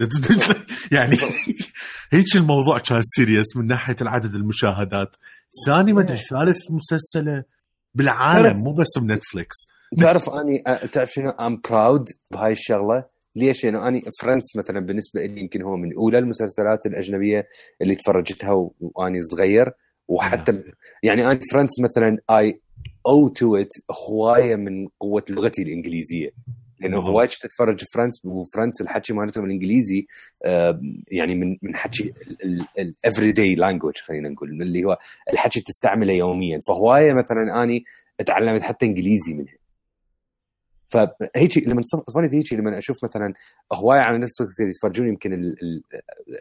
يعني 0.97 1.17
هيك 2.13 2.35
الموضوع 2.35 2.79
كان 2.79 3.01
serious 3.03 3.57
من 3.57 3.67
ناحية 3.67 3.95
العدد 4.01 4.35
المشاهدات. 4.35 5.15
ثاني 5.65 5.93
ما 5.93 6.01
أدري 6.01 6.17
ثالث 6.17 6.71
مسلسلة 6.71 7.43
بالعالم 7.95 8.57
مو 8.57 8.73
بس 8.73 8.97
بنتفلكس 9.01 9.55
تعرف 9.97 10.29
أني 10.29 10.63
تعرف 10.93 11.09
شنو؟ 11.11 11.29
I'm 11.29 11.61
proud 11.69 12.05
بهاي 12.31 12.51
الشغلة. 12.51 13.05
ليش؟ 13.35 13.65
لأنه 13.65 13.87
أني 13.87 14.03
Friends 14.21 14.45
مثلا 14.55 14.79
بالنسبة 14.79 15.25
لي 15.25 15.41
يمكن 15.41 15.61
هو 15.61 15.75
من 15.75 15.89
أولى 15.97 16.19
المسلسلات 16.19 16.85
الأجنبية 16.85 17.47
اللي 17.81 17.95
تفرجتها 17.95 18.69
وأني 18.79 19.21
صغير. 19.21 19.71
وحتى 20.07 20.63
يعني 21.03 21.31
أني 21.31 21.39
Friends 21.51 21.73
مثلا 21.83 22.17
I 22.29 22.61
owe 23.09 23.27
to 23.27 23.55
it 23.55 23.71
هوايه 24.09 24.55
من 24.55 24.87
قوة 24.99 25.23
لغتي 25.29 25.61
الإنجليزية. 25.61 26.29
لأنه 26.81 26.99
هواي 26.99 27.27
كنت 27.27 27.45
اتفرج 27.45 27.83
Friends 27.93 28.21
و 28.25 28.32
Friends 28.32 28.81
الحكي 28.81 29.13
مالتهم 29.13 29.45
الانجليزي 29.45 30.07
يعني 31.11 31.35
من 31.35 31.57
من 31.61 31.75
حكي 31.75 32.13
ال 32.79 33.31
everyday 33.31 33.55
language 33.55 33.97
خلينا 33.97 34.29
نقول 34.29 34.61
اللي 34.61 34.83
هو 34.83 34.97
الحكي 35.33 35.61
تستعمله 35.61 36.13
يوميا. 36.13 36.59
فهواية 36.67 37.13
مثلا 37.13 37.63
أني 37.63 37.83
تعلمت 38.25 38.61
حتى 38.61 38.85
إنجليزي 38.85 39.33
منها. 39.33 39.55
فهيك 40.87 41.67
لما 41.67 41.81
صفنت 41.83 42.33
هيك 42.33 42.53
لما 42.53 42.77
أشوف 42.77 43.03
مثلا 43.03 43.33
هواية 43.73 43.99
على 43.99 44.17
نتفلكس 44.17 44.59
يتفرجون 44.59 45.07
يمكن 45.07 45.55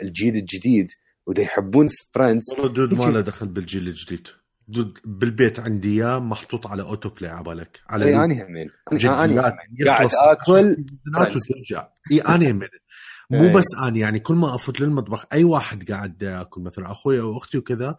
الجيل 0.02 0.36
الجديد 0.36 0.86
ودا 1.26 1.42
يحبون 1.42 1.88
Friends 2.14 2.44
والله 2.50 2.72
dude 2.72 2.94
ما 2.94 3.04
له 3.04 3.20
دخل 3.20 3.46
بالجيل 3.48 3.88
الجديد. 3.88 4.28
بالبيت 5.04 5.60
عندي 5.60 6.04
اياه 6.04 6.18
محطوط 6.18 6.66
على 6.66 6.82
auto 6.82 7.08
play 7.08 7.30
على 7.30 7.44
بالك؟ 7.44 7.80
على 7.88 8.04
اي 8.04 8.24
اني 8.24 8.44
همين 8.44 8.70
جديات 8.92 9.54
قاعد 9.86 10.10
آكل. 10.22 10.84
وترجع. 11.16 11.88
اي 12.12 12.20
اني 12.20 12.50
همين 12.50 12.68
مو 13.30 13.50
بس 13.50 13.64
اني 13.82 13.98
يعني 13.98 14.20
كل 14.20 14.34
ما 14.34 14.54
أفوت 14.54 14.80
للمطبخ 14.80 15.26
أي 15.32 15.44
واحد 15.44 15.90
قاعد 15.90 16.22
ياكل 16.22 16.60
مثلا 16.60 16.90
أخوي 16.90 17.20
أو 17.20 17.36
أختي 17.38 17.58
وكذا 17.58 17.96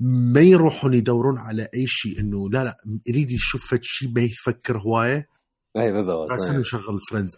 ما 0.00 0.40
يروحون 0.40 0.94
يدورون 0.94 1.38
على 1.38 1.68
أي 1.74 1.86
شيء 1.86 2.20
إنه 2.20 2.50
لا 2.50 2.64
لا 2.64 2.80
يريد 3.06 3.30
يشوف 3.30 3.74
شيء 3.80 4.12
ما 4.14 4.20
يفكر 4.20 4.78
هواية. 4.78 5.28
اي 5.76 5.92
بالضبط. 5.92 6.30
راسا 6.30 6.58
يشغل 6.58 7.00
Friends. 7.10 7.36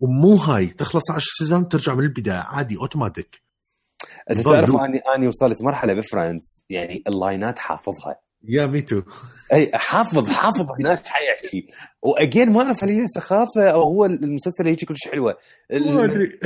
ومو 0.00 0.34
هاي 0.34 0.66
تخلص 0.66 1.10
10 1.10 1.24
season 1.38 1.68
ترجع 1.68 1.94
من 1.94 2.04
البداية 2.04 2.38
عادي 2.38 2.76
أوتوماتيك. 2.76 3.43
أنت 4.30 4.40
تعرف 4.40 4.70
اني 4.70 4.98
أني 5.16 5.28
وصلت 5.28 5.62
مرحلة 5.62 5.92
ب 5.94 6.03
Friends 6.03 6.66
يعني 6.70 7.02
اللاينات 7.08 7.58
حافظها. 7.58 8.16
yeah 8.48 8.66
me 8.66 8.80
too 8.80 9.02
أي 9.52 9.70
حافظ 9.74 10.30
حافظ 10.30 10.66
هناك 10.80 11.06
حيحكي 11.06 11.68
واجين 12.02 12.52
ما 12.52 12.62
اعرف 12.62 12.84
هل 12.84 12.90
هي 12.90 13.06
سخافة 13.06 13.70
أو 13.70 13.82
هو 13.82 14.04
المسلسل 14.04 14.66
هيك 14.66 14.84
كلش 14.84 15.08
حلوة. 15.08 15.36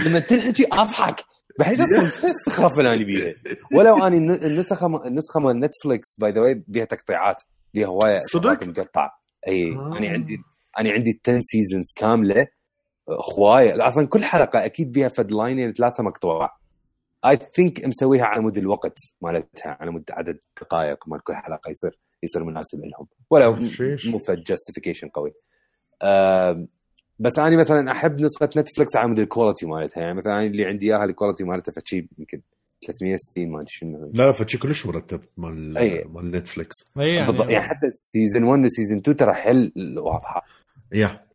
لما 0.07 0.19
تنحكي 0.21 0.67
أضحك. 0.73 1.25
بحيث 1.59 1.81
أصلا 1.81 2.29
السخافه 2.31 2.79
اللي 2.79 2.95
أنا 2.95 3.05
بيها 3.05 3.33
ولو 3.75 4.07
أني 4.07 4.17
النسخة 4.17 4.87
النسخة 5.07 5.41
مال 5.41 5.61
نتفلكس 5.61 6.17
by 6.19 6.33
the 6.33 6.41
way 6.41 6.63
بيها 6.69 6.85
تقطيعات 6.85 7.43
بيها 7.75 7.87
هواية 7.87 8.19
صدق؟ 8.19 8.65
مقطع 8.65 9.11
أي 9.49 9.73
آه. 9.73 9.97
أنا 9.99 10.09
عندي 10.09 10.37
أنا 10.79 10.91
عندي 10.91 11.21
10 11.29 11.39
seasons 11.41 11.93
كاملة 11.97 12.47
هواية. 13.39 13.89
أصلا 13.89 14.07
كل 14.07 14.25
حلقة 14.25 14.65
أكيد 14.65 14.93
بيها 14.93 15.09
فد 15.09 15.33
line 15.33 15.73
ثلاثة 15.73 16.03
مقطوعة. 16.03 16.58
I 17.29 17.37
think 17.37 17.85
مسويها 17.85 18.25
على 18.25 18.43
مود 18.43 18.59
الوقت 18.59 18.99
مالتها 19.21 19.77
على 19.81 19.91
مود 19.91 20.05
عدد 20.11 20.39
دقائق 20.61 21.09
مال 21.09 21.23
كل 21.25 21.35
حلقة 21.35 21.71
يصير 21.71 21.99
يصير 22.23 22.45
مناسب 22.45 22.79
لهم. 22.85 23.07
ولو 23.31 23.57
مو 24.05 24.19
فد 24.19 24.45
justification 24.45 25.09
قوي. 25.09 25.33
أه 26.03 26.67
بس 27.19 27.39
أنا 27.39 27.57
مثلا 27.57 27.93
أحب 27.93 28.21
نسخة 28.21 28.51
نتفلكس 28.57 28.97
على 28.97 29.09
مود 29.09 29.19
ال 29.19 29.25
quality 29.25 29.67
مالتها. 29.67 30.01
يعني 30.01 30.15
مثلا 30.15 30.43
اللي 30.43 30.65
عندي 30.65 30.87
إياها 30.87 31.05
ال 31.05 31.10
quality 31.10 31.45
مالتها 31.45 31.73
فشي 31.73 32.09
يمكن 32.19 32.41
360 32.87 33.51
ما 33.51 33.61
أدري 33.61 33.71
شنو. 33.71 33.99
لا 34.15 34.33
فشي 34.33 34.59
كلش 34.59 34.87
مرتب 34.87 35.21
مال. 35.37 35.73
مال 36.13 36.31
نتفلكس 36.31 36.75
يعني, 36.97 37.53
يعني 37.53 37.69
حتى 37.69 37.91
season 37.93 38.45
1 38.45 38.65
و 38.65 38.70
season 38.70 38.99
2 38.99 39.17
ترى 39.17 39.35
حل 39.35 39.73
واضحة. 39.99 40.43
يا. 40.93 41.29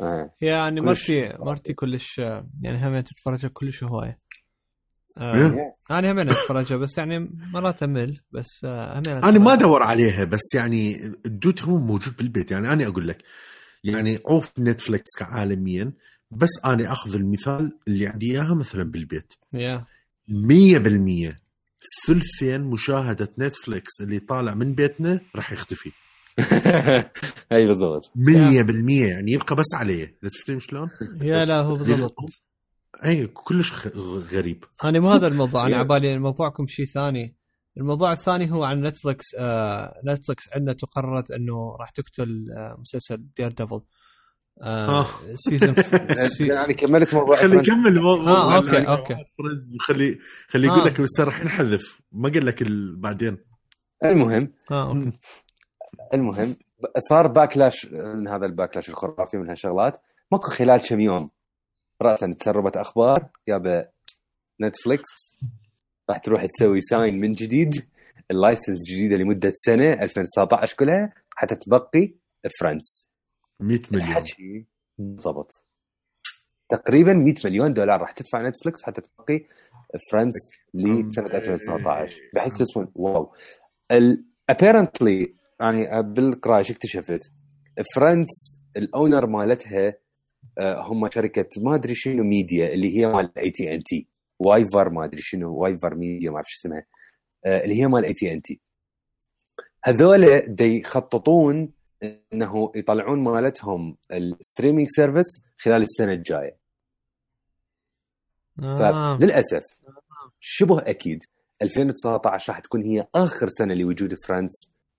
آه. 0.00 0.30
يعني 0.40 0.80
مرتي 0.80 1.32
مرتي 1.38 1.72
كلش 1.74 2.18
يعني 2.18 2.86
هم 2.86 3.00
تتفرج 3.00 3.46
كلش 3.46 3.84
هواية. 3.84 4.18
آه 5.18 5.72
أنا 5.90 6.12
هم 6.12 6.18
اتفرجها 6.18 6.76
بس 6.76 6.98
يعني 6.98 7.30
مرات 7.54 7.82
أمل 7.82 8.20
بس 8.32 8.60
آه 8.64 8.98
أنا 8.98 9.38
ما 9.38 9.52
أدور 9.52 9.82
عليها 9.82 10.24
بس 10.24 10.54
يعني 10.54 11.04
الدوت 11.26 11.62
هو 11.62 11.78
موجود 11.78 12.16
بالبيت. 12.16 12.50
يعني 12.50 12.72
أنا 12.72 12.86
أقول 12.86 13.08
لك 13.08 13.22
يعني 13.84 14.18
عوف 14.28 14.52
نتفلكس 14.58 15.10
كعالميا 15.18 15.92
بس 16.30 16.50
أنا 16.64 16.92
أخذ 16.92 17.14
المثال 17.14 17.78
اللي 17.88 18.06
عندي 18.06 18.32
إياها 18.32 18.54
مثلا 18.54 18.82
بالبيت. 18.82 19.34
يا. 19.52 19.84
مية 20.28 20.78
بالمية 20.78 21.38
ثلثين 22.06 22.60
مشاهدة 22.60 23.28
نتفلكس 23.38 24.00
اللي 24.00 24.18
طالع 24.18 24.54
من 24.54 24.74
بيتنا 24.74 25.20
راح 25.36 25.52
يختفي. 25.52 25.90
اي 27.52 27.66
بالضبط. 27.66 28.10
مية 28.16 28.62
بالمية 28.62 29.06
يعني 29.06 29.32
يبقى 29.32 29.56
بس 29.56 29.74
عليه. 29.74 30.14
تفتهم 30.22 30.58
شلون؟ 30.60 30.88
يا 31.20 31.44
لا 31.44 31.56
هو 31.60 31.76
بالضبط. 31.76 32.14
أي 33.04 33.26
كلش 33.26 33.86
غريب. 34.32 34.64
أنا 34.84 35.00
مو 35.00 35.10
هذا 35.10 35.26
الموضوع 35.26 35.66
أنا 35.66 35.76
على 35.78 35.88
بالي 35.88 36.18
موضوعكم 36.18 36.66
شيء 36.66 36.86
ثاني. 36.86 37.36
الموضوع 37.76 38.12
الثاني 38.12 38.52
هو 38.52 38.64
عن 38.64 38.80
نتفلكس 38.80 39.24
آه 39.38 40.00
نتفلكس 40.06 40.52
عندنا 40.54 40.72
تقررت 40.72 41.30
إنه 41.30 41.76
راح 41.80 41.90
تقتل 41.90 42.46
آه 42.56 42.76
مسلسل 42.80 43.24
دير 43.36 43.52
ديفل 43.52 43.80
آه. 44.62 45.06
season 45.34 45.74
سي... 46.14 46.46
يعني 46.46 46.74
كملت 46.74 47.14
موضوع 47.14 47.36
خلي 47.36 47.56
يكمل 47.56 47.98
آه 47.98 48.56
okay 48.56 48.88
okay. 48.88 49.16
خلي 49.80 50.18
خلي 50.48 50.66
يقول 50.66 50.84
لك 50.84 51.00
بس 51.00 51.20
راح 51.20 51.44
نحذف 51.44 52.00
ما 52.12 52.28
قال 52.28 52.46
لك 52.46 52.62
بعدين. 52.96 53.38
المهم. 54.04 54.52
آه 54.70 54.88
Okay. 54.88 55.12
المهم 56.14 56.56
صار 57.08 57.26
backlash 57.26 57.86
من 57.92 58.28
هذا 58.28 58.46
ال 58.46 58.51
backlash 58.51 58.88
الخرافي 58.88 59.36
من 59.36 59.48
هالشغلات. 59.48 60.02
ماكو 60.32 60.50
خلال 60.50 60.80
كم 60.80 61.00
يوم 61.00 61.30
راسا 62.02 62.36
تسربت 62.40 62.76
أخبار 62.76 63.28
يابا 63.46 63.88
نتفليكس 64.60 65.38
راح 66.10 66.18
تروح 66.18 66.46
تسوي 66.46 66.80
sign 66.80 67.20
من 67.20 67.32
جديد 67.32 67.86
ال 68.30 68.36
license 68.36 68.78
جديدة 68.90 69.16
لمدة 69.16 69.52
سنة 69.54 69.92
2019 69.92 70.76
كلها 70.76 71.12
حتى 71.30 71.54
تبقي 71.54 72.14
فريندز 72.60 73.10
100 73.60 73.80
مليون. 73.90 74.08
الحكي 74.08 74.66
بالضبط. 74.98 75.64
تقريبا 76.70 77.12
100 77.14 77.34
مليون 77.44 77.72
دولار 77.72 78.00
راح 78.00 78.12
تدفع 78.12 78.48
نتفلكس 78.48 78.82
حتى 78.82 79.00
تبقي 79.00 79.46
فريندز 80.10 80.50
لسنة 80.74 81.26
2019 81.26 82.20
بحيث 82.34 82.58
تسوون 82.58 82.88
wow. 82.94 83.32
Apparently 84.50 85.34
يعني 85.60 86.02
بالقراءه 86.02 86.60
اكتشفت 86.60 87.32
فريندز 87.94 88.60
ال 88.76 88.84
owner 88.84 89.26
مالتها 89.26 89.94
هم 90.60 91.10
شركة 91.10 91.48
ما 91.62 91.74
أدري 91.74 91.94
شنو 91.94 92.24
ميديا 92.24 92.72
اللي 92.72 92.98
هي 92.98 93.06
مال 93.06 93.38
AT&T 93.38 93.74
whatever 93.74 94.90
ما 94.90 95.04
أدري 95.04 95.20
شنو 95.22 95.54
whatever 95.56 95.94
media 95.94 96.30
ما 96.30 96.36
أعرف 96.36 96.46
شو 96.48 96.68
اسمها. 96.68 96.84
اللي 97.46 97.80
هي 97.80 97.86
مال 97.86 98.04
اي 98.04 98.14
تي 98.14 98.32
ان 98.32 98.42
تي 98.42 98.60
هذول 99.84 100.42
يخططون 100.60 101.72
إنه 102.32 102.72
يطلعون 102.76 103.18
مالتهم 103.18 103.96
ال 104.12 104.20
streaming 104.20 104.88
service 104.90 105.26
خلال 105.56 105.82
السنة 105.82 106.12
الجاية. 106.12 106.56
آه. 108.62 109.18
فللأسف 109.18 109.64
شبه 110.40 110.78
أكيد 110.78 111.18
2019 111.62 112.52
راح 112.52 112.60
تكون 112.60 112.82
هي 112.82 113.06
آخر 113.14 113.48
سنة 113.48 113.74
لوجود 113.74 114.14
فريندز 114.26 114.52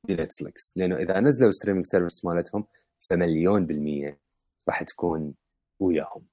بنتفلكس 0.07 0.73
لأنه 0.75 0.95
إذا 0.95 1.19
نزلوا 1.19 1.51
streaming 1.51 1.85
service 1.85 2.25
مالتهم 2.25 2.65
فمليون 3.09 3.65
بالمية 3.65 4.17
راح 4.67 4.83
تكون 4.83 5.33
وياهم. 5.79 6.25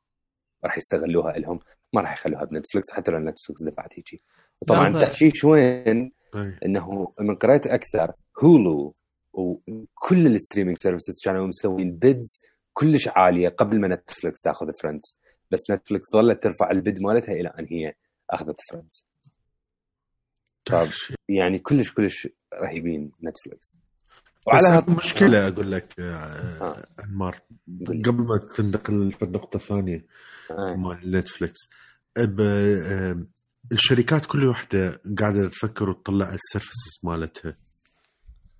راح 0.64 0.78
يستغلوها 0.78 1.38
لهم. 1.38 1.60
ما 1.92 2.00
راح 2.00 2.12
يخلوها 2.12 2.44
بنتفلكس 2.44 2.90
حتى 2.90 3.10
لو 3.10 3.18
نتفلكس 3.18 3.62
دفعت 3.62 3.92
هيجي 3.92 4.22
وطبعا 4.60 4.88
لا، 4.88 4.98
التحشيش 4.98 5.44
وين 5.44 6.12
أي. 6.34 6.58
إنه 6.64 7.14
من 7.20 7.34
قريت 7.36 7.66
أكثر 7.66 8.12
هولو 8.42 8.94
وكل 9.32 10.26
ال 10.26 10.31
streaming 10.31 10.76
services 10.76 11.22
كانوا 11.24 11.46
مسوين 11.46 11.96
bids 11.96 12.42
كلش 12.72 13.08
عالية 13.08 13.48
قبل 13.48 13.80
ما 13.80 13.88
نتفلكس 13.88 14.40
تاخذ 14.40 14.72
فريندز. 14.72 15.20
بس 15.50 15.70
نتفلكس 15.70 16.10
ظلت 16.12 16.42
ترفع 16.42 16.70
ال 16.70 16.78
bid 16.78 17.02
مالتها 17.02 17.32
إلى 17.32 17.52
أن 17.58 17.66
هي 17.70 17.94
أخذت 18.30 18.60
فريندز. 18.70 19.06
يعني 21.28 21.58
كلش 21.58 21.92
كلش 21.92 22.28
رهيبين 22.54 23.12
نتفلكس 23.22 23.78
وعلى 24.46 24.68
هذا 24.68 24.84
مشكلة 24.88 25.48
أقول 25.48 25.72
لك 25.72 25.94
آه،. 25.98 26.86
قبل 28.04 28.22
ما 28.22 28.36
تنتقل 28.56 29.12
في 29.12 29.24
النقطه 29.24 29.56
الثانية 29.56 30.06
آه. 30.50 30.74
مال 30.74 31.10
نتفلكس 31.10 31.68
الشركات 33.72 34.26
كل 34.26 34.46
واحدة 34.46 35.02
قاعدة 35.18 35.48
تفكر 35.48 35.90
وتطلع 35.90 36.34
ال 36.34 36.41
services 36.41 37.00
مالتها 37.04 37.56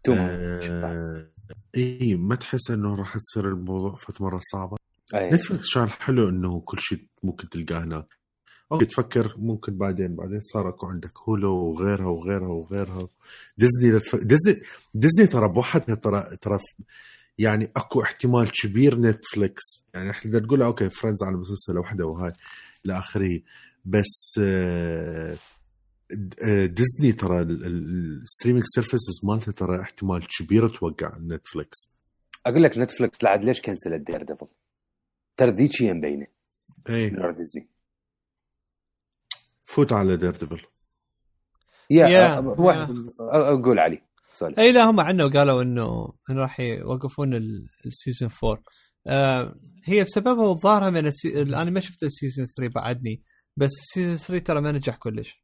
آه، 0.09 1.31
إي 1.77 2.15
ما 2.15 2.35
تحس 2.35 2.71
إنه 2.71 2.95
راح 2.95 3.17
تصير 3.17 3.49
الموضوع 3.49 3.97
فت 3.97 4.21
مره 4.21 4.41
صعبة 4.53 4.77
أي. 5.15 5.31
نتفلكس 5.31 5.75
كان 5.75 5.89
حلو 5.89 6.29
إنه 6.29 6.61
كل 6.61 6.79
شيء 6.79 7.07
ممكن 7.23 7.49
تلقاه 7.49 7.85
هناك 7.85 8.20
okay 8.73 8.85
تفكر 8.85 9.35
ممكن 9.39 9.77
بعدين 9.79 10.17
بعدين 10.17 10.41
صار 10.41 10.69
أكو 10.69 10.87
عندك 10.87 11.19
هولو 11.19 11.55
وغيرها 11.57 12.07
وغيرها 12.07 12.49
وغيرها. 12.49 13.09
ديزني 13.59 13.93
لتف... 13.93 14.17
ديزني 14.17 14.61
ديزني 14.95 15.27
ترى 15.27 15.49
بوحدها 15.49 15.95
ترى 15.95 16.37
ترى 16.41 16.59
يعني 17.39 17.71
أكو 17.77 18.03
احتمال 18.03 18.51
كبير 18.53 19.01
نتفلكس 19.01 19.87
يعني 19.95 20.11
إحنا 20.11 20.31
بدنا 20.31 20.47
نقول 20.47 20.63
okay 20.63 20.91
فريندز 20.91 21.23
على 21.23 21.37
مسلسل 21.37 21.79
وحدة 21.79 22.07
وهاي 22.07 22.33
إلى 22.87 22.99
آخره. 22.99 23.41
بس 23.85 24.41
آه، 24.43 25.37
آه، 26.43 26.67
ديزني 26.67 27.13
ترى 27.13 27.43
ال 27.43 27.55
streaming 27.55 28.65
services 28.67 29.21
مالته 29.25 29.53
ترى 29.53 29.81
احتمال 29.81 30.27
كبير 30.27 30.69
توقع 30.69 31.19
نتفلكس 31.19 31.91
أقول 32.47 32.63
لك 32.63 32.79
نتفلكس 32.79 33.25
لعد 33.25 33.45
ليش 33.45 33.61
cancel 33.61 33.95
ت 33.95 34.01
دير 34.01 34.23
ديفل؟ 34.23 34.47
ترى 35.37 35.51
ذيك 35.51 35.83
هي 35.83 35.93
مبينة. 35.93 36.27
اي 36.89 37.11
ديزني. 37.11 37.69
فوت 39.75 39.93
على 39.93 40.17
دير 40.17 40.31
ديفل 40.31 40.61
يا 41.91 42.41
أ- 42.41 42.45
واحد 42.45 42.89
أ- 42.89 42.91
أقول 43.21 43.79
علي. 43.79 44.03
Sorry 44.33 44.55
أي 44.59 44.73
لا 44.73 44.91
هم 44.91 45.01
عنه 45.01 45.31
قالوا 45.31 45.63
إنه 45.63 46.09
إنه 46.31 46.41
راح 46.41 46.61
يوقفون 46.61 47.35
ال- 47.35 47.67
ال 47.87 47.93
season 47.93 48.31
4 48.45 48.63
آه 49.07 49.55
هي 49.85 50.05
بسببها 50.05 50.53
الظاهره 50.53 50.91
من 50.91 51.07
السي... 51.07 51.43
أنا 51.43 51.71
ما 51.71 51.81
شفت 51.81 52.03
ال 52.03 52.09
season 52.09 52.47
3 52.59 52.73
بعدني 52.75 53.23
بس 53.57 53.71
ال 53.79 53.84
season 53.84 54.17
3 54.17 54.45
ترى 54.45 54.61
ما 54.61 54.73
نجح 54.73 54.97
كلش. 54.97 55.43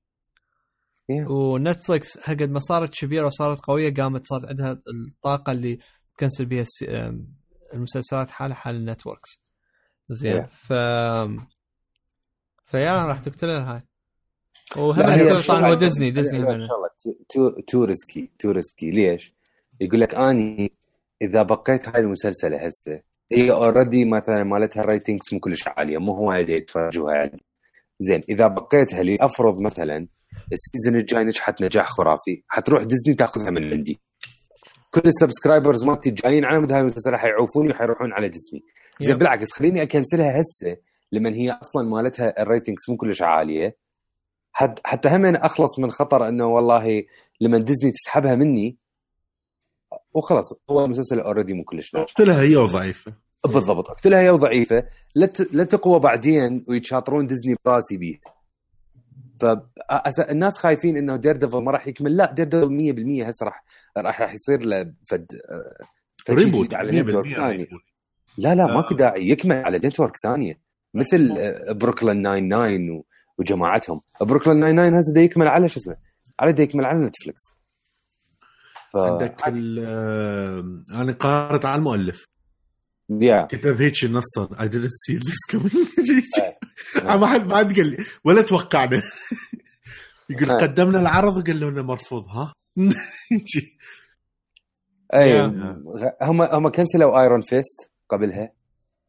Yeah. 1.13 1.31
ونتفلكس 1.31 2.19
قد 2.19 2.51
ما 2.51 2.61
صارت 2.61 2.95
كبيرة 2.95 3.27
وصارت 3.27 3.61
قوية 3.61 3.95
قامت 3.95 4.27
صارت 4.27 4.45
عندها 4.49 4.73
الطاقة 5.09 5.53
اللي 5.53 5.79
ت 6.17 6.21
cancel 6.21 6.45
بها 6.47 6.63
الس... 6.63 6.83
آم، 6.89 7.29
المسلسلات 7.75 8.31
حالها 8.31 8.55
حال 8.57 8.75
ال 8.77 8.84
networks 8.84 9.43
زين 10.09 10.43
Yeah. 10.43 10.47
ف 10.47 10.73
فيا 12.65 13.07
راح 13.07 13.19
تقتلها 13.19 13.75
هاي. 13.75 13.83
وهم 14.79 15.19
يصير 15.19 15.41
طبعا 15.41 15.71
هو 15.71 15.75
ديزني 15.75 16.11
ديزني 16.11 16.39
هي 16.39 16.43
هم 16.43 16.49
الشغلة 16.51 16.89
Too 17.29 17.51
too 17.51 17.85
risky 17.85 18.31
too 18.39 18.51
risky 18.51 18.91
ليش؟ 18.91 19.35
يقول 19.81 20.01
لك 20.01 20.15
أني 20.15 20.73
إذا 21.23 21.43
بقيت 21.43 21.89
هاي 21.89 22.01
المسلسله 22.01 22.67
هسه 22.67 23.01
هي 23.33 23.51
already 23.51 24.05
مثلا 24.05 24.45
مالتها 24.45 24.83
ratings 24.83 25.35
مو 25.35 25.41
كلش 25.41 25.69
عالية 25.69 25.99
مو 25.99 26.13
هو 26.13 26.29
وايد 26.29 26.49
يتفرجوها 26.49 27.15
عندي 27.15 27.45
زين 27.99 28.21
إذا 28.29 28.47
بقيتها 28.47 29.03
لي 29.03 29.19
أفرض 29.21 29.61
مثلا 29.61 30.07
ال 30.53 30.60
season 30.60 31.01
الجاي 31.01 31.25
نجحت 31.25 31.63
نجاح 31.63 31.89
خرافي 31.89 32.43
حتروح 32.49 32.83
ديزني 32.83 33.15
تاخذها 33.15 33.51
من 33.51 33.73
عندي. 33.73 34.01
كل 34.91 35.03
ال 35.07 35.13
subscribers 35.13 35.85
مالتي 35.85 36.09
الجايين 36.09 36.45
على 36.45 36.61
مدى 36.61 36.75
هاي 36.75 36.81
المسلسل 36.81 37.17
حيعوفوني 37.17 37.71
وحيروحون 37.71 38.13
على 38.13 38.29
ديزني. 38.29 38.63
زين. 39.01 39.19
بالعكس 39.19 39.53
خليني 39.53 39.83
أ 39.83 39.90
cancel 39.90 40.34
ها 40.34 40.41
هسه 40.41 40.77
لمن 41.13 41.35
هي 41.35 41.51
أصلا 41.51 41.89
مالتها 41.89 42.43
ال 42.43 42.48
ratings 42.48 42.83
مو 42.89 42.97
كلش 42.97 43.23
عالية. 43.23 43.77
حتى 44.85 45.09
هم 45.09 45.25
أنا 45.25 45.47
أخلص 45.47 45.79
من 45.79 45.91
خطر 45.91 46.29
إنه 46.29 46.47
والله 46.47 47.03
لما 47.41 47.59
ديزني 47.59 47.91
تسحبها 47.91 48.35
مني 48.35 48.77
وخلاص 50.15 50.53
هو 50.71 50.85
المسلسل 50.85 51.21
already 51.21 51.53
مو 51.55 51.65
كلش 51.65 51.95
ناجح. 51.95 52.13
قلت 52.15 52.29
هي 52.31 52.57
وضعيفة. 52.57 53.13
بالضبط 53.47 53.91
اقتلها 53.91 54.21
هي 54.21 54.31
وضعيفة. 54.31 54.85
لا 55.15 55.29
لا 55.53 55.65
تقوى 55.65 56.01
بعدين 56.01 56.65
ويتشاطرون 56.69 57.27
ديزني 57.27 57.57
براسي 57.65 57.97
بيه. 57.97 58.19
فالناس 59.41 60.59
خايفين 60.59 60.97
إنه 60.97 61.17
دير 61.17 61.37
ديفل 61.37 61.59
ما 61.63 61.71
راح 61.73 61.89
يكمل. 61.89 62.17
لا 62.17 62.33
دير 62.33 62.47
ديفل 62.47 62.69
100% 63.25 63.29
هسه 63.29 63.47
راح 63.47 63.65
راح 63.99 64.21
راح 64.23 64.35
يصير 64.35 64.61
له 64.63 64.93
فد 65.07 65.41
آه، 65.51 66.33
reboot 66.35 66.75
على 66.75 67.01
network 67.03 67.27
100% 67.27 67.37
ثاني. 67.37 67.69
لا 68.39 68.55
لا 68.55 68.65
آه. 68.71 68.75
ماكو 68.75 68.95
داعي. 68.95 69.29
يكمل 69.29 69.57
على 69.57 69.79
network 69.79 70.17
ثانية. 70.23 70.61
مثل 70.95 71.35
آه، 71.39 71.73
بروكلين 71.73 72.23
99 72.23 72.91
و- 72.91 73.05
وجماعتهم. 73.39 74.01
بروكلين 74.21 74.61
99 74.61 74.95
هسه 74.95 75.15
دا 75.15 75.21
يكمل 75.21 75.49
على 75.49 75.69
شو 75.69 75.81
اسمه؟ 75.81 75.97
على 76.41 76.53
دا 76.53 76.63
يكمل 76.63 76.85
على 76.85 76.99
نتفلكس 76.99 77.43
ف... 78.93 78.97
عندك 78.97 79.49
ال- 79.49 79.85
آه، 79.87 81.03
أنا 81.03 81.13
قارت 81.13 81.65
على 81.65 81.79
المؤلف. 81.79 82.25
يا 83.11 83.47
كتب 83.47 83.81
هيك 83.83 84.05
نصا. 84.05 84.47
I 84.47 84.69
didn't 84.69 84.93
see 85.05 85.19
this 85.19 85.57
coming. 85.57 85.77
آه. 87.11 87.17
ما 87.17 87.27
حد 87.27 87.53
حد 87.53 87.77
قال 87.77 87.87
لي 87.91 87.97
ولا 88.25 88.43
توقعنا. 88.43 89.03
يقول 90.31 90.51
آه. 90.51 90.57
قدمنا 90.57 91.01
العرض 91.01 91.37
وقال 91.37 91.61
له 91.61 91.69
انه 91.69 91.83
مرفوض 91.83 92.25
ها. 92.29 92.53
أي 95.15 95.41
هم 96.23 96.43
هم 96.43 96.69
cancel 96.69 97.14
وا 97.14 97.21
ايرون 97.23 97.41
فيست 97.41 97.91
قبلها 98.09 98.53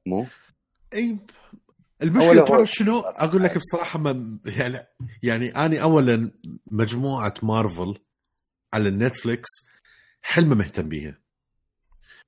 مو؟ 0.05 0.25
أي 0.93 1.17
المشكلة 2.01 2.45
ترى 2.45 2.65
شنو؟ 2.65 2.99
أقول 2.99 3.43
لك 3.43 3.57
بصراحة 3.57 3.99
ما 3.99 4.39
يعني 4.45 4.87
يعني 5.23 5.55
أنا 5.55 5.79
اولا 5.79 6.31
مجموعة 6.71 7.33
مارفل 7.43 7.99
على 8.73 8.89
النتفليكس 8.89 9.49
حلمة 10.21 10.55
مهتم 10.55 10.89
بيها. 10.89 11.17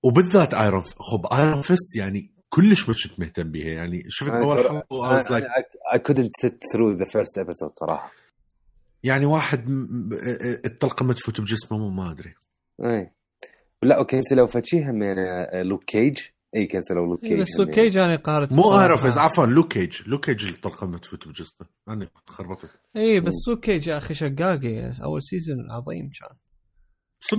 وبالذات 0.04 0.54
ايرون 0.54 0.82
خب 0.82 1.34
ايرون 1.34 1.62
فيست 1.62 1.96
يعني 1.96 2.32
كلش 2.50 2.90
ما 2.90 2.96
كنت 3.04 3.20
مهتم 3.20 3.52
بيها. 3.52 3.74
يعني 3.74 4.04
شفت 4.08 4.32
أول 4.32 4.64
حلقة 4.64 5.42
I 5.96 5.98
couldn't 5.98 6.32
sit 6.42 6.54
through 6.54 6.98
the 6.98 7.06
first 7.06 7.44
episode 7.44 7.74
صراحة. 7.80 8.12
يعني 9.04 9.26
واحد 9.26 9.66
الطلقة 10.66 11.14
تفوت 11.14 11.42
بجسمه 11.42 11.90
ما 11.90 12.12
أدري. 12.12 12.34
اي 12.84 13.08
لا 13.84 14.00
و 14.00 14.06
cancel 14.06 14.42
وا 14.42 14.48
فشي 14.48 14.84
هم 14.84 15.04
لوك 15.54 15.84
كيج 15.84 16.20
اي 16.56 16.68
cancel 16.68 17.02
وا 17.02 17.08
لوك 17.08 17.22
كيج 17.22 17.42
بس 17.42 17.62
كيج 17.62 17.98
أنا 17.98 18.16
قارت 18.16 18.54
مو. 18.54 18.82
ايرون 18.82 18.98
فيست 18.98 19.18
عفوا 19.18 19.46
لوك 19.46 19.74
كيج 19.74 20.02
لوك 20.08 20.26
كيج 20.26 20.48
الطلقه 20.48 20.88
ما 20.88 20.98
تفوت 20.98 21.28
بجسمه 21.28 21.68
أنا 21.90 22.10
خربطت 22.28 22.70
اي 22.96 23.20
بس 23.20 23.34
سو 23.46 23.56
كيج 23.56 23.88
يا 23.88 23.98
أخي 23.98 24.14
شقاقي. 24.14 24.92
أول 25.04 25.24
season 25.24 25.72
عظيم 25.72 26.10
كان. 26.20 26.38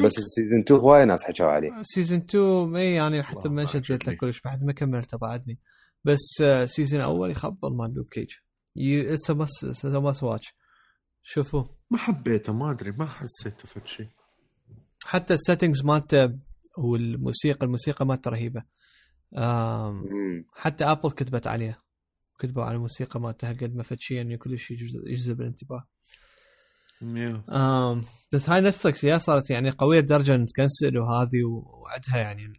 بس 0.05 0.19
ال 0.19 0.25
season 0.25 0.61
2 0.61 0.81
هواي 0.81 1.05
ناس 1.05 1.25
حكوا 1.25 1.47
عليه. 1.47 1.71
سيزون 1.83 2.19
2 2.19 2.77
اي 2.77 2.95
يعني 2.95 3.23
حتى 3.23 3.49
ما 3.49 3.67
شدت 3.67 4.07
له. 4.07 4.15
كلش 4.15 4.41
بعد 4.41 4.65
ما 4.65 4.73
كملته 4.73 5.19
بعدني. 5.19 5.59
بس 6.05 6.43
season 6.65 7.01
أول 7.01 7.31
يخبل 7.31 7.77
مال 7.77 7.95
لوك 7.95 8.09
كيج 8.15 8.31
اتس 8.79 9.31
مس 9.31 9.85
مس 9.85 10.23
واتش 10.23 10.55
شوفوا. 11.23 11.65
ما 11.91 11.99
حبيته 11.99 12.53
ما 12.53 12.71
أدري 12.71 12.91
ما 12.91 13.07
حسيته 13.07 13.67
فد 13.67 13.87
شيء 13.87 14.09
حتى 15.05 15.35
السيتنجز 15.35 15.85
مالته 15.85 16.39
والموسيقى 16.79 17.67
الموسيقى 17.67 18.07
مالته 18.07 18.31
رهيبة. 18.31 18.63
حتى 20.53 20.85
آبل 20.85 21.11
كتبت 21.11 21.47
عليه. 21.47 21.83
كتبوا 22.39 22.65
على 22.65 22.75
الموسيقى 22.75 23.21
مالته 23.21 23.53
قد 23.53 23.75
ما 23.75 23.83
فد 23.83 24.01
شيء 24.01 24.17
يعني 24.17 24.37
كلش 24.37 24.71
يجذب 24.71 25.07
يجذب 25.07 25.41
الانتباه. 25.41 25.89
بس 28.33 28.51
هاي 28.51 28.61
نتفلكس 28.61 29.05
يا 29.05 29.19
صارت 29.19 29.51
يعني 29.51 29.71
قوية 29.71 30.01
لدرجه 30.01 30.35
إن 30.35 30.47
تكنسل 30.47 30.99
وهذه 30.99 31.45
وعدها 31.45 32.17
يعني 32.17 32.53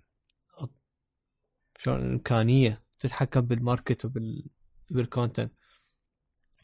شلون 1.80 1.99
الامكانيه 1.99 2.84
تتحكم 2.99 3.41
بالماركت 3.41 4.05
وبال 4.05 4.49
بال 4.91 5.05
content 5.05 5.53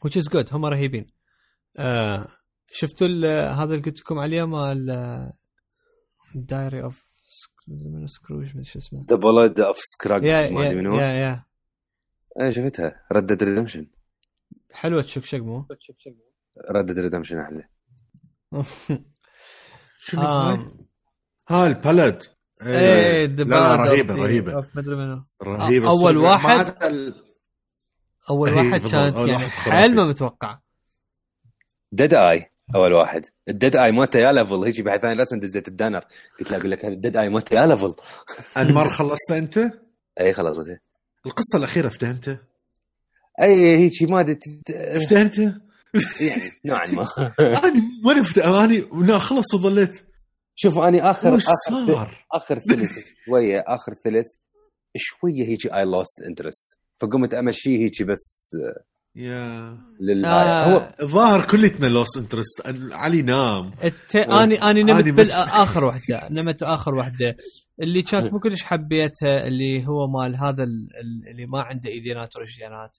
which 0.05 0.11
is 0.21 0.23
good 0.33 0.53
هم 0.53 0.65
رهيبين. 0.65 1.07
آه 1.77 2.27
شفتوا 2.71 3.07
ال- 3.07 3.25
هذا 3.53 3.63
اللي 3.75 3.85
قلت 3.85 3.99
لكم 3.99 4.19
عليه 4.19 4.43
مال 4.47 5.33
diary 6.35 6.83
of 6.83 7.06
من 7.67 8.07
سكروج 8.07 8.57
من 8.57 8.63
شو 8.63 8.79
اسمه. 8.79 9.05
the 9.09 9.15
ballad 9.15 9.59
of 9.59 9.77
Scruggs 9.77 10.25
ما 10.25 10.67
أدري 10.67 10.75
من 10.75 10.87
هو. 10.87 10.99
yeah 10.99 11.05
yeah. 11.07 11.45
اي 12.41 12.53
شفتها. 12.53 13.05
Red 13.11 13.25
Dead 13.25 13.43
Redemption 13.43 13.87
حلوة 14.71 15.01
تشكشك 15.01 15.39
مو؟ 15.39 15.65
Red 16.71 16.83
Dead 16.83 16.99
Redemption 16.99 17.37
أحلى؟ 17.37 17.69
آم، 20.17 20.87
ها 21.49 21.67
البلد. 21.67 22.23
إيه 22.61 23.25
لا 23.25 23.43
لا 23.43 23.75
رهيبة 23.75 24.15
رهيبة. 24.15 24.53
ما 24.53 24.67
أدري 24.77 24.95
منو. 24.95 25.25
رهيبة. 25.43 25.85
ما 25.85 26.19
واحد؟ 26.19 26.75
أول 28.29 28.49
إيه، 28.49 28.57
واحد. 28.57 28.81
كانت 28.81 29.15
يعني 29.15 29.47
حيل. 29.47 29.95
ما 29.95 30.05
متوقع 30.05 30.59
ديد 31.91 32.13
اي 32.13 32.51
أول 32.75 32.93
واحد. 32.93 33.25
الديد 33.49 33.75
اي 33.75 33.91
مالته 33.91 34.19
يا 34.19 34.31
ليفل 34.31 34.63
هيجي 34.63 34.81
بعد 34.83 34.99
ثاني 35.01 35.21
رسم 35.21 35.39
دزيت 35.39 35.67
الدنر 35.67 36.05
قلت 36.39 36.51
له 36.51 36.57
أقول 36.57 36.71
لك 36.71 36.85
الديد 36.85 37.17
اي 37.17 37.29
مالته 37.29 37.53
يا 37.53 37.65
ليفل 37.65 37.95
انمار 38.57 38.89
خلصت 38.89 39.31
أنت؟ 39.31 39.59
إي 40.19 40.33
خلصت. 40.33 40.79
القصة 41.25 41.57
الأخيرة 41.57 41.87
افتهمتها؟ 41.87 42.39
إي 43.41 43.77
هيجي 43.77 44.05
ما 44.05 44.19
أدري 44.19 44.37
افتهمتها؟ 44.69 45.61
يعني 46.21 46.41
نوعا 46.65 46.87
ما. 46.87 47.03
أنا 47.39 47.81
وين 48.05 48.19
افتهم 48.19 48.53
اني 48.53 48.87
لا 49.07 49.19
خلص 49.19 49.53
وظليت. 49.53 50.05
شوف 50.55 50.77
اني 50.77 51.09
اخر 51.09 51.33
وش 51.33 51.43
آخر 51.43 51.85
صار؟ 51.87 52.25
آخر 52.33 52.59
ثلث 52.69 52.91
شوية 53.25 53.63
آخر 53.67 53.93
ثلث 54.03 54.25
شوية 54.95 55.43
هيجي 55.43 55.73
I 55.75 55.85
lost 55.85 56.21
interest 56.21 56.79
فقمت 56.99 57.33
امشيه 57.33 57.77
هيجي 57.77 58.03
بس 58.03 58.49
yeah. 59.17 59.77
للآية. 60.01 60.33
آه. 60.33 60.73
هو 60.73 60.93
الظاهر 61.01 61.45
كلتنا 61.45 61.87
lost 61.87 62.17
interest 62.17 62.61
علي 62.91 63.21
نام. 63.21 63.71
الت... 63.83 64.15
اني 64.15 64.55
اني 64.55 64.83
نمت 64.83 65.07
بالاخر 65.09 65.83
واحدة. 65.83 66.27
نمت 66.31 66.63
آخر 66.63 66.95
واحدة. 66.95 67.37
اللي 67.81 68.01
كانت 68.01 68.33
مو 68.33 68.39
كلش 68.39 68.63
حبيتها 68.63 69.47
اللي 69.47 69.87
هو 69.87 70.07
مال 70.07 70.35
هذا 70.35 70.63
ال- 70.63 70.89
ال- 71.01 71.31
اللي 71.31 71.45
ما 71.45 71.61
عنده 71.61 71.89
إيدينات 71.89 72.35
ورجلينات 72.35 72.97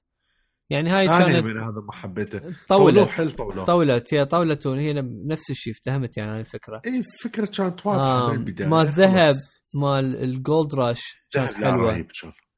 يعني 0.70 0.90
هاي 0.90 1.06
كانت 1.06 1.44
من 1.44 1.56
هذا 1.56 1.80
ما 1.86 1.92
حبيته. 1.92 2.40
طولت. 2.68 3.08
حل 3.08 3.32
طولوه 3.32 3.64
طولت. 3.64 4.14
هي 4.14 4.24
طولت 4.24 4.66
وهي 4.66 4.92
نفس 5.26 5.50
الشيء 5.50 5.72
افتهمت 5.72 6.16
يعني 6.16 6.30
هاي 6.30 6.40
الفكرة. 6.40 6.82
إي 6.86 7.02
فكرة 7.24 7.46
كانت 7.46 7.86
واضحة 7.86 8.04
آه، 8.26 8.28
من 8.30 8.34
البداية. 8.38 8.68
مال 8.68 8.86
ذهب. 8.86 9.34
مال 9.74 10.22
ال 10.24 10.34
gold 10.34 10.74
rush 10.74 11.00
كانت 11.32 11.54
حلوة. 11.54 12.06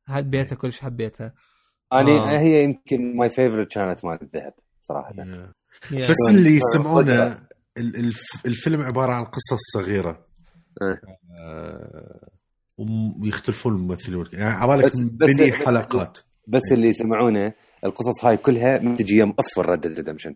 حبيتها 0.09 0.57
كلش 0.57 0.79
حبيتها. 0.81 1.35
اني 1.93 2.19
آه. 2.19 2.39
هي 2.41 2.65
يمكن 2.65 3.17
my 3.17 3.29
favorite 3.29 3.73
كانت 3.73 4.05
مال 4.05 4.19
الذهب 4.23 4.55
صراحة 4.81 5.15
yeah. 5.19 5.53
yeah. 5.91 6.09
بس 6.11 6.17
اللي 6.31 6.57
يسمعونه 6.57 7.41
الفيلم 8.47 8.83
عبارة 8.83 9.13
عن 9.13 9.25
قصص 9.25 9.59
صغيرة 9.75 10.25
إيه. 10.83 11.01
آه، 11.41 12.29
ويختلفون 13.23 13.75
الممثلين 13.75 14.25
يعني 14.33 14.55
عبالك 14.55 14.93
بني 14.97 15.51
بس- 15.51 15.57
حلقات 15.57 16.19
بس 16.47 16.63
اللي 16.73 16.89
يسمعونه 16.89 17.53
القصص 17.85 18.25
هاي 18.25 18.37
كلها 18.37 18.79
ما 18.79 18.95
تجي 18.97 19.17
يم 19.19 19.35
Red 19.39 19.71
Dead 19.71 19.87
Redemption 19.87 20.35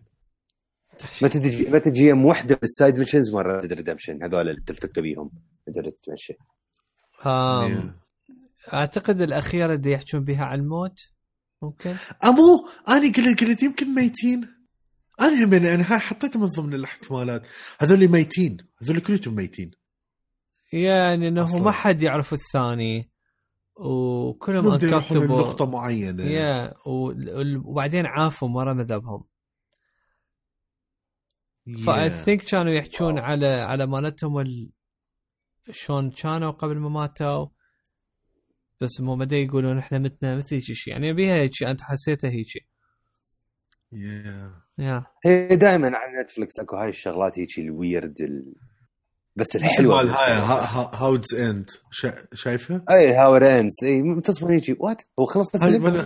ما 1.21 1.27
تجي 1.27 1.69
ما 1.69 1.79
تجي 1.79 2.07
يم 2.07 2.25
وحده 2.25 2.55
بال 2.61 2.73
side 2.73 2.97
missions 2.99 3.33
مال 3.35 3.45
Red 3.45 3.57
Dead 3.57 3.73
Redemption 3.73 4.23
هذول 4.23 4.49
اللي 4.49 4.61
تلتقى 4.61 5.01
بيهم 5.01 5.31
آم، 7.25 7.71
yeah. 7.71 7.95
أعتقد 8.73 9.21
الأخيرة 9.21 9.73
اللي 9.73 9.91
يحجون 9.91 10.23
بها 10.23 10.45
عن 10.45 10.59
الموت 10.59 10.99
ممكن 11.65 11.95
امو 12.25 12.69
أنا 12.87 13.07
قلت 13.07 13.43
قلت 13.43 13.63
يمكن 13.63 13.95
ميتين. 13.95 14.55
أنا 15.21 15.43
هم 15.43 15.53
أنا 15.53 15.93
هاي 15.93 15.99
حطيتها 15.99 16.39
من 16.39 16.45
ضمن 16.45 16.73
الاحتمالات. 16.73 17.47
هذول 17.79 18.07
ميتين. 18.07 18.57
هذول 18.81 18.99
كلهم 18.99 19.35
ميتين. 19.35 19.71
يعني 20.73 21.27
إنه 21.27 21.43
أصلاً. 21.43 21.61
ما 21.61 21.71
حد 21.71 22.01
يعرف 22.01 22.33
الثاني. 22.33 23.11
وكلهم 23.75 24.71
uncomfortable 24.71 25.25
لنقطه 25.25 25.65
معينة. 25.65 26.23
yeah 26.23 26.73
وبعدين 26.85 28.05
عافوا 28.05 28.47
مره 28.47 28.73
مذهبهم 28.73 29.23
ف 31.85 32.09
I. 32.09 32.18
think 32.18 32.41
كانوا 32.41 32.73
يحجون 32.73 33.19
على 33.19 33.47
على 33.47 33.85
مالتهم 33.85 34.39
ال... 34.39 34.71
شلون 35.71 36.11
كانوا 36.11 36.51
قبل 36.51 36.77
ما 36.77 36.89
ماتوا. 36.89 37.47
بس 38.81 39.01
مو 39.01 39.15
مدى 39.15 39.35
يقولون 39.43 39.77
إحنا 39.77 39.99
متنا 39.99 40.35
مثل 40.35 40.55
هيك 40.55 40.63
شيء. 40.63 40.93
يعني 40.93 41.13
بيها 41.13 41.35
هيك 41.35 41.51
شيء 41.53 41.71
أنت 41.71 41.81
حسيته 41.81 42.29
هيك. 42.29 42.47
yeah. 43.91 44.51
yeah. 44.77 45.03
هي 45.25 45.55
دائما 45.55 45.97
على 45.97 46.21
نتفلكس 46.21 46.59
أكو 46.59 46.75
هاي 46.75 46.89
الشغلات 46.89 47.39
هيك 47.39 47.59
ال 47.59 47.69
weird 47.69 48.21
ال... 48.21 48.53
بس 49.35 49.55
الحلوة. 49.55 49.97
مال 49.97 50.09
هاي 50.09 50.33
هاودز 50.93 51.35
اند 51.35 51.69
شايفة؟ 52.33 52.81
أي 52.89 53.13
هاور 53.13 53.59
اندز 53.59 53.73
إي 53.83 54.21
تصفى 54.21 54.45
هيك. 54.45 54.83
وات 54.83 55.01
هو 55.19 55.25
خلص 55.25 55.55
الفيلم؟ 55.55 55.85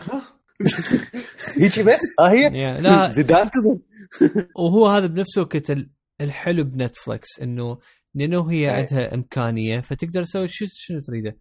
هيك 1.58 1.80
بس؟ 1.80 2.00
ها 2.20 2.32
هي؟ 2.32 2.50
لا. 2.82 3.10
زيدان 3.18 3.50
تظن 3.50 3.80
وهو 4.60 4.88
هذا 4.88 5.06
بنفس 5.06 5.38
الوقت 5.38 5.72
ال- 5.72 5.90
الحلو 6.22 6.64
بنتفلكس 6.64 7.40
إنه 7.42 7.80
لأنه 8.16 8.52
هي 8.52 8.58
أي. 8.70 8.70
عندها 8.70 9.14
إمكانية 9.16 9.80
فتقدر 9.80 10.24
تسوي 10.24 10.48
شو 10.48 10.66
شنو 10.70 11.00
تريده؟ 11.00 11.38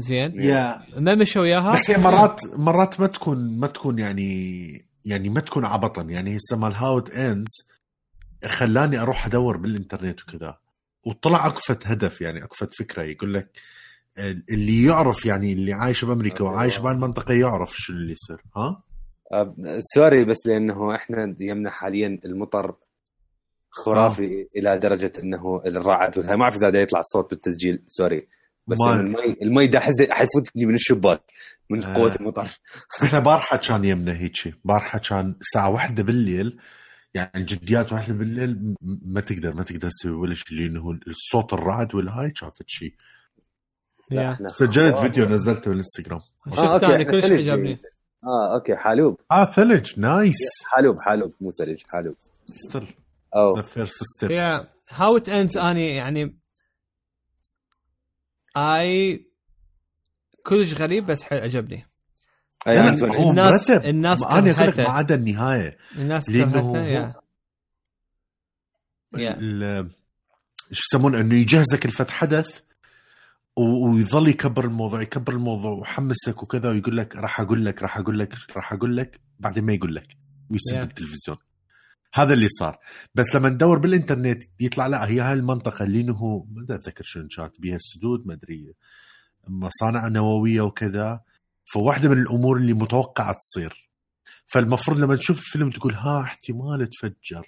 زين. 0.00 0.40
يا 0.40 0.82
ما 0.96 1.14
مشوا 1.14 1.42
وياها؟ 1.42 1.72
بس 1.72 1.90
هي 1.90 1.98
مرات 1.98 2.40
مرات 2.54 3.00
ما 3.00 3.06
تكون 3.06 3.58
ما 3.58 3.66
تكون 3.66 3.98
يعني 3.98 4.86
يعني 5.04 5.28
ما 5.28 5.40
تكون 5.40 5.64
عبطا. 5.64 6.02
يعني 6.02 6.36
هسه 6.36 6.56
مال 6.56 6.74
هاود 6.74 7.10
اندز 7.10 7.68
خلاني 8.44 8.98
أروح 8.98 9.26
أدور 9.26 9.56
بالإنترنت 9.56 10.22
وكذا. 10.22 10.58
وطلع 11.04 11.46
اكفت 11.46 11.86
هدف 11.86 12.20
يعني 12.20 12.44
اكفت 12.44 12.74
فكرة. 12.74 13.02
يقول 13.02 13.34
لك 13.34 13.50
اللي 14.50 14.84
يعرف 14.84 15.26
يعني 15.26 15.52
اللي 15.52 15.72
عايش 15.72 16.04
بأمريكا 16.04 16.44
وعايش 16.44 16.78
بهالمنطقه 16.78 17.34
يعرف 17.34 17.76
شو 17.76 17.92
اللي 17.92 18.12
يصير. 18.12 18.42
ها؟ 18.56 18.82
sorry 19.94 20.24
بس 20.24 20.46
لأنه 20.46 20.94
إحنا 20.94 21.36
يمنا 21.40 21.70
حاليا 21.70 22.20
المطر 22.24 22.74
خرافي 23.70 24.40
آه. 24.42 24.58
إلى 24.58 24.78
درجة 24.78 25.12
إنه 25.22 25.62
الرعد. 25.66 26.18
ما 26.18 26.42
أعرف 26.42 26.56
إذا 26.56 26.70
دا 26.70 26.80
يطلع 26.80 27.00
الصوت 27.00 27.30
بالتسجيل. 27.30 27.82
sorry. 27.86 28.28
بس 28.66 28.76
ما- 28.80 28.86
لأن 28.94 29.00
المي 29.06 29.36
المي 29.42 29.66
دا 29.66 29.80
حز 29.80 29.94
حيفوتني 30.10 30.66
من 30.66 30.74
الشباك 30.74 31.20
من 31.70 31.84
آه. 31.84 31.94
قوة 31.94 32.14
المطر. 32.20 32.48
إحنا 33.02 33.18
بارحة 33.18 33.56
كان 33.56 33.84
يمنا 33.84 34.16
هيك. 34.18 34.54
بارحة 34.64 34.98
كان 34.98 35.34
الساعة 35.40 35.70
واحدة 35.70 36.02
بالليل 36.02 36.58
يعني 37.14 37.30
الجديات 37.36 37.92
واحدة 37.92 38.14
بالليل 38.14 38.74
ما 39.06 39.20
تقدر 39.20 39.54
ما 39.54 39.62
تقدر 39.62 39.88
تسوي 39.88 40.12
ولا 40.12 40.34
شيء 40.34 40.58
لأنه 40.58 40.98
الصوت 41.08 41.52
الرعد 41.52 41.94
والهاي 41.94 42.32
شافت 42.34 42.64
شيء 42.66 42.94
سجلت. 44.50 44.98
فيديو 44.98 45.24
نزلته 45.28 45.68
بالانستغرام 45.70 46.20
آه، 46.58 46.76
الثاني 46.76 46.92
إحنا 47.02 47.04
كلش 47.20 47.24
عجبني 47.24 47.72
آه 48.24 48.54
okay. 48.54 48.76
حالوب 48.76 49.20
آه 49.32 49.50
ثلج. 49.52 50.00
nice 50.00 50.36
حالوب 50.66 51.00
حالوب 51.00 51.32
مو 51.40 51.50
ثلج 51.52 51.82
حالوب 51.88 52.14
still 52.50 52.86
أو. 53.36 53.56
the 53.56 53.62
first 53.62 54.02
step 54.16 54.30
how 54.90 55.16
it 55.16 55.28
ends 55.28 55.58
اني 55.58 55.96
يعني 55.96 56.36
آي 58.56 59.26
كلش 60.42 60.74
غريب 60.74 61.06
بس 61.06 61.22
حيل 61.22 61.38
عجبني 61.42 61.86
أتمنى. 62.66 63.16
هو 63.16 63.30
الناس- 63.30 63.70
مرتب 63.70 63.84
الناس 63.86 64.22
أنا 64.22 64.50
أقول 64.50 64.68
لك. 64.68 64.80
ما 64.80 64.88
عدا 64.90 65.14
النهاية 65.14 65.76
الناس 65.96 66.30
كرهتها 66.30 66.60
هو- 66.60 66.76
يا 66.76 67.14
يا. 69.16 69.36
ال- 69.40 69.90
شو 70.72 70.82
يسمونه 70.96 71.20
إنه 71.20 71.34
يجهزك 71.34 71.84
الفت 71.84 72.10
حدث 72.10 72.60
و- 73.56 73.88
ويظل 73.90 74.28
يكبر 74.28 74.64
الموضوع 74.64 75.02
يكبر 75.02 75.32
الموضوع 75.32 75.70
ويحمسك 75.70 76.42
وكذا 76.42 76.70
ويقول 76.70 76.96
لك 76.96 77.16
راح 77.16 77.40
أقول 77.40 77.64
لك 77.64 77.82
راح 77.82 77.98
أقول 77.98 78.18
لك 78.18 78.34
راح 78.56 78.72
أقول 78.72 78.96
لك 78.96 79.20
بعدين 79.40 79.64
ما 79.64 79.72
يقول 79.72 79.94
لك 79.94 80.16
ويسد 80.50 80.74
Yeah. 80.80 80.82
التلفزيون 80.82 81.36
هذا 82.14 82.32
اللي 82.32 82.48
صار. 82.48 82.78
بس 83.14 83.36
لما 83.36 83.48
ندور 83.48 83.78
بالإنترنت 83.78 84.42
يطلع 84.60 84.86
لا 84.86 85.08
هي 85.08 85.20
هاي 85.20 85.32
المنطقة 85.32 85.84
اللي 85.84 86.12
هو 86.12 86.44
ما 86.44 86.74
أتذكر 86.74 87.04
شنو 87.04 87.28
كانت 87.36 87.60
بها 87.60 87.76
السدود 87.76 88.26
ما 88.26 88.34
أدري 88.34 88.74
مصانع 89.48 90.08
نووية 90.08 90.60
وكذا. 90.60 91.20
فواحدة 91.64 92.08
من 92.08 92.18
الأمور 92.22 92.56
اللي 92.56 92.72
متوقعة 92.72 93.32
تصير. 93.32 93.90
فالمفروض 94.46 94.98
لما 94.98 95.16
تشوف 95.16 95.38
الفيلم 95.38 95.70
تقول 95.70 95.94
ها 95.94 96.20
احتمال 96.20 96.88
تفجر. 96.88 97.46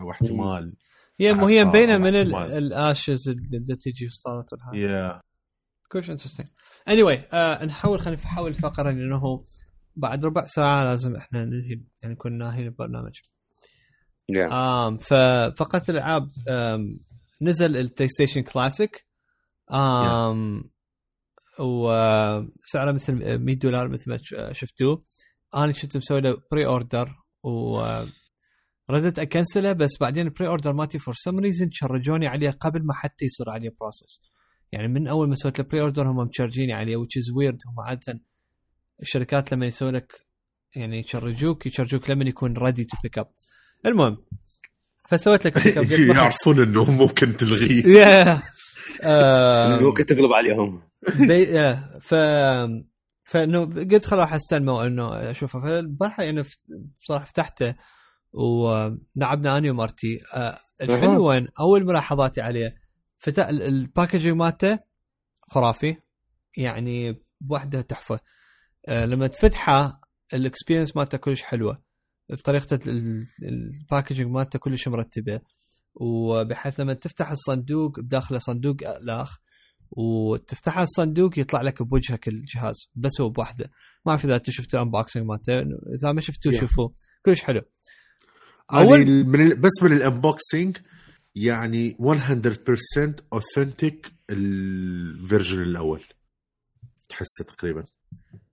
أو 0.00 0.10
احتمال 0.10 0.74
هي 1.20 1.28
هي 1.50 1.64
مبينة 1.64 1.98
من. 1.98 2.16
الأشز 2.16 3.28
اللي 3.28 3.76
تجي 3.76 4.06
وصارت 4.06 4.52
والهاي 4.52 4.80
yeah 4.80 5.20
كلش 5.88 6.10
interesting 6.10 6.46
anyway 6.88 7.28
نحاول 7.66 8.00
خلينا 8.00 8.22
نحول 8.22 8.50
الفقره 8.50 8.90
لأنه 8.90 9.44
بعد 9.96 10.24
ربع 10.24 10.44
ساعة 10.44 10.84
لازم 10.84 11.16
إحنا 11.16 11.44
ننهي 11.44 11.80
يعني 12.02 12.14
نكون 12.14 12.38
ناهيين 12.38 12.66
البرنامج. 12.66 13.20
Yeah. 14.32 14.52
آم 14.52 14.98
ففقره 14.98 15.84
الالعاب 15.88 16.30
آم 16.48 17.00
نزل 17.42 17.76
البلاي 17.76 18.08
ستيشن 18.08 18.42
كلاسيك 18.42 19.06
آم 19.72 20.70
وسعره 21.60 22.92
مثل 22.92 23.38
100 23.38 23.56
دولار 23.56 23.88
مثل 23.88 24.10
ما 24.10 24.18
شفتوه. 24.52 25.00
أنا 25.54 25.72
كنت 25.72 25.96
مسوي 25.96 26.20
له 26.20 26.36
pre-order 26.52 27.14
و 27.42 27.82
ردت 28.90 29.18
أ 29.18 29.25
cancel 29.25 29.65
ه 29.65 29.72
بس 29.72 29.90
بعدين 30.00 30.26
ال 30.26 30.48
pre-order 30.48 30.72
مالتي 30.72 30.98
for 30.98 31.14
some 31.14 31.38
reason 31.38 31.68
charge 31.72 32.08
وني 32.08 32.26
عليه 32.26 32.50
قبل 32.50 32.86
ما 32.86 32.94
حتى 32.94 33.24
يصير 33.24 33.50
عليه 33.50 33.74
process 33.80 34.20
يعني 34.72 34.88
من 34.88 35.08
أول 35.08 35.28
ما 35.28 35.34
سويت 35.34 35.60
ال 35.60 35.80
pre-order 35.80 36.08
هم 36.10 36.28
م 36.28 36.32
charge 36.32 36.59
يني 36.59 36.72
عليه 36.72 36.96
which 36.96 37.20
is 37.20 37.32
weird. 37.34 37.58
هم 37.68 37.80
عادة 37.80 38.20
الشركات 39.02 39.52
لما 39.52 39.66
يسوون 39.66 39.94
لك 39.96 40.26
يعني 40.76 41.00
يشرجوك 41.00 41.66
يشرجوك 41.66 42.10
لما 42.10 42.24
يكون 42.24 42.56
ready 42.56 42.84
to 42.84 42.96
pick 43.02 43.18
up 43.18 43.28
المهم 43.86 44.16
فسويت 45.08 45.44
لك 45.46 45.66
يعرفون 46.16 46.62
انه 46.62 46.90
ممكن 46.90 47.36
تلغيه. 47.36 47.82
ممكن 49.86 50.06
تقلب 50.06 50.32
عليهم. 50.32 50.82
ف 52.00 52.14
فإنه 53.24 53.64
قلت 53.64 54.04
خلاص 54.04 54.32
استلموا 54.32 54.86
انه 54.86 55.30
أشوفه. 55.30 55.60
فالبارحه 55.60 56.22
يعني 56.22 56.44
بصراحه 57.00 57.24
فتحته 57.24 57.74
ولعبنا 58.32 59.58
اني 59.58 59.70
ومارتي 59.70 60.20
آه، 60.34 60.58
الحلو 60.82 61.28
وين؟ 61.28 61.48
أول 61.60 61.84
ملاحظاتي 61.84 62.40
عليه 62.40 62.76
فتح 63.18 63.48
الباكجينج 63.48 64.36
مالته 64.36 64.78
خرافي. 65.48 65.96
يعني 66.56 67.22
بوحدة 67.40 67.80
تحفة. 67.80 68.20
آه، 68.86 69.04
لما 69.06 69.26
تفتحه 69.26 70.00
ال 70.34 70.40
experience 70.40 70.96
مالته 70.96 71.18
كلش 71.18 71.42
حلوة. 71.42 71.82
بطريقه 72.30 72.78
ال 73.42 73.51
packaging 73.51 74.30
مالته 74.30 74.58
كلش 74.58 74.88
مرتبة. 74.88 75.40
وبحيث 75.94 76.80
لما 76.80 76.94
تفتح 76.94 77.30
الصندوق 77.30 78.00
بداخله 78.00 78.38
صندوق 78.38 78.76
آخر 78.82 79.38
وتفتح 79.90 80.78
الصندوق 80.78 81.38
يطلع 81.38 81.62
لك 81.62 81.82
بوجهك 81.82 82.28
الجهاز 82.28 82.74
بس 82.94 83.20
هو 83.20 83.28
بوحده. 83.28 83.70
ما 84.06 84.12
أعرف 84.12 84.24
إذا 84.24 84.36
أنتم 84.36 84.52
شفتوا 84.52 84.80
ال 84.80 84.85
unboxing 84.85 85.24
مالته 85.24 85.60
إذا 85.98 86.12
ما 86.12 86.20
شفتوه 86.20 86.52
yeah. 86.52 86.60
شوفوه. 86.60 86.94
كلش 87.26 87.42
حلو. 87.42 87.62
اول 88.72 89.24
من 89.24 89.60
بس 89.60 89.82
من 89.82 89.92
ال 89.92 90.01
unboxing 90.01 90.76
يعني 91.34 91.96
100% 92.00 93.22
authentic 93.32 94.12
ال 94.30 94.47
version 94.47 95.62
الأول. 95.62 96.04
تحسه 97.08 97.44
تقريبا. 97.44 97.84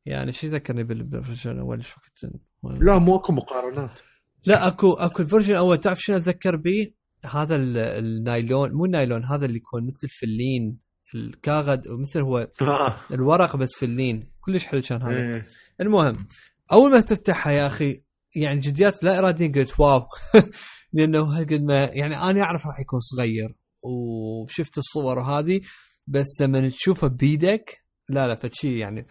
يعني 0.06 0.32
شو 0.32 0.48
ذكرني 0.48 0.84
بال 0.84 0.99
version 0.99 1.52
الأول 1.52 1.78
إيش 1.78 1.98
وقت 1.98 2.34
لا 2.64 3.00
مو 3.00 3.16
أكو 3.16 3.34
مقارنات. 3.34 4.00
لا 4.46 4.68
أكو 4.68 4.94
أكو 4.94 5.22
ال 5.22 5.25
version 5.25 5.52
الأول 5.52 5.78
تعرف 5.78 6.02
شنو 6.02 6.18
أتذكر 6.18 6.56
به؟ 6.56 6.94
هذا 7.26 7.56
النايلون 7.56 8.72
مو 8.72 8.86
النايلون 8.86 9.26
هذا 9.26 9.46
اللي 9.46 9.58
يكون 9.58 9.86
مثل 9.86 10.08
فلين 10.08 10.78
الكاغد 11.16 11.88
ومثل 11.88 12.20
هو 12.20 12.48
آه. 12.62 12.96
الورق 13.12 13.56
بس 13.56 13.76
فلين. 13.80 14.32
كلش 14.42 14.66
حلو 14.66 14.82
كان 14.82 15.02
هذا. 15.02 15.18
إيه. 15.18 15.46
المهم 15.82 16.28
أول 16.72 16.92
ما 16.92 17.02
تفتحها 17.02 17.54
يا 17.54 17.68
أخي 17.68 18.04
يعني 18.36 18.60
جديات 18.60 19.04
لا 19.04 19.20
اراديا 19.20 19.52
قلت 19.56 19.80
wow. 19.80 20.08
لأنه 20.94 21.22
هالقد 21.22 21.64
ما 21.64 21.84
يعني 21.84 22.18
أنا 22.18 22.42
أعرف 22.42 22.68
راح 22.68 22.80
يكون 22.80 23.00
صغير 23.00 23.56
وشفت 23.82 24.78
الصور 24.78 25.20
وهذه 25.20 25.62
بس 26.08 26.42
لما 26.42 26.70
تشوفه 26.70 27.08
بيدك 27.08 27.83
لا 28.10 28.28
لا 28.28 28.36
فشي 28.36 28.80
يعني. 28.80 29.08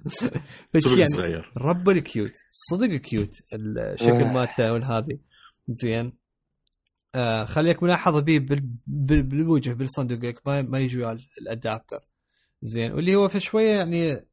فشي 0.74 0.88
يعني 1.00 1.08
صغير. 1.08 1.52
رب 1.56 1.88
ال 1.88 1.97
cute 1.97 2.32
صدق 2.50 2.96
cute 2.96 3.34
الشكل 3.52 4.24
مالته 4.24 4.72
والهذه 4.72 5.18
زين. 5.68 6.12
آه 7.14 7.44
خليك 7.44 7.82
ملاحظة 7.82 8.20
به 8.20 8.46
بالوجه 8.86 9.72
بالصندوق 9.72 10.34
ما 10.46 10.62
ما 10.62 10.78
يجي 10.78 10.98
ويا 10.98 11.18
ال 11.42 11.49
adapter 11.49 12.00
زين. 12.62 12.92
واللي 12.92 13.14
هو 13.14 13.28
في 13.28 13.40
شوية 13.40 13.70
يعني 13.76 14.26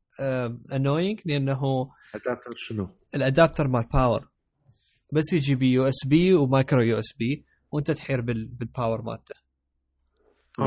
annoying 0.73 1.19
آه 1.19 1.23
لأنه 1.25 1.91
adapter 2.15 2.51
شنو؟ 2.55 2.89
ال 3.15 3.22
adapter 3.22 3.67
مال 3.67 3.87
power 3.93 4.29
بس 5.13 5.33
يجي 5.33 5.55
بي 5.55 5.71
USB 5.71 6.33
و 6.33 6.41
micro 6.41 6.81
USB 6.81 7.45
وأنت 7.71 7.91
تحير 7.91 8.21
بال 8.21 8.44
power 8.44 9.01
مالته. 9.01 9.35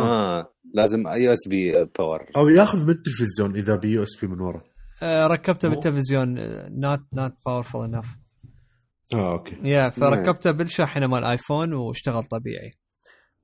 آه. 0.01 0.55
لازم 0.74 1.06
USB 1.06 1.85
power 1.98 2.27
أو 2.36 2.48
ياخذ 2.48 2.85
من 2.85 2.90
التلفزيون 2.90 3.56
إذا 3.56 3.77
بي 3.77 3.89
USB 3.89 4.27
من 4.27 4.40
ورا. 4.40 4.62
آه 5.02 5.27
ركبته 5.27 5.69
بالتلفزيون 5.69 6.35
not 6.81 7.01
not 7.12 7.32
powerful 7.47 7.85
enough 7.85 8.06
آه 9.14 9.32
okay. 9.32 9.59
yeah 9.62 9.90
فركبته 9.90 10.51
بالشاحنة 10.51 11.06
مال 11.06 11.24
آيفون 11.24 11.73
واشتغل 11.73 12.24
طبيعي. 12.24 12.73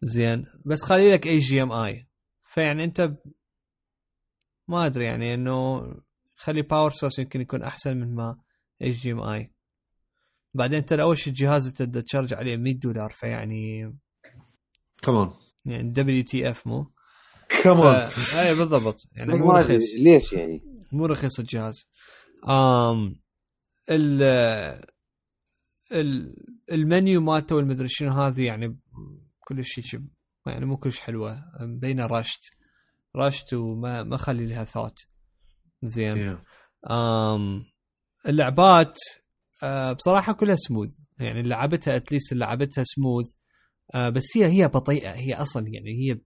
زين. 0.02 0.44
بس 0.66 0.82
خلي 0.84 1.12
لك 1.12 1.26
HDMI 1.26 2.08
فيعني 2.44 2.84
أنت 2.84 3.12
ما 4.68 4.86
أدري 4.86 5.04
يعني 5.04 5.34
إنه 5.34 5.82
خلي 6.36 6.62
power 6.62 6.90
source 6.90 7.18
يمكن 7.18 7.40
يكون 7.40 7.62
أحسن 7.62 7.96
من 7.96 8.14
ما 8.14 8.36
HDMI 8.82 9.52
بعدين 10.54 10.84
ترى 10.84 11.02
أول 11.02 11.18
شيء 11.18 11.32
الجهاز 11.32 11.66
انت 11.66 11.98
charge 11.98 12.34
عليه 12.34 12.56
100 12.56 12.74
دولار 12.74 13.10
فيعني 13.10 13.96
كمان 15.02 15.30
يعني 15.64 15.90
WTF 15.90 16.66
مو؟ 16.66 16.92
كمان 17.62 18.10
اي 18.38 18.54
بالضبط. 18.54 19.00
يعني 19.16 19.34
مو 19.34 19.52
رخيص. 19.52 19.94
ليش 19.98 20.32
يعني؟ 20.32 20.62
مو 20.92 21.06
رخيص 21.06 21.38
الجهاز. 21.38 21.88
امم 22.48 23.20
ال 23.90 24.82
المنيو 26.72 27.20
مالته 27.20 27.56
والمدري 27.56 27.88
شنو 27.88 28.12
هذه 28.12 28.46
يعني 28.46 28.78
كل 29.40 29.64
شيء 29.64 29.84
يعني 30.46 30.66
مو 30.66 30.76
كلش 30.76 31.00
حلوة. 31.00 31.42
بين 31.60 32.00
رشت 32.00 32.40
رشت 33.16 33.54
وما 33.54 34.02
ما 34.02 34.16
خلي 34.16 34.46
لها 34.46 34.64
ثوت 34.64 34.98
زين. 35.82 36.36
Yeah. 36.36 36.38
آم 36.90 37.64
اللعبات 38.26 38.98
آه 39.62 39.92
بصراحة 39.92 40.32
كلها 40.32 40.56
سموث 40.56 40.90
يعني 41.18 41.42
لعبتها 41.42 41.96
اتليست 41.96 42.32
لعبتها 42.32 42.84
سموث 42.84 43.26
آه 43.94 44.08
بس 44.08 44.36
هي 44.36 44.46
هي 44.46 44.68
بطيئة. 44.68 45.10
هي 45.12 45.34
أصلا 45.34 45.68
يعني 45.68 45.90
هي 45.90 46.18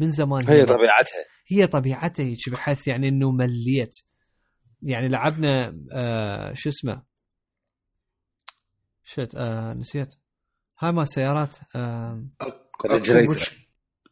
من 0.00 0.12
زمان 0.12 0.48
هي, 0.48 0.60
هي 0.60 0.66
طبيعتها. 0.66 1.24
هي 1.48 1.66
طبيعتها 1.66 2.24
هيك 2.24 2.48
بحيث 2.50 2.88
يعني 2.88 3.08
إنه 3.08 3.30
مليت. 3.30 3.94
يعني 4.82 5.08
لعبنا 5.08 5.78
آه 5.92 6.52
شو 6.54 6.68
اسمه؟ 6.68 7.02
شت 9.04 9.34
آه 9.34 9.72
نسيت. 9.74 10.14
هاي 10.78 10.92
مال 10.92 11.08
سيارات 11.08 11.56
آه 11.76 12.24
ريج 12.86 13.10
ريسر. 13.10 13.68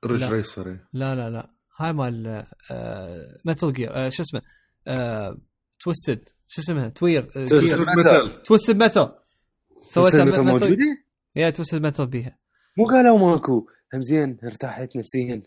ريج 0.06 0.24
ريسر 0.24 0.78
لا 0.92 1.14
لا 1.14 1.30
لا. 1.30 1.54
هاي 1.80 1.92
مال 1.92 2.44
آه 2.70 3.38
متل 3.44 3.72
جير 3.72 3.96
آه 3.96 4.08
شو 4.08 4.22
اسمه؟ 4.22 4.42
آه 4.86 5.38
تويستد 5.80 6.28
شو 6.48 6.62
اسمها 6.62 6.88
توير 6.88 7.22
تويستد 7.48 7.80
متل 7.80 8.42
تويستد 8.42 8.76
متل 8.76 9.12
سويتها 9.82 10.24
متل 10.24 10.44
موجودة؟ 10.44 10.76
يا 11.36 11.50
تويستد 11.50 11.82
متل 11.82 12.06
بيها. 12.06 12.38
مو 12.78 12.86
قالوا 12.86 13.18
ماكو. 13.18 13.66
هم 13.94 14.02
زين 14.02 14.38
ارتحت 14.44 14.96
نفسيا. 14.96 15.42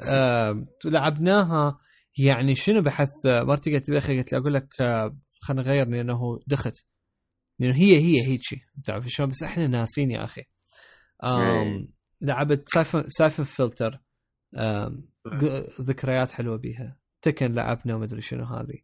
آه 0.00 0.66
لعبناها. 0.84 1.78
يعني 2.18 2.54
شنو 2.54 2.82
بحث 2.82 3.26
مرتي 3.26 3.72
قالت 3.72 3.88
لي 3.88 3.98
قالت 3.98 4.32
لي 4.32 4.38
أقول 4.38 4.54
لك 4.54 4.80
آه 4.80 5.16
خلينا 5.40 5.62
نغير 5.62 5.88
لأنه 5.88 6.40
دخت. 6.46 6.84
لأنه 7.58 7.76
هي 7.76 7.96
هي 7.96 8.26
هيك 8.26 8.40
تعرف 8.84 9.08
شلون؟ 9.08 9.28
بس 9.28 9.42
إحنا 9.42 9.66
ناسين 9.66 10.10
يا 10.10 10.24
أخي. 10.24 10.42
آم 11.24 11.88
لعبت 12.20 12.68
Syphon 12.68 13.04
Syphon 13.08 13.44
Filter. 13.44 14.00
ذكريات 15.80 16.30
حلوة 16.30 16.56
بيها. 16.56 16.98
Tekken 17.22 17.52
لعبنا 17.52 17.94
وما 17.94 18.04
أدري 18.04 18.20
شنو 18.20 18.44
هذه. 18.44 18.78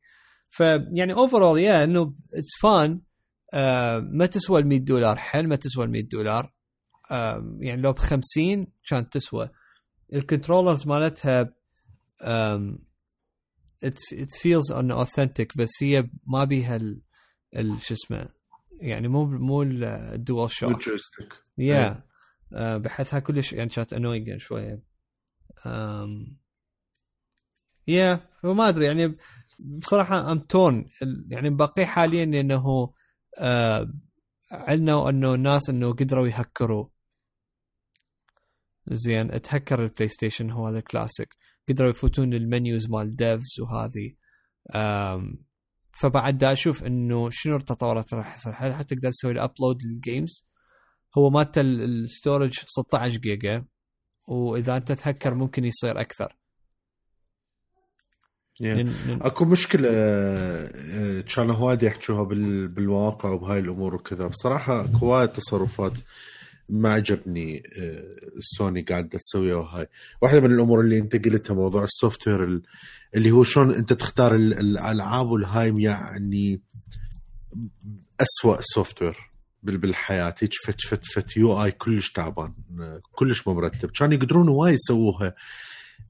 فيعني 0.50 1.12
overall 1.12 1.58
yeah 1.58 1.84
إنه 1.84 2.14
it's 2.34 2.58
fun 2.62 3.00
ما 4.12 4.26
تسوى 4.26 4.60
ال 4.60 4.66
100 4.66 4.78
دولار 4.78 5.16
حل 5.16 5.48
ما 5.48 5.56
تسوى 5.56 5.84
ال 5.84 5.90
100 5.90 6.02
دولار. 6.02 6.52
يعني 7.60 7.82
لو 7.82 7.92
ب 7.92 7.98
50 7.98 8.66
كانت 8.88 9.12
تسوى. 9.12 9.50
ال 10.12 10.18
controllers 10.18 10.86
مالتها 10.86 11.54
it 13.84 13.98
feels 14.40 14.72
انه 14.72 14.94
authentic 14.94 15.58
بس 15.58 15.70
هي 15.82 16.10
ما 16.26 16.44
بيها 16.44 16.78
شو 17.78 17.94
اسمه 17.94 18.28
يعني 18.80 19.08
مو 19.08 19.24
مو 19.24 19.62
ال 19.62 20.50
DualShock 20.50 20.82
yeah 21.58 22.04
بحيثها 22.52 23.18
كلش 23.18 23.52
يعني 23.52 23.70
كانت 23.70 23.92
annoying 23.92 24.36
شوية. 24.36 24.82
أم... 25.66 26.36
yeah 27.88 28.20
فما 28.42 28.68
أدري 28.68 28.84
يعني 28.86 29.16
بصراحة 29.58 30.32
I'm 30.32 30.38
torn 30.38 30.86
يعني 31.28 31.50
باقي 31.50 31.86
حاليا 31.86 32.24
لأنه 32.24 32.92
آه 33.38 33.92
انه 34.68 35.08
الناس 35.08 35.70
إنه 35.70 35.92
قدروا 35.92 36.28
يهكروا. 36.28 36.86
زين 38.90 39.42
تهكر 39.42 39.82
ال 39.82 40.08
PlayStation 40.08 40.50
هو 40.50 40.66
هذا 40.66 40.78
الكلاسيك 40.78 41.28
قدروا 41.68 41.90
يفوتون 41.90 42.34
ال 42.34 42.44
menus 42.44 42.90
مال 42.90 43.16
devs 43.16 43.60
وهذه 43.60 44.14
فبعد 45.92 46.38
دا 46.38 46.52
أشوف 46.52 46.84
إنه 46.84 47.30
شنو 47.30 47.56
التطورات 47.56 48.14
راح 48.14 48.36
يصير. 48.36 48.52
هل 48.56 48.74
حتى 48.74 48.94
تقدر 48.94 49.10
تسوي 49.10 49.32
ال 49.32 49.39
upload 49.39 49.82
لل 49.84 50.02
games 50.02 50.46
هو 51.18 51.30
مالت 51.30 51.58
ال 51.58 51.71
storage 51.71 52.58
16 52.66 53.18
جيجا 53.18 53.64
وإذا 54.28 54.76
أنت 54.76 54.92
تهكر 54.92 55.34
ممكن 55.34 55.64
يصير 55.64 56.00
أكثر. 56.00 56.36
يعني 58.60 58.92
أكو 59.08 59.44
مشكلة 59.44 59.88
آه، 59.92 61.20
كانوا 61.20 61.54
هوايد 61.54 61.82
يحكوها 61.82 62.22
بالواقع 62.66 63.30
وبهاي 63.30 63.58
الأمور 63.58 63.94
وكذا. 63.94 64.26
بصراحة 64.26 64.84
اكو 64.84 65.06
وايد 65.06 65.28
تصرفات. 65.28 65.92
ما 66.70 66.92
عجبني 66.92 67.62
سوني 68.40 68.82
قاعدة 68.82 69.18
تسويها 69.18 69.56
وهاي. 69.56 69.86
واحدة 70.22 70.40
من 70.40 70.54
الأمور 70.54 70.80
اللي 70.80 70.98
أنت 70.98 71.24
قلتها 71.24 71.54
موضوع 71.54 71.84
ال 71.84 72.28
software 72.28 72.60
اللي 73.14 73.30
هو 73.30 73.44
شلون 73.44 73.74
أنت 73.74 73.92
تختار 73.92 74.34
الألعاب 74.34 75.26
والهاي 75.26 75.82
يعني 75.82 76.60
اسوء 78.20 78.58
software 78.60 79.16
بالحياة. 79.62 80.34
هيك 80.40 80.52
فت 80.66 80.80
فت 80.80 81.04
فت 81.04 81.36
UI 81.36 81.70
كلش 81.70 82.10
تعبان 82.10 82.52
كلش 83.12 83.46
مو 83.46 83.54
مرتب. 83.54 83.90
كانوا 83.90 84.14
يقدرون 84.14 84.48
هواي 84.48 84.74
يسووها. 84.74 85.34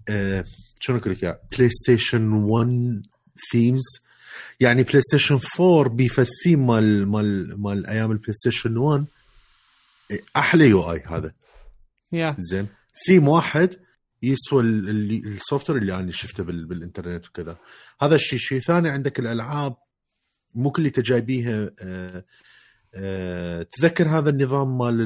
أه 0.09 0.45
شلون 0.81 0.99
أقول 0.99 1.13
لك 1.13 1.41
PlayStation 1.53 2.33
1 2.33 3.03
themes 3.53 3.83
يعني 4.61 4.83
PlayStation 4.83 5.41
4 5.61 5.89
بيف 5.89 6.21
الثيم 6.21 6.67
مال 6.67 7.09
مال 7.09 7.63
مال 7.63 7.87
أيام 7.87 8.11
ال 8.11 8.33
PlayStation 8.33 8.77
1 8.77 9.07
أحلى 10.37 10.69
UI 10.69 11.03
هذا 11.07 11.33
yeah. 12.15 12.35
زين 12.39 12.69
ثيم 13.07 13.29
واحد 13.29 13.77
يسوى 14.23 14.63
السوفت 14.63 15.71
وير 15.71 15.83
اللي 15.83 15.95
أنا 15.95 16.13
شفته 16.13 16.45
بالإنترنت 16.45 17.29
وكذا 17.29 17.59
هذا 18.03 18.15
الشيء 18.15 18.39
شيء 18.39 18.59
ثاني 18.59 18.91
عندك 18.91 19.19
الألعاب 19.19 19.77
مو 20.55 20.71
كل 20.71 20.83
اللي 20.83 20.91
تجايبيها 20.91 21.71
أه 21.81 22.25
أه 22.95 23.63
تذكر 23.63 24.09
هذا 24.09 24.31
النظام 24.31 24.79
مال 24.79 25.01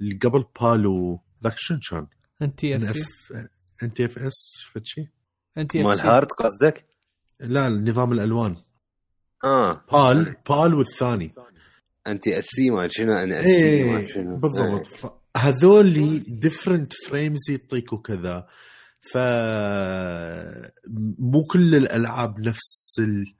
اللي 0.00 0.18
قبل 0.22 0.44
بالو 0.60 1.20
ذاك 1.44 1.54
شنو 1.56 1.78
كان؟ 1.90 2.06
ان 2.42 2.54
تي 2.54 2.76
اف 2.76 2.82
سي 2.82 3.48
إن 3.82 3.92
تي 3.92 4.04
إف 4.04 4.18
إس 4.18 4.52
شفت 4.58 4.86
شيء؟ 4.86 5.08
ان 5.58 5.66
تي 5.66 5.80
اف 5.80 5.86
مال 5.86 6.00
هارد 6.00 6.30
قصدك؟ 6.30 6.86
لا 7.40 7.68
نظام 7.68 8.12
الألوان 8.12 8.56
آه 9.44 9.84
بال 9.92 10.36
بال 10.48 10.74
والثاني 10.74 11.34
NTSC 12.06 12.70
مال 12.70 12.88
شنو 12.94 13.12
NTSC 13.12 13.90
مال 13.92 14.10
شنو. 14.10 14.36
بالضبط. 14.36 14.86
ف- 14.86 15.06
هذول 15.36 16.18
different 16.28 16.92
frames 17.08 17.50
يعطيك 17.50 17.92
وكذا 17.92 18.46
ف 19.12 19.18
مو 21.18 21.44
كل 21.44 21.74
الألعاب 21.74 22.40
نفس 22.40 22.96
ال... 22.98 23.34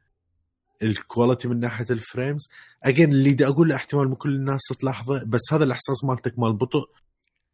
ال 0.83 0.91
quality 0.91 1.49
من 1.49 1.61
ناحية 1.61 1.87
ال 1.91 1.99
frames 1.99 2.49
again 2.85 3.13
اللي 3.13 3.31
بدي 3.33 3.47
أقول 3.47 3.73
احتمال 3.73 4.09
مو 4.09 4.17
كل 4.17 4.35
الناس 4.35 4.61
تلاحظه 4.81 5.25
بس 5.25 5.41
هذا 5.53 5.65
الإحساس 5.65 6.05
مالتك 6.05 6.39
مال 6.39 6.49
البطء 6.49 6.85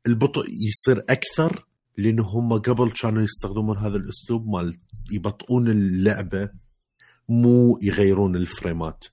البطء 0.06 0.42
يصير 0.50 1.04
أكثر 1.10 1.66
لأنه 1.98 2.22
هم 2.24 2.52
قبل 2.52 2.90
كانوا 2.90 3.22
يستخدمون 3.22 3.78
هذا 3.78 3.96
الأسلوب 3.96 4.48
مال 4.48 4.76
يبطئون 5.12 5.68
اللعبة 5.70 6.48
مو 7.28 7.78
يغيرون 7.82 8.36
الفريمات. 8.36 9.04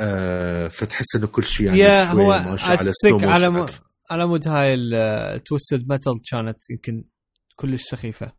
آه 0.00 0.68
فتحس 0.68 1.16
إنه 1.16 1.26
كل 1.26 1.44
شيء 1.44 1.66
يعني 1.74 2.12
شوي 2.12 2.22
هو 2.24 2.38
ماشي 2.38 2.66
على 2.66 2.92
motion 2.92 3.24
على 3.24 3.50
م... 3.50 3.66
على 4.10 4.26
مود 4.26 4.48
هاي 4.48 4.74
ال 4.74 4.88
Twisted 4.88 5.88
Metal 5.88 6.20
كانت 6.30 6.70
يمكن 6.70 7.04
كلش 7.56 7.82
سخيفة. 7.82 8.32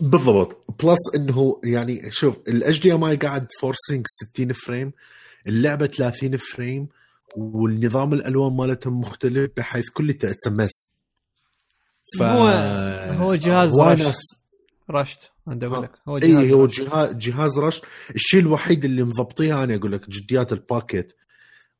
بالضبط. 0.00 0.64
plus 0.84 1.14
إنه 1.14 1.60
يعني 1.64 2.10
شوف 2.10 2.36
ال 2.48 2.80
HDMI 2.80 3.16
قاعد 3.16 3.46
forcing 3.60 4.06
60 4.06 4.52
frame 4.52 4.92
اللعبة 5.46 5.86
30 5.86 6.36
frame 6.36 6.88
والنظام 7.36 8.12
الألوان 8.12 8.56
مالتهم 8.56 9.00
مختلف 9.00 9.50
بحيث 9.56 9.88
كل 9.88 10.10
it's 10.10 10.48
mess 10.48 10.92
ف 12.18 12.22
هو 12.22 12.46
هو 13.18 13.34
جهاز 13.34 13.80
rush. 13.80 14.16
Rushed. 14.90 15.32
أنا 15.48 15.66
أقول 15.66 15.82
لك. 15.82 15.90
هو 16.08 16.18
جهاز 16.18 16.44
اي 16.44 16.52
هو 16.52 16.64
rushed. 16.64 16.80
جهاز 16.80 17.14
جهاز 17.16 17.58
rush 17.58 17.80
الشيء 18.14 18.40
الوحيد 18.40 18.84
اللي 18.84 19.02
مضبطيها 19.02 19.64
أنا 19.64 19.74
أقول 19.74 19.92
لك 19.92 20.10
جديات 20.10 20.52
الباكيت. 20.52 21.12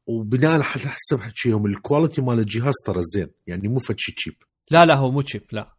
وبناء 0.07 0.51
على 0.53 0.65
حسب 0.65 1.21
حكيهم 1.21 1.67
ال 1.67 1.74
quality 1.74 2.23
مال 2.23 2.39
الجهاز 2.39 2.75
ترى 2.87 3.01
زين. 3.03 3.31
يعني 3.47 3.69
مو 3.69 3.79
فد 3.79 3.95
شيء 3.99 4.15
cheap 4.15 4.35
لا 4.71 4.87
لا 4.87 4.95
هو 4.95 5.11
مو 5.11 5.21
cheap 5.21 5.43
لا. 5.53 5.75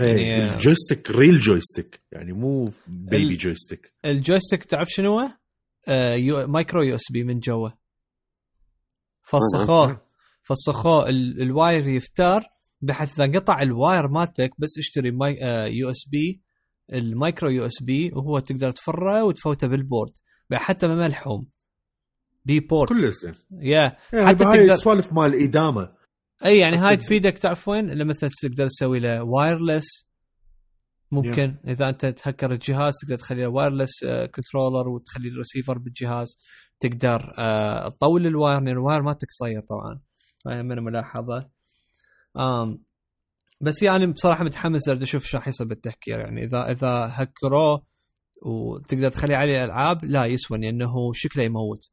إيه 0.00 0.16
يعني- 0.16 0.52
ال 0.54 0.60
joystick 0.60 1.10
real 1.10 1.38
joystick 1.38 2.00
يعني 2.12 2.32
مو 2.32 2.72
baby 2.86 3.36
joystick 3.36 3.92
ال 4.04 4.11
joystick 4.11 4.64
تعرف 4.64 4.88
شنو 4.90 5.18
هو؟ 5.20 5.28
آه. 5.88 6.46
micro 6.46 6.82
USB 6.82 7.24
من 7.24 7.40
جوا 7.40 7.70
فسخوه 9.22 10.00
فسخوه 10.42 11.08
ال... 11.08 11.42
ال 11.42 11.51
wire 11.51 11.88
يفتر 11.88 12.42
بحيث 12.80 13.20
إذا 13.20 13.38
قطع 13.38 13.62
ال 13.62 13.71
wire 13.71 14.08
مالتك 14.08 14.50
بس 14.58 14.78
اشتري 14.78 15.10
mi... 15.10 15.38
آه 15.44 15.66
USB 15.66 16.42
ال 16.92 17.01
micro 17.01 17.48
USB 17.50 18.10
وهو 18.12 18.38
تقدر 18.38 18.70
تفره 18.70 19.24
وتفوته 19.24 19.66
بال 19.66 19.79
board 19.79 20.10
حتى 20.52 20.88
ما 20.88 20.94
ملحوم. 20.94 21.48
بي 22.44 22.60
port. 22.60 22.92
زين 22.94 23.34
يا 23.50 23.96
يعني 24.12 24.26
حتى 24.26 24.44
هاي 24.44 24.66
تقدر- 24.66 24.76
سوالف 24.76 25.12
مال 25.12 25.34
الادامه 25.34 25.92
إي 26.44 26.58
يعني 26.58 26.76
هاي 26.76 26.96
تفيدك 26.96 27.38
تعرف 27.38 27.68
وين؟ 27.68 27.90
لما 27.90 28.04
مثلا 28.14 28.30
تقدر 28.42 28.68
تسوي 28.68 28.98
له 29.00 29.22
wireless 29.22 30.08
ممكن 31.10 31.56
إذا 31.68 31.88
أنت 31.88 32.06
تهكر 32.06 32.52
الجهاز 32.52 32.92
تقدر 33.02 33.16
تخلي 33.18 33.42
له 33.42 33.48
wireless 33.48 34.04
controller 34.34 34.88
وتخلي 34.88 35.28
الريسيفر 35.28 35.78
بالجهاز. 35.78 36.36
تقدر 36.80 37.34
آه، 37.38 37.88
تطول 37.88 38.26
ال 38.26 38.32
wire 38.32 38.58
لأن 38.60 38.68
ال 38.68 38.75
wire 38.75 39.02
ما 39.02 39.12
تقصير 39.12 39.60
طبعا. 39.60 40.00
هاي 40.46 40.62
من 40.62 40.82
ملاحظه 40.84 41.40
بس 43.60 43.82
يعني 43.82 44.06
بصراحة 44.06 44.44
متحمس 44.44 44.88
أريد 44.88 45.02
أشوف 45.02 45.24
شو 45.24 45.36
راح 45.36 45.48
يصير 45.48 45.66
بالتهكير 45.66 46.18
يعني 46.20 46.44
إذا 46.44 46.70
إذا 46.70 47.08
هكروه 47.12 47.82
وتقدر 48.42 49.08
تخلي 49.08 49.34
عليه 49.34 49.64
ألعاب 49.64 50.04
لا 50.04 50.24
يسوى 50.26 50.58
لأنه 50.58 50.92
شكله 51.14 51.42
يموت. 51.42 51.90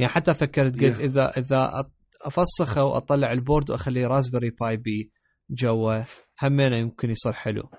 يعني 0.00 0.12
حتى 0.12 0.34
فكرت 0.34 0.80
قلت 0.84 0.96
Yeah. 0.96 1.00
إذا 1.00 1.30
إذا 1.36 1.84
أفسخه 2.22 2.84
وأطلع 2.84 3.32
ال 3.32 3.38
board 3.38 3.70
واخليه 3.70 4.06
Raspberry 4.06 4.50
Pi 4.50 4.76
بي 4.76 5.10
جوا 5.50 6.02
همينه 6.42 6.76
يمكن 6.76 7.10
يصير 7.10 7.32
حلو. 7.32 7.70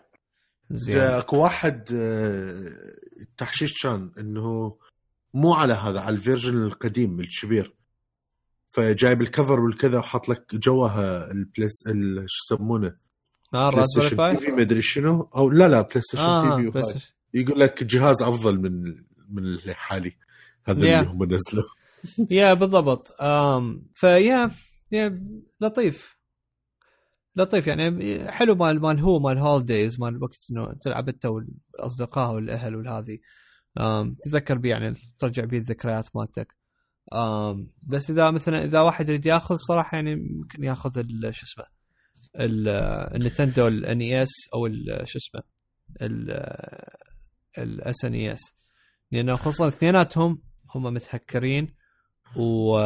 زين. 0.71 0.97
أكو 0.97 1.37
واحد 1.37 1.89
آه، 1.93 2.69
تحشيش 3.37 3.83
كان 3.83 4.11
إنه 4.19 4.77
مو 5.33 5.53
على 5.53 5.73
هذا 5.73 5.99
على 5.99 6.15
ال 6.15 6.20
version 6.21 6.57
القديم 6.63 7.19
الكبير. 7.19 7.75
فجايب 8.69 9.21
ال 9.21 9.28
cover 9.28 9.59
والكذا 9.59 9.97
وحاط 9.99 10.29
لك 10.29 10.55
جواها 10.55 11.31
ال 11.31 11.43
Play 11.43 11.87
ال- 11.87 12.25
شو 12.27 12.55
يسمونه؟ 12.55 12.95
آه 13.53 13.69
PlayStation 13.71 14.17
TV 14.17 14.51
مدري 14.51 14.81
شنو. 14.81 15.29
أو 15.35 15.49
لا 15.49 15.67
لا 15.67 15.81
PlayStation 15.81 16.23
آه 16.23 16.57
TV. 16.71 17.05
يقول 17.33 17.59
لك 17.59 17.83
جهاز 17.83 18.21
أفضل 18.21 18.59
من 18.59 18.71
من 19.29 19.43
اللي 19.43 19.73
حالي. 19.73 20.13
هذا 20.65 20.79
Yeah. 20.81 20.99
اللي 20.99 21.09
هم 21.11 21.23
نزلوه 21.23 21.65
yeah 22.31 22.53
بالضبط. 22.59 23.21
آم 23.21 23.87
فيا 23.95 24.51
يا 24.91 25.21
لطيف. 25.61 26.17
لطيف 27.35 27.67
يعني 27.67 28.31
حلو 28.31 28.55
مال 28.55 28.81
مال 28.81 28.99
هو 28.99 29.19
مال 29.19 29.37
holidays 29.37 29.99
مال 29.99 30.23
وقت 30.23 30.37
إنه 30.51 30.73
تلعب 30.81 31.09
أنت 31.09 31.25
والأصدقاء 31.25 32.33
والأهل 32.33 32.75
والهذه 32.75 33.19
تذكر 34.23 34.57
بيه 34.57 34.69
يعني 34.69 34.95
ترجع 35.19 35.45
بيه 35.45 35.57
الذكريات 35.57 36.09
مالتك. 36.15 36.55
بس 37.83 38.09
إذا 38.09 38.31
مثلا 38.31 38.63
إذا 38.63 38.81
واحد 38.81 39.09
يريد 39.09 39.25
يأخذ 39.25 39.55
بصراحة 39.55 39.95
يعني 39.95 40.15
ممكن 40.15 40.63
يأخذ 40.63 41.03
شو 41.31 41.45
اسمه 41.45 41.65
ال- 42.35 42.67
ال 43.15 43.21
Nintendo 43.21 43.67
ال 43.67 44.01
NES 44.01 44.29
أو 44.53 44.65
ال- 44.67 45.03
شو 45.07 45.17
اسمه 45.19 45.43
ال 47.57 48.05
SNES 48.05 48.39
لأنه 49.11 49.35
خصوصا 49.35 49.67
اثنيناتهم 49.67 50.41
هم 50.75 50.83
متهكرين 50.83 51.75
و 52.37 52.79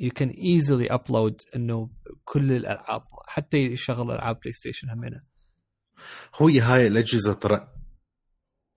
you 0.00 0.10
can 0.14 0.28
easily 0.28 0.86
upload 0.86 1.40
إنه 1.56 1.90
كل 2.24 2.52
الألعاب 2.52 3.02
حتى 3.28 3.56
يشغل 3.58 4.10
ألعاب 4.10 4.40
PlayStation 4.40 4.90
همينة. 4.90 5.22
هي 6.40 6.60
هاي 6.60 6.86
الأجهزة 6.86 7.32
ترى 7.32 7.68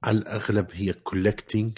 على 0.03 0.17
الأغلب 0.17 0.67
هي 0.73 0.93
collecting 0.93 1.77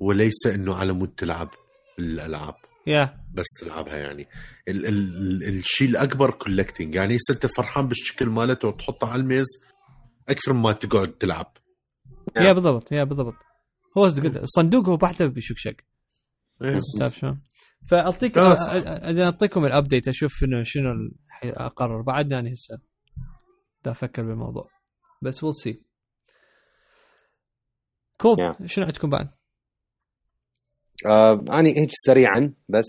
وليس 0.00 0.46
إنه 0.46 0.74
على 0.74 0.92
مود 0.92 1.14
تلعب 1.14 1.50
الألعاب. 1.98 2.54
yeah 2.86 3.24
بس 3.34 3.46
تلعبها 3.60 3.96
يعني. 3.96 4.28
ال- 4.68 4.86
ال- 4.86 5.42
ال- 5.42 5.58
الشيء 5.58 5.88
الأكبر 5.88 6.30
collecting 6.30 6.94
يعني 6.94 7.16
هسه 7.16 7.34
انت 7.34 7.46
فرحان 7.46 7.88
بالشكل 7.88 8.26
مالته 8.28 8.68
وتحطه 8.68 9.06
على 9.12 9.22
الميز 9.22 9.46
أكثر 10.28 10.52
ما 10.52 10.72
تقعد 10.72 11.12
تلعب. 11.12 11.56
yeah 12.36 12.52
بالضبط. 12.52 12.92
Yeah 12.92 13.04
بالضبط. 13.04 13.34
هو 13.98 14.02
قلت 14.04 14.36
الصندوق 14.36 14.88
هو 14.88 14.96
بحته 14.96 15.26
بشكشك. 15.26 15.84
إيه. 16.62 16.80
تعرف 16.98 17.16
شلون؟ 17.18 17.42
فاعطيك 17.90 18.34
خلاص. 18.34 18.58
أ- 18.66 18.70
أ- 18.70 18.72
أ- 19.16 19.18
أعطيكم 19.18 19.64
ال 19.64 19.70
update 19.70 20.08
أشوف 20.08 20.32
شنو 20.32 20.62
شنو 20.62 20.92
أقرر. 21.44 22.02
بعدني 22.02 22.38
أنا 22.38 22.52
هسه 22.52 22.78
دا 23.84 23.90
أفكر 23.90 24.22
بالموضوع. 24.22 24.68
بس 25.22 25.44
we'll 25.44 25.54
see 25.54 25.82
cool 28.20 28.36
Yeah. 28.54 28.66
شنو 28.66 28.84
عندكم 28.84 29.10
بعد؟ 29.10 29.30
آه 31.06 31.44
أنا 31.50 31.68
هيك 31.68 31.90
سريعا 31.92 32.52
بس 32.68 32.86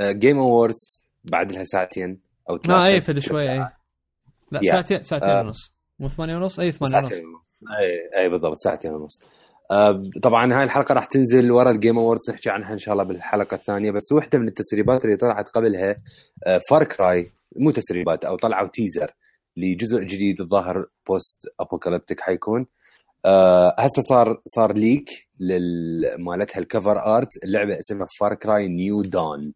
Game 0.00 0.38
Awards 0.38 1.04
بعد 1.24 1.52
لها 1.52 1.64
ساعتين 1.64 2.20
أو 2.50 2.58
ثلاثة 2.58 2.82
آه 2.82 2.86
اي 2.86 3.00
فد 3.00 3.18
شوي 3.18 3.52
اي 3.52 3.58
لا 3.58 4.60
Yeah. 4.60 4.70
ساعتين 4.70 5.02
ساعتين 5.02 5.28
آه. 5.28 5.40
ونص. 5.40 5.74
مو 5.98 6.08
ثمانية 6.08 6.36
ونص؟ 6.36 6.60
اي 6.60 6.72
ثمانية 6.72 6.96
ونص. 6.98 7.12
اي 7.12 8.20
اي 8.22 8.28
بالضبط 8.28 8.54
ساعتين 8.56 8.92
ونص. 8.92 9.24
طبعا 10.22 10.54
هاي 10.58 10.64
الحلقة 10.64 10.92
راح 10.92 11.04
تنزل 11.04 11.50
ورا 11.52 11.70
ال 11.70 11.76
Game 11.76 11.98
Awards 11.98 12.30
نحكي 12.30 12.50
عنها 12.50 12.72
إن 12.72 12.78
شاء 12.78 12.92
الله 12.92 13.04
بالحلقة 13.04 13.54
الثانية 13.54 13.90
بس 13.90 14.12
وحدة 14.12 14.38
من 14.38 14.48
التسريبات 14.48 15.04
اللي 15.04 15.16
طلعت 15.16 15.48
قبلها 15.48 15.96
Far 16.70 16.84
Cry 16.84 17.32
مو 17.56 17.70
تسريبات 17.70 18.24
أو 18.24 18.36
طلعوا 18.36 18.68
teaser 18.68 19.10
لجزء 19.56 20.02
جديد 20.04 20.40
الظاهر 20.40 20.86
post 21.08 21.38
apocalyptic 21.60 22.20
حيكون. 22.20 22.66
هسه 23.78 24.02
صار 24.02 24.40
صار 24.46 24.72
leak 24.72 25.10
مالتها 26.18 26.60
ال 26.60 26.69
cover 26.69 27.16
art 27.16 27.44
اللعبة 27.44 27.78
اسمها 27.78 28.06
Far 28.20 28.34
Cry 28.34 28.68
New 28.68 29.02
Dawn 29.02 29.52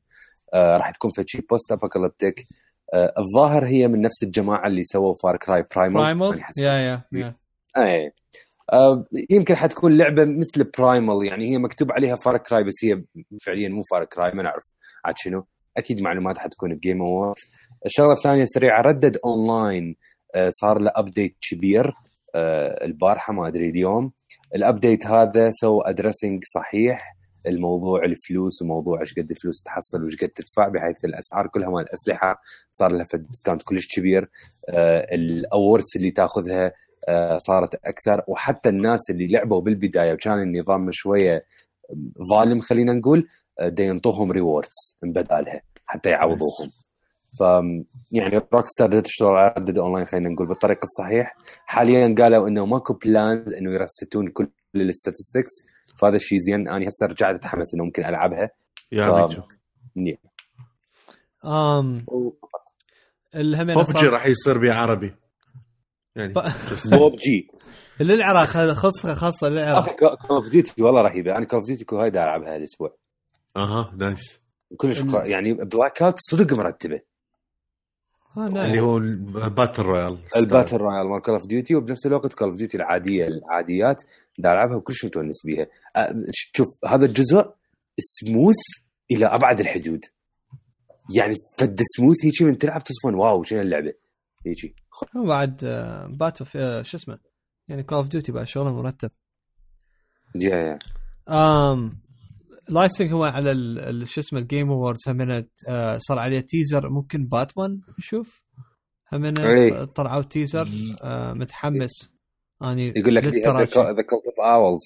راح 0.55 0.91
تكون 0.91 1.11
في 1.11 1.25
شيء 1.27 1.45
post 1.51 1.73
apocalyptic 1.73 2.47
الظاهر 2.95 3.67
هي 3.67 3.89
من 3.89 4.01
نفس 4.01 4.23
الجماعة 4.23 4.67
اللي 4.67 4.85
سووا 4.85 5.15
Far 5.23 5.37
Cry 5.37 5.63
Primal 5.77 6.03
Primal 6.03 6.41
yeah 6.59 6.73
yeah 6.73 7.03
yeah 7.13 7.35
اي 7.77 8.13
يمكن 9.31 9.55
حتكون 9.55 9.99
لعبة 9.99 10.25
مثل 10.25 10.71
Primal 10.79 11.27
يعني 11.27 11.53
هي 11.53 11.59
مكتوب 11.59 11.93
عليها 11.93 12.17
Far 12.17 12.37
Cry 12.37 12.65
بس 12.65 12.85
هي 12.85 13.03
فعليا 13.47 13.69
مو 13.69 13.83
Far 13.91 14.05
Cry 14.05 14.33
ما 14.35 14.43
نعرف 14.43 14.73
عاد 15.05 15.15
شنو. 15.19 15.47
أكيد 15.77 16.01
معلومات 16.01 16.39
حتكون 16.39 16.75
ب 16.75 16.80
Game 16.80 17.03
Award 17.03 17.35
الشغلة 17.87 18.13
الثانية 18.13 18.45
سريعة 18.45 18.81
Red 18.83 18.98
Dead 18.98 19.19
Online 19.25 19.97
أه 20.35 20.51
صار 20.51 20.79
له 20.79 20.93
update 20.95 21.37
كبير. 21.51 21.93
البارحة 22.37 23.33
ما 23.33 23.49
أدري 23.49 23.71
اليوم. 23.71 24.13
ال 24.55 24.62
update 24.62 25.07
هذا 25.07 25.51
سوى 25.51 25.83
addressing 25.87 26.45
صحيح. 26.55 27.17
الموضوع 27.47 28.05
الفلوس 28.05 28.63
وموضوع 28.63 29.01
إيش 29.01 29.15
قد 29.15 29.31
الفلوس 29.31 29.63
تحصل 29.63 30.03
وإيش 30.03 30.17
قد 30.17 30.29
تدفع 30.29 30.69
بحيث 30.69 31.05
الأسعار 31.05 31.47
كلها 31.47 31.71
مال 31.71 31.83
الأسلحة 31.83 32.41
صار 32.71 32.91
لها 32.93 33.07
discount 33.15 33.63
كلش 33.63 33.87
كبير. 33.97 34.31
آه 34.69 35.15
ال 35.15 35.24
rewards 35.24 35.87
اللي 35.97 36.11
تاخذها 36.11 36.73
آه 37.09 37.37
صارت 37.37 37.75
أكثر. 37.75 38.23
وحتى 38.29 38.69
الناس 38.69 39.11
اللي 39.11 39.27
لعبوا 39.27 39.61
بالبداية 39.61 40.13
وكان 40.13 40.43
النظام 40.43 40.91
شوية 40.93 41.45
ظالم 42.31 42.61
خلينا 42.61 42.93
نقول 42.93 43.29
آه 43.61 43.75
ينطوهم 43.79 44.33
rewards 44.33 44.99
بدالها 45.03 45.63
حتى 45.87 46.11
يعوضوهم. 46.11 46.71
ف 47.39 47.41
يعني 48.11 48.39
Rockstar 48.53 49.01
تشتغل 49.01 49.29
على 49.29 49.55
Red 49.59 49.67
Dead 49.67 49.79
Online 49.79 50.07
خلينا 50.07 50.29
نقول 50.29 50.47
بالطريقة 50.47 50.83
الصحيح. 50.83 51.37
حاليا 51.67 52.15
قالوا 52.19 52.49
إنه 52.49 52.67
ماكو 52.67 52.95
plans 52.95 53.55
إنه 53.55 53.73
يرستون 53.73 54.29
كل 54.29 54.49
ال 54.77 54.84
statistics 54.84 55.51
فهذا 55.97 56.17
الشيء 56.17 56.39
زين. 56.39 56.69
أنا 56.69 56.89
هسه 56.89 57.07
رجعت 57.07 57.35
أتحمس 57.35 57.75
إنه 57.75 57.85
ممكن 57.85 58.05
ألعبها. 58.05 58.51
yeah 58.93 59.27
ف... 59.27 59.43
نعم 59.97 60.17
أم 61.45 62.05
الهمين 63.35 63.75
بوب 63.75 63.85
جي 63.97 64.07
راح 64.07 64.27
يصير 64.27 64.59
بعربي. 64.59 65.15
يعني 66.17 66.35
بوب 66.91 67.17
جي 67.25 67.49
للعراق 68.01 68.47
خاصه 68.73 69.15
خاصة 69.15 69.49
للعراق. 69.49 69.97
Call 69.97 70.37
of 70.37 70.49
Duty 70.49 70.83
والله 70.83 71.03
رهيبة. 71.03 71.37
أنا 71.37 71.45
Call 71.45 71.59
of 71.59 71.69
Duty 71.69 71.97
هاي 71.97 72.09
ألعبها 72.09 72.55
هالأسبوع. 72.55 72.97
أها 73.57 73.95
nice 73.97 74.43
كلش 74.77 75.03
يعني 75.15 75.53
Blackout 75.53 76.19
صدق 76.19 76.53
مرتبة. 76.53 77.10
آه 78.37 78.47
اللي 78.47 78.81
هو 78.81 78.97
ال 78.97 79.09
battle 79.09 79.83
royale. 79.83 80.19
ال 80.37 80.43
battle 80.43 80.77
royale 80.77 81.09
مال 81.09 81.23
Call 81.23 81.35
of 81.35 81.47
Duty 81.47 81.75
وبنفس 81.75 82.07
الوقت 82.07 82.35
Call 82.35 82.49
of 82.49 82.57
Duty 82.57 82.77
العادية 82.77 83.27
العاديات 83.27 84.03
دا 84.39 84.53
ألعبها 84.53 84.77
وكلش 84.77 85.05
متونس 85.05 85.47
بيها. 85.47 85.67
شوف 86.31 86.69
هذا 86.87 87.07
الجزء 87.07 87.51
سموث 88.01 88.57
إلى 89.11 89.27
أبعد 89.27 89.61
الحدود. 89.61 90.05
يعني 91.15 91.37
فد 91.59 91.81
سموث 91.97 92.17
هيجي 92.25 92.45
من 92.45 92.59
تلعب 92.59 92.85
تصفن 92.85 93.15
wow 93.15 93.43
شنو 93.43 93.61
اللعبة؟ 93.61 93.93
هيجي. 94.47 94.75
بعد 95.15 95.57
Battle 96.11 96.47
في 96.47 96.83
شو 96.85 96.97
اسمه؟ 96.97 97.19
يعني 97.69 97.83
Call 97.83 97.99
of 97.99 98.09
Duty 98.09 98.33
بعد 98.33 98.47
شغله 98.47 98.75
مرتب. 98.75 99.11
Yeah 100.35 100.57
yeah. 100.57 100.79
امم 101.29 102.01
لايسنج 102.71 103.13
هو 103.13 103.25
على 103.25 103.53
شو 104.07 104.21
اسمه 104.21 104.39
ال 104.39 104.45
Game 104.45 104.71
Awards 104.71 105.09
هم 105.09 105.45
صار 105.99 106.19
عليه 106.19 106.41
teaser 106.41 106.89
ممكن 106.91 107.27
باتمان 107.27 107.81
نشوف؟ 107.99 108.43
هم 109.13 109.35
طلعوا 109.85 110.23
teaser 110.23 110.69
آه 111.03 111.33
متحمس. 111.33 112.11
اني 112.65 112.93
يقول 112.97 113.15
لك 113.15 113.25
ذا 113.25 113.63
كولت 113.63 113.77
اوف 113.77 114.41
اولز 114.41 114.81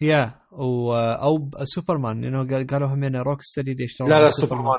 يا 0.00 0.34
أو 0.52 1.50
سوبرمان 1.64 2.20
لأنه 2.20 2.66
قالوا 2.66 2.88
هم 2.88 3.04
Rocksteady 3.16 3.84
يشتغلون 3.84 4.12
لا 4.12 4.22
لا 4.22 4.30
سوبرمان 4.30 4.78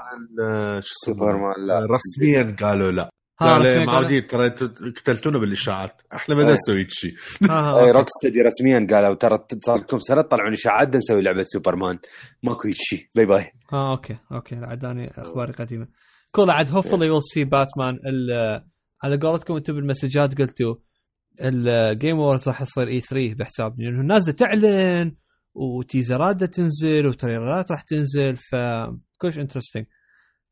شو 0.81 0.93
سوبرمان 1.05 1.67
لا. 1.67 1.87
رسميا 1.89 2.55
قالوا 2.59 2.91
لا. 2.91 3.09
لا 3.43 3.59
لا 3.59 3.85
معودين 3.85 4.27
ترى 4.27 4.49
قتلتونا 4.49 5.37
بالإشاعات. 5.37 6.01
إحنا 6.13 6.35
ما 6.35 6.53
نسوي 6.53 6.85
شيء. 6.89 7.13
اي 7.51 7.91
Rocksteady 7.91 8.41
رسميا 8.41 8.87
قالوا 8.91 9.15
ترى 9.15 9.45
صار 9.65 9.77
لكم 9.77 9.99
سنة 9.99 10.21
تطلعون 10.21 10.53
إشاعات 10.53 10.95
نسوي 10.95 11.21
لعبة 11.21 11.43
سوبرمان. 11.43 11.99
ماكو 12.43 12.71
شيء. 12.71 13.07
bye 13.15 13.25
bye 13.25 13.51
آه 13.73 13.91
okay 13.91 14.17
okay 14.31 14.55
عاد 14.55 14.85
أنا 14.85 15.11
أخباري 15.17 15.51
قديمة. 15.51 15.87
cool 16.31 16.49
عاد 16.49 16.71
hopefully 16.71 17.09
we'll 17.09 17.23
see 17.23 17.43
Batman 17.43 17.99
على 19.03 19.17
قولتكم 19.17 19.55
أنتم 19.55 19.73
بالمسجات 19.73 20.41
قلتوا 20.41 20.75
ال 21.41 21.57
Game 21.57 22.19
Awards 22.19 22.47
راح 22.47 22.61
يصير 22.61 22.87
E3 22.87 23.33
بحساب 23.33 23.81
لأنه 23.81 24.01
الناس 24.01 24.25
تعلن 24.25 25.15
و 25.53 25.64
teaser 25.65 26.32
ات 26.32 26.43
تنزل 26.43 27.07
و 27.07 27.14
trailer 27.14 27.64
ات 27.64 27.71
راح 27.71 27.81
تنزل 27.81 28.35
فكلش 28.35 29.37
interesting 29.37 29.85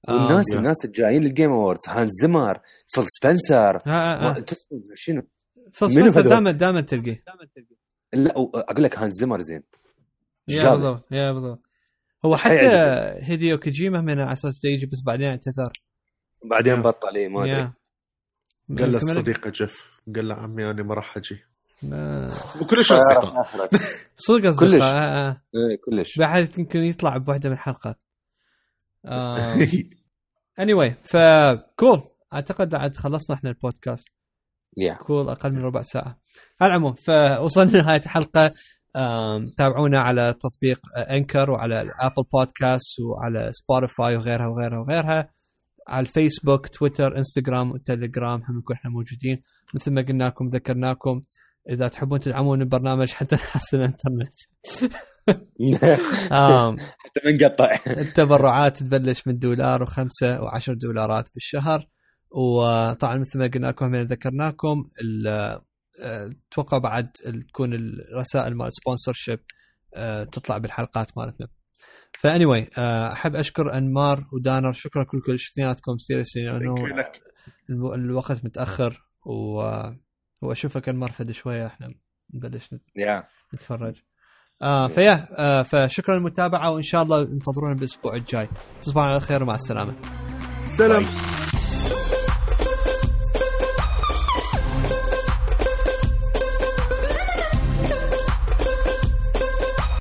والناس 0.08 0.46
آه 0.54 0.58
الناس 0.58 0.86
الجايين 0.86 1.24
لل 1.24 1.33
Game 1.33 1.52
Awards 1.52 1.90
هانز 1.90 2.12
زمر 2.22 2.60
فيل 2.88 3.06
سبنسر. 3.08 3.76
آه 3.76 3.90
آه. 3.90 4.46
شنو؟ 4.94 5.22
فيل 5.72 5.92
سبنسر 5.92 6.22
دائما 6.22 6.52
دائما 6.52 6.82
تلقيه. 6.82 7.24
لا 8.14 8.32
أقول 8.56 8.84
لك 8.84 9.00
هانز 9.00 9.14
زمر 9.14 9.42
زين. 9.42 9.64
yeah 10.48 10.70
بالضبط 10.70 11.12
yeah 11.12 11.32
بالضبط. 11.32 11.62
هو 12.26 12.36
حتى 12.36 12.68
هيديو 13.22 13.60
كوجيما 13.60 14.02
من 14.02 14.20
على 14.20 14.34
أساس 14.34 14.66
يجي 14.66 14.86
بس 14.86 15.02
بعدين 15.06 15.28
اعتذر. 15.28 15.72
بعدين 16.46 16.82
بطل 16.82 17.16
اي 17.16 17.28
ما 17.28 17.44
أدري. 17.44 17.74
قال 18.80 18.92
له 18.92 18.98
الصديقه 18.98 19.50
جف 19.50 20.02
قال 20.16 20.28
له 20.28 20.36
عمي 20.36 20.70
أنا 20.70 20.84
ما 20.84 20.94
راح 20.94 21.18
أجي. 21.18 21.44
وكلش 22.62 22.92
أصدقاء. 22.92 23.44
صدق 24.16 24.50
أصدقاء 24.50 24.72
كلش. 24.72 24.82
آه. 24.84 25.42
إيه 25.56 25.78
كلش. 25.86 26.20
بعد 26.20 26.60
يمكن 26.60 26.80
يطلع 26.80 27.18
بواحدة 27.18 27.50
من 27.50 27.56
الحلقات. 27.56 28.00
Anyway 30.60 30.74
ف 30.74 30.96
cool 31.04 32.02
أعتقد 32.34 32.76
عاد 32.76 32.96
خلصنا 32.96 33.36
إحنا 33.36 33.50
البودكاست. 33.50 34.08
Yeah. 34.80 35.04
cool 35.04 35.30
أقل 35.30 35.52
من 35.52 35.60
ربع 35.60 35.82
ساعة. 35.82 36.20
على 36.62 36.70
العموم 36.70 36.94
فوصلنا 36.94 37.72
لنهاية 37.72 38.02
الحلقة. 38.02 38.54
تابعونا 39.58 40.00
على 40.00 40.34
تطبيق 40.34 40.80
انكر 40.98 41.52
وعلى 41.52 41.82
الابل 41.82 42.24
بودكاست 42.34 43.00
وعلى 43.00 43.52
سبوتيفاي 43.52 44.16
وغيرها 44.16 44.48
وغيرها 44.48 44.80
وغيرها. 44.80 45.30
على 45.88 46.08
الفيسبوك 46.08 46.68
تويتر 46.68 47.18
انستغرام 47.18 47.72
وتليجرام 47.72 48.44
هم 48.44 48.58
نكون 48.58 48.76
إحنا 48.76 48.92
موجودين. 48.92 49.44
مثل 49.76 49.92
ما 49.94 50.02
قلنا 50.02 50.24
لكم 50.24 50.50
ذكرناكم. 50.50 51.22
إذا 51.70 51.88
تحبون 51.88 52.20
تدعمون 52.20 52.62
البرنامج 52.62 53.12
حتى 53.12 53.36
نحسن 53.36 53.78
الإنترنت. 53.78 54.34
حتى 57.00 57.22
ما 57.26 57.32
نقطع 57.32 57.80
التبرعات 57.88 58.84
تبلش 58.84 59.28
من 59.28 59.40
دولار 59.40 59.84
وخمسة 59.84 60.42
وعشر 60.42 60.74
دولارات 60.74 61.30
بالشهر. 61.34 61.88
وطبعا 62.32 63.18
مثل 63.18 63.40
ما 63.40 63.48
قلنا 63.48 63.68
لكم 63.68 63.96
ذكرناكم 63.96 64.90
أتوقع 66.00 66.78
بعد 66.78 67.12
تكون 67.50 67.74
الرسائل 67.74 68.56
مال 68.56 68.74
sponsorship 68.74 69.40
تطلع 70.32 70.58
بالحلقات 70.58 71.18
مالتنا. 71.18 71.48
ف 72.20 72.46
anyway 72.46 72.70
أحب 72.78 73.36
أشكر 73.36 73.78
أنمار 73.78 74.28
ودانر. 74.34 74.74
شكرا 74.74 75.04
كل 75.04 75.36
اثنيناتكم 75.36 75.98
seriously 75.98 76.44
لأنه 76.44 76.76
الوقت 77.70 78.46
متأخر. 78.46 79.08
و 79.26 79.64
وأشوفك 80.42 80.90
أنمار 80.90 81.12
فد 81.12 81.32
شوية 81.32 81.66
إحنا 81.66 81.94
نبلش 82.34 82.70
نتفرج. 83.54 83.96
آه 84.64 84.88
فيا 84.88 85.28
آه 85.38 85.64
فشكرا 85.64 86.16
للمتابعة 86.16 86.72
وإن 86.72 86.84
شاء 86.84 87.04
الله 87.04 87.22
انتظرونا 87.22 87.74
الأسبوع 87.74 88.16
الجاي. 88.16 88.48
تصبحوا 88.82 89.04
على 89.04 89.20
خير 89.20 89.44
ومع 89.44 89.56
السلامة. 89.56 89.94
سلام. 90.78 91.31